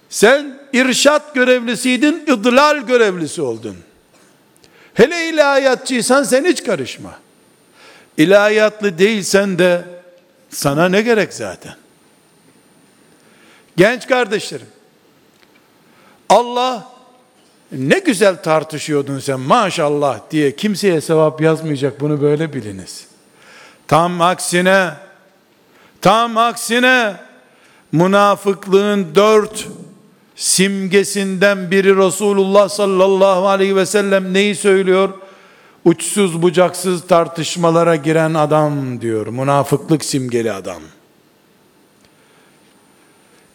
Sen 0.09 0.59
irşat 0.73 1.35
görevlisiydin, 1.35 2.23
idlal 2.27 2.77
görevlisi 2.77 3.41
oldun. 3.41 3.77
Hele 4.93 5.29
ilahiyatçıysan 5.29 6.23
sen 6.23 6.45
hiç 6.45 6.63
karışma. 6.63 7.19
İlahiyatlı 8.17 8.97
değilsen 8.97 9.59
de 9.59 9.85
sana 10.49 10.89
ne 10.89 11.01
gerek 11.01 11.33
zaten? 11.33 11.75
Genç 13.77 14.07
kardeşlerim, 14.07 14.67
Allah 16.29 16.87
ne 17.71 17.99
güzel 17.99 18.43
tartışıyordun 18.43 19.19
sen 19.19 19.39
maşallah 19.39 20.19
diye 20.31 20.55
kimseye 20.55 21.01
sevap 21.01 21.41
yazmayacak 21.41 22.01
bunu 22.01 22.21
böyle 22.21 22.53
biliniz. 22.53 23.07
Tam 23.87 24.21
aksine, 24.21 24.93
tam 26.01 26.37
aksine 26.37 27.15
münafıklığın 27.91 29.15
dört 29.15 29.67
simgesinden 30.37 31.71
biri 31.71 31.97
Resulullah 31.97 32.69
sallallahu 32.69 33.47
aleyhi 33.47 33.75
ve 33.75 33.85
sellem 33.85 34.33
neyi 34.33 34.55
söylüyor? 34.55 35.13
Uçsuz 35.85 36.41
bucaksız 36.41 37.07
tartışmalara 37.07 37.95
giren 37.95 38.33
adam 38.33 39.01
diyor. 39.01 39.27
Münafıklık 39.27 40.05
simgeli 40.05 40.51
adam. 40.51 40.81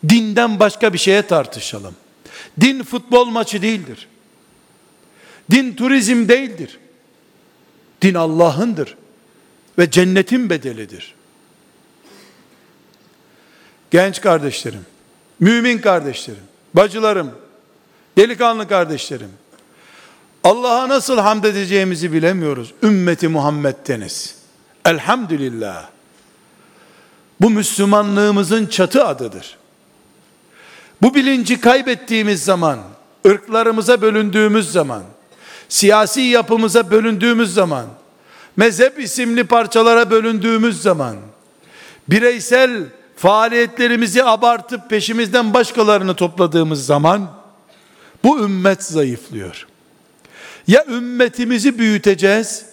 Dinden 0.08 0.60
başka 0.60 0.92
bir 0.92 0.98
şeye 0.98 1.22
tartışalım. 1.22 1.94
Din 2.60 2.82
futbol 2.82 3.26
maçı 3.26 3.62
değildir. 3.62 4.08
Din 5.50 5.74
turizm 5.74 6.28
değildir. 6.28 6.78
Din 8.02 8.14
Allah'ındır 8.14 8.96
ve 9.78 9.90
cennetin 9.90 10.50
bedelidir. 10.50 11.14
Genç 13.90 14.20
kardeşlerim, 14.20 14.86
mümin 15.40 15.78
kardeşlerim, 15.78 16.51
bacılarım, 16.74 17.30
delikanlı 18.18 18.68
kardeşlerim, 18.68 19.30
Allah'a 20.44 20.88
nasıl 20.88 21.18
hamd 21.18 21.44
edeceğimizi 21.44 22.12
bilemiyoruz. 22.12 22.74
Ümmeti 22.82 23.28
Muhammed'deniz. 23.28 24.34
Elhamdülillah. 24.84 25.88
Bu 27.40 27.50
Müslümanlığımızın 27.50 28.66
çatı 28.66 29.04
adıdır. 29.04 29.56
Bu 31.02 31.14
bilinci 31.14 31.60
kaybettiğimiz 31.60 32.44
zaman, 32.44 32.78
ırklarımıza 33.26 34.02
bölündüğümüz 34.02 34.72
zaman, 34.72 35.02
siyasi 35.68 36.20
yapımıza 36.20 36.90
bölündüğümüz 36.90 37.54
zaman, 37.54 37.86
mezhep 38.56 39.00
isimli 39.00 39.44
parçalara 39.44 40.10
bölündüğümüz 40.10 40.82
zaman, 40.82 41.16
bireysel 42.08 42.82
faaliyetlerimizi 43.22 44.24
abartıp 44.24 44.90
peşimizden 44.90 45.54
başkalarını 45.54 46.14
topladığımız 46.16 46.86
zaman, 46.86 47.30
bu 48.24 48.44
ümmet 48.44 48.82
zayıflıyor. 48.82 49.66
Ya 50.66 50.84
ümmetimizi 50.88 51.78
büyüteceğiz, 51.78 52.66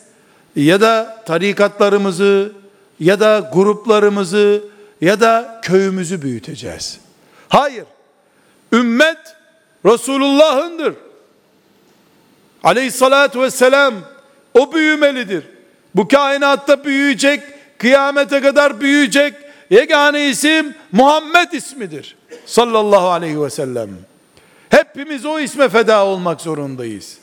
ya 0.56 0.82
da 0.82 1.24
tarikatlarımızı, 1.28 2.52
ya 3.00 3.20
da 3.20 3.50
gruplarımızı, 3.54 4.64
ya 5.02 5.20
da 5.20 5.62
köyümüzü 5.64 6.22
büyüteceğiz. 6.22 7.00
Hayır, 7.50 7.86
ümmet 8.74 9.36
Resulullah'ındır. 9.86 10.94
Aleyhissalatü 12.64 13.42
vesselam 13.42 13.94
o 14.54 14.74
büyümelidir. 14.74 15.44
Bu 15.96 16.08
kainatta 16.08 16.86
büyüyecek, 16.86 17.44
kıyamete 17.78 18.42
kadar 18.42 18.82
büyüyecek 18.82 19.49
yegane 19.70 20.30
isim 20.30 20.76
Muhammed 20.92 21.52
ismidir. 21.52 22.16
Sallallahu 22.46 23.08
aleyhi 23.08 23.42
ve 23.42 23.50
sellem. 23.50 23.90
Hepimiz 24.70 25.26
o 25.26 25.40
isme 25.40 25.70
feda 25.70 26.06
olmak 26.06 26.42
zorundayız. 26.42 27.18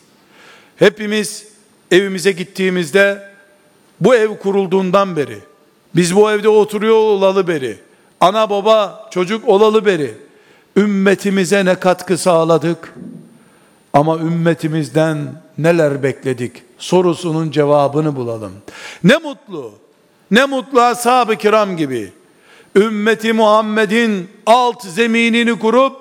Hepimiz 0.77 1.47
evimize 1.91 2.33
gittiğimizde 2.33 3.29
bu 4.01 4.15
ev 4.15 4.37
kurulduğundan 4.37 5.17
beri, 5.17 5.39
biz 5.95 6.17
bu 6.17 6.31
evde 6.31 6.49
oturuyor 6.49 6.97
olalı 6.97 7.49
beri, 7.49 7.79
ana 8.21 8.51
baba 8.51 9.09
çocuk 9.11 9.49
olalı 9.49 9.87
beri, 9.87 10.15
ümmetimize 10.77 11.65
ne 11.65 11.75
katkı 11.75 12.19
sağladık? 12.19 12.95
Ama 13.93 14.17
ümmetimizden 14.17 15.43
neler 15.59 16.03
bekledik? 16.03 16.53
Sorusunun 16.79 17.51
cevabını 17.51 18.17
bulalım. 18.17 18.53
Ne 19.05 19.17
mutlu, 19.17 19.73
ne 20.31 20.45
mutlu 20.45 20.81
ashab-ı 20.81 21.37
kiram 21.37 21.77
gibi. 21.77 22.13
Ümmeti 22.77 23.33
Muhammed'in 23.33 24.29
alt 24.47 24.85
zeminini 24.85 25.59
kurup, 25.59 25.97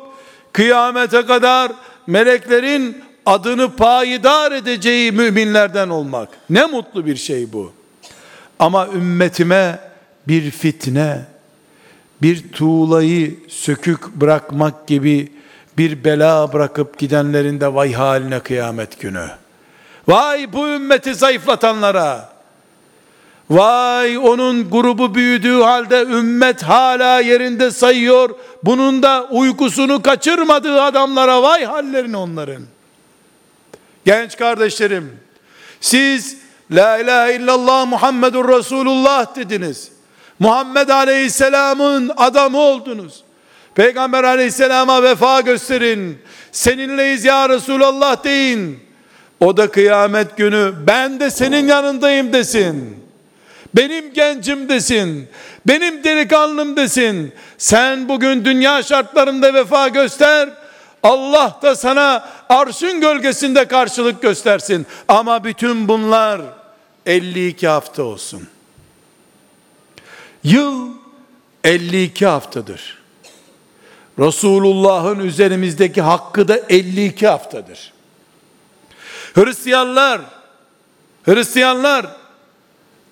kıyamete 0.54 1.26
kadar 1.26 1.72
meleklerin 2.08 3.04
adını 3.26 3.76
payidar 3.76 4.52
edeceği 4.52 5.12
müminlerden 5.12 5.90
olmak. 5.90 6.30
Ne 6.50 6.66
mutlu 6.66 7.06
bir 7.06 7.16
şey 7.16 7.54
bu. 7.54 7.74
Ama 8.60 8.88
ümmetime 8.88 9.80
bir 10.28 10.52
fitne, 10.52 11.26
bir 12.22 12.52
tuğlayı 12.52 13.40
sökük 13.48 14.16
bırakmak 14.16 14.88
gibi 14.88 15.32
bir 15.78 16.04
bela 16.04 16.54
bırakıp 16.54 16.98
gidenlerin 16.98 17.62
de 17.62 17.74
vay 17.74 17.94
haline 17.94 18.40
kıyamet 18.40 19.00
günü. 19.00 19.28
Vay 20.08 20.54
bu 20.54 20.68
ümmeti 20.68 21.16
zayıflatanlara. 21.16 22.35
Vay 23.50 24.18
onun 24.18 24.70
grubu 24.70 25.16
büyüdüğü 25.16 25.62
halde 25.62 26.02
ümmet 26.02 26.64
hala 26.64 27.20
yerinde 27.20 27.72
sayıyor. 27.72 28.30
Bunun 28.64 29.04
da 29.04 29.28
uykusunu 29.32 30.02
kaçırmadığı 30.02 30.82
adamlara 30.82 31.44
vay 31.44 31.66
hallerini 31.66 32.18
onların. 32.18 32.64
Genç 34.06 34.38
kardeşlerim, 34.38 35.20
siz 35.82 36.38
La 36.72 36.98
ilahe 36.98 37.36
illallah 37.36 37.88
Muhammedur 37.88 38.50
Resulullah 38.50 39.36
dediniz. 39.36 39.92
Muhammed 40.40 40.90
Aleyhisselam'ın 40.90 42.12
adamı 42.18 42.58
oldunuz. 42.58 43.24
Peygamber 43.76 44.24
Aleyhisselam'a 44.24 45.04
vefa 45.04 45.42
gösterin. 45.42 46.18
Seninleyiz 46.52 47.26
ya 47.26 47.50
Resulallah 47.50 48.24
deyin. 48.24 48.80
O 49.40 49.58
da 49.58 49.72
kıyamet 49.72 50.38
günü 50.38 50.74
ben 50.88 51.20
de 51.20 51.32
senin 51.32 51.68
yanındayım 51.68 52.34
desin. 52.34 53.05
Benim 53.76 54.14
gencim 54.14 54.70
desin. 54.70 55.30
Benim 55.68 56.04
delikanlım 56.04 56.76
desin. 56.76 57.34
Sen 57.58 58.10
bugün 58.10 58.46
dünya 58.46 58.84
şartlarında 58.84 59.54
vefa 59.54 59.88
göster. 59.88 60.50
Allah 61.04 61.60
da 61.62 61.76
sana 61.76 62.30
arşın 62.50 63.02
gölgesinde 63.02 63.68
karşılık 63.68 64.22
göstersin. 64.22 64.86
Ama 65.08 65.44
bütün 65.44 65.88
bunlar 65.88 66.42
52 67.06 67.68
hafta 67.68 68.04
olsun. 68.04 68.48
Yıl 70.44 70.90
52 71.64 72.26
haftadır. 72.26 72.98
Resulullah'ın 74.20 75.20
üzerimizdeki 75.20 76.02
hakkı 76.02 76.48
da 76.48 76.58
52 76.70 77.28
haftadır. 77.28 77.94
Hristiyanlar 79.34 80.22
Hristiyanlar 81.26 82.06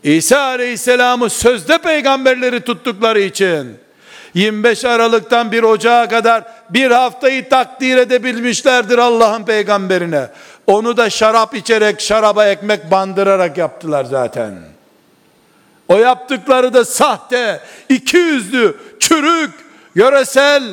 İsa 0.03 0.39
Aleyhisselam'ı 0.39 1.29
sözde 1.29 1.77
peygamberleri 1.77 2.61
tuttukları 2.61 3.21
için 3.21 3.77
25 4.33 4.85
Aralık'tan 4.85 5.51
1 5.51 5.63
Ocağı 5.63 6.09
kadar 6.09 6.43
bir 6.69 6.91
haftayı 6.91 7.49
takdir 7.49 7.97
edebilmişlerdir 7.97 8.97
Allah'ın 8.97 9.45
peygamberine. 9.45 10.27
Onu 10.67 10.97
da 10.97 11.09
şarap 11.09 11.55
içerek, 11.55 12.01
şaraba 12.01 12.45
ekmek 12.45 12.91
bandırarak 12.91 13.57
yaptılar 13.57 14.05
zaten. 14.05 14.59
O 15.87 15.97
yaptıkları 15.97 16.73
da 16.73 16.85
sahte, 16.85 17.59
iki 17.89 18.17
yüzlü, 18.17 18.77
çürük, 18.99 19.51
yöresel 19.95 20.63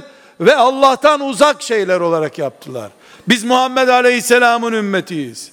ve 0.41 0.57
Allah'tan 0.57 1.21
uzak 1.21 1.63
şeyler 1.63 2.01
olarak 2.01 2.39
yaptılar. 2.39 2.91
Biz 3.29 3.45
Muhammed 3.45 3.89
Aleyhisselam'ın 3.89 4.73
ümmetiyiz. 4.73 5.51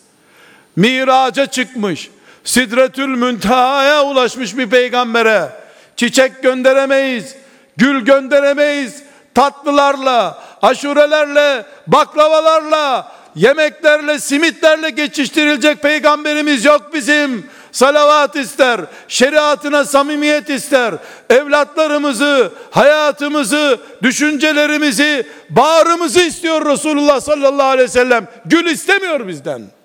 Miraca 0.76 1.46
çıkmış, 1.46 2.10
Sidretül 2.48 3.08
Münteha'ya 3.08 4.04
ulaşmış 4.04 4.58
bir 4.58 4.70
peygambere 4.70 5.50
çiçek 5.95 6.43
gönderemeyiz, 6.43 7.36
gül 7.78 8.06
gönderemeyiz, 8.06 9.04
tatlılarla, 9.36 10.43
aşurelerle, 10.62 11.66
baklavalarla, 11.88 13.12
yemeklerle, 13.36 14.20
simitlerle 14.20 14.89
geçiştirilecek 14.89 15.82
peygamberimiz 15.82 16.66
yok 16.66 16.93
bizim. 16.93 17.50
Salavat 17.72 18.36
ister, 18.36 18.82
şeriatına 19.08 19.86
samimiyet 19.86 20.50
ister. 20.50 20.93
Evlatlarımızı, 21.30 22.52
hayatımızı, 22.72 23.80
düşüncelerimizi, 24.04 25.28
bağrımızı 25.50 26.20
istiyor 26.20 26.66
Resulullah 26.66 27.22
sallallahu 27.22 27.68
aleyhi 27.68 27.89
ve 27.89 27.93
sellem. 27.93 28.28
Gül 28.45 28.66
istemiyor 28.66 29.28
bizden. 29.28 29.77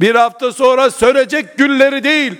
Bir 0.00 0.14
hafta 0.14 0.52
sonra 0.52 0.90
sörecek 0.90 1.58
gülleri 1.58 2.04
değil, 2.04 2.34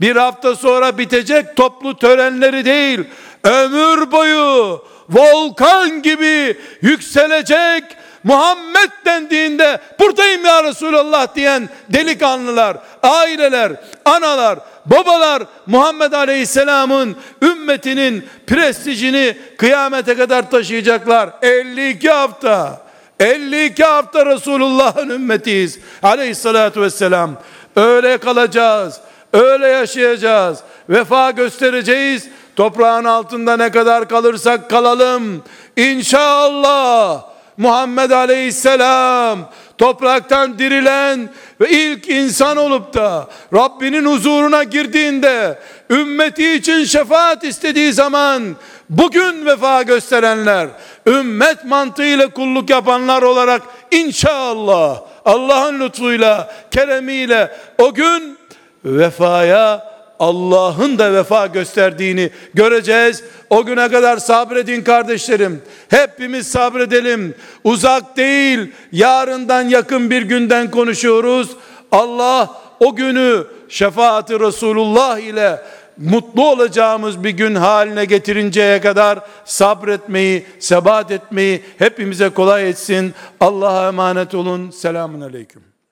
bir 0.00 0.16
hafta 0.16 0.56
sonra 0.56 0.98
bitecek 0.98 1.56
toplu 1.56 1.98
törenleri 1.98 2.64
değil, 2.64 3.00
ömür 3.44 4.12
boyu 4.12 4.82
volkan 5.08 6.02
gibi 6.02 6.56
yükselecek 6.82 7.84
Muhammed 8.24 8.90
dendiğinde 9.04 9.80
buradayım 10.00 10.44
ya 10.44 10.64
Resulallah 10.64 11.34
diyen 11.34 11.68
delikanlılar, 11.88 12.76
aileler, 13.02 13.72
analar, 14.04 14.58
babalar 14.86 15.42
Muhammed 15.66 16.12
Aleyhisselam'ın 16.12 17.16
ümmetinin 17.42 18.26
prestijini 18.46 19.36
kıyamete 19.58 20.16
kadar 20.16 20.50
taşıyacaklar. 20.50 21.30
52 21.42 22.10
hafta 22.10 22.81
52 23.22 23.84
hafta 23.84 24.26
Resulullah'ın 24.26 25.08
ümmetiyiz. 25.10 25.78
Aleyhissalatu 26.02 26.82
vesselam. 26.82 27.30
Öyle 27.76 28.18
kalacağız. 28.18 29.00
Öyle 29.32 29.66
yaşayacağız. 29.66 30.58
Vefa 30.88 31.30
göstereceğiz. 31.30 32.28
Toprağın 32.56 33.04
altında 33.04 33.56
ne 33.56 33.70
kadar 33.70 34.08
kalırsak 34.08 34.70
kalalım. 34.70 35.42
İnşallah 35.76 37.22
Muhammed 37.56 38.10
Aleyhisselam 38.10 39.38
topraktan 39.78 40.58
dirilen 40.58 41.28
ve 41.60 41.70
ilk 41.70 42.08
insan 42.08 42.56
olup 42.56 42.94
da 42.94 43.28
Rabbinin 43.54 44.04
huzuruna 44.04 44.62
girdiğinde 44.62 45.58
ümmeti 45.90 46.52
için 46.52 46.84
şefaat 46.84 47.44
istediği 47.44 47.92
zaman 47.92 48.56
bugün 48.92 49.46
vefa 49.46 49.82
gösterenler 49.82 50.68
ümmet 51.06 51.64
mantığıyla 51.64 52.28
kulluk 52.28 52.70
yapanlar 52.70 53.22
olarak 53.22 53.62
inşallah 53.90 55.00
Allah'ın 55.24 55.80
lütfuyla 55.80 56.52
keremiyle 56.70 57.56
o 57.78 57.94
gün 57.94 58.38
vefaya 58.84 59.92
Allah'ın 60.18 60.98
da 60.98 61.12
vefa 61.12 61.46
gösterdiğini 61.46 62.30
göreceğiz. 62.54 63.24
O 63.50 63.64
güne 63.64 63.88
kadar 63.88 64.16
sabredin 64.16 64.82
kardeşlerim. 64.82 65.62
Hepimiz 65.88 66.46
sabredelim. 66.46 67.34
Uzak 67.64 68.16
değil, 68.16 68.72
yarından 68.92 69.62
yakın 69.62 70.10
bir 70.10 70.22
günden 70.22 70.70
konuşuyoruz. 70.70 71.48
Allah 71.92 72.50
o 72.80 72.96
günü 72.96 73.46
şefaati 73.68 74.40
Resulullah 74.40 75.18
ile 75.18 75.62
mutlu 75.96 76.50
olacağımız 76.50 77.24
bir 77.24 77.30
gün 77.30 77.54
haline 77.54 78.04
getirinceye 78.04 78.80
kadar 78.80 79.20
sabretmeyi, 79.44 80.46
sebat 80.58 81.10
etmeyi 81.10 81.62
hepimize 81.78 82.28
kolay 82.28 82.68
etsin. 82.68 83.14
Allah'a 83.40 83.88
emanet 83.88 84.34
olun. 84.34 84.70
Selamun 84.70 85.20
Aleyküm. 85.20 85.71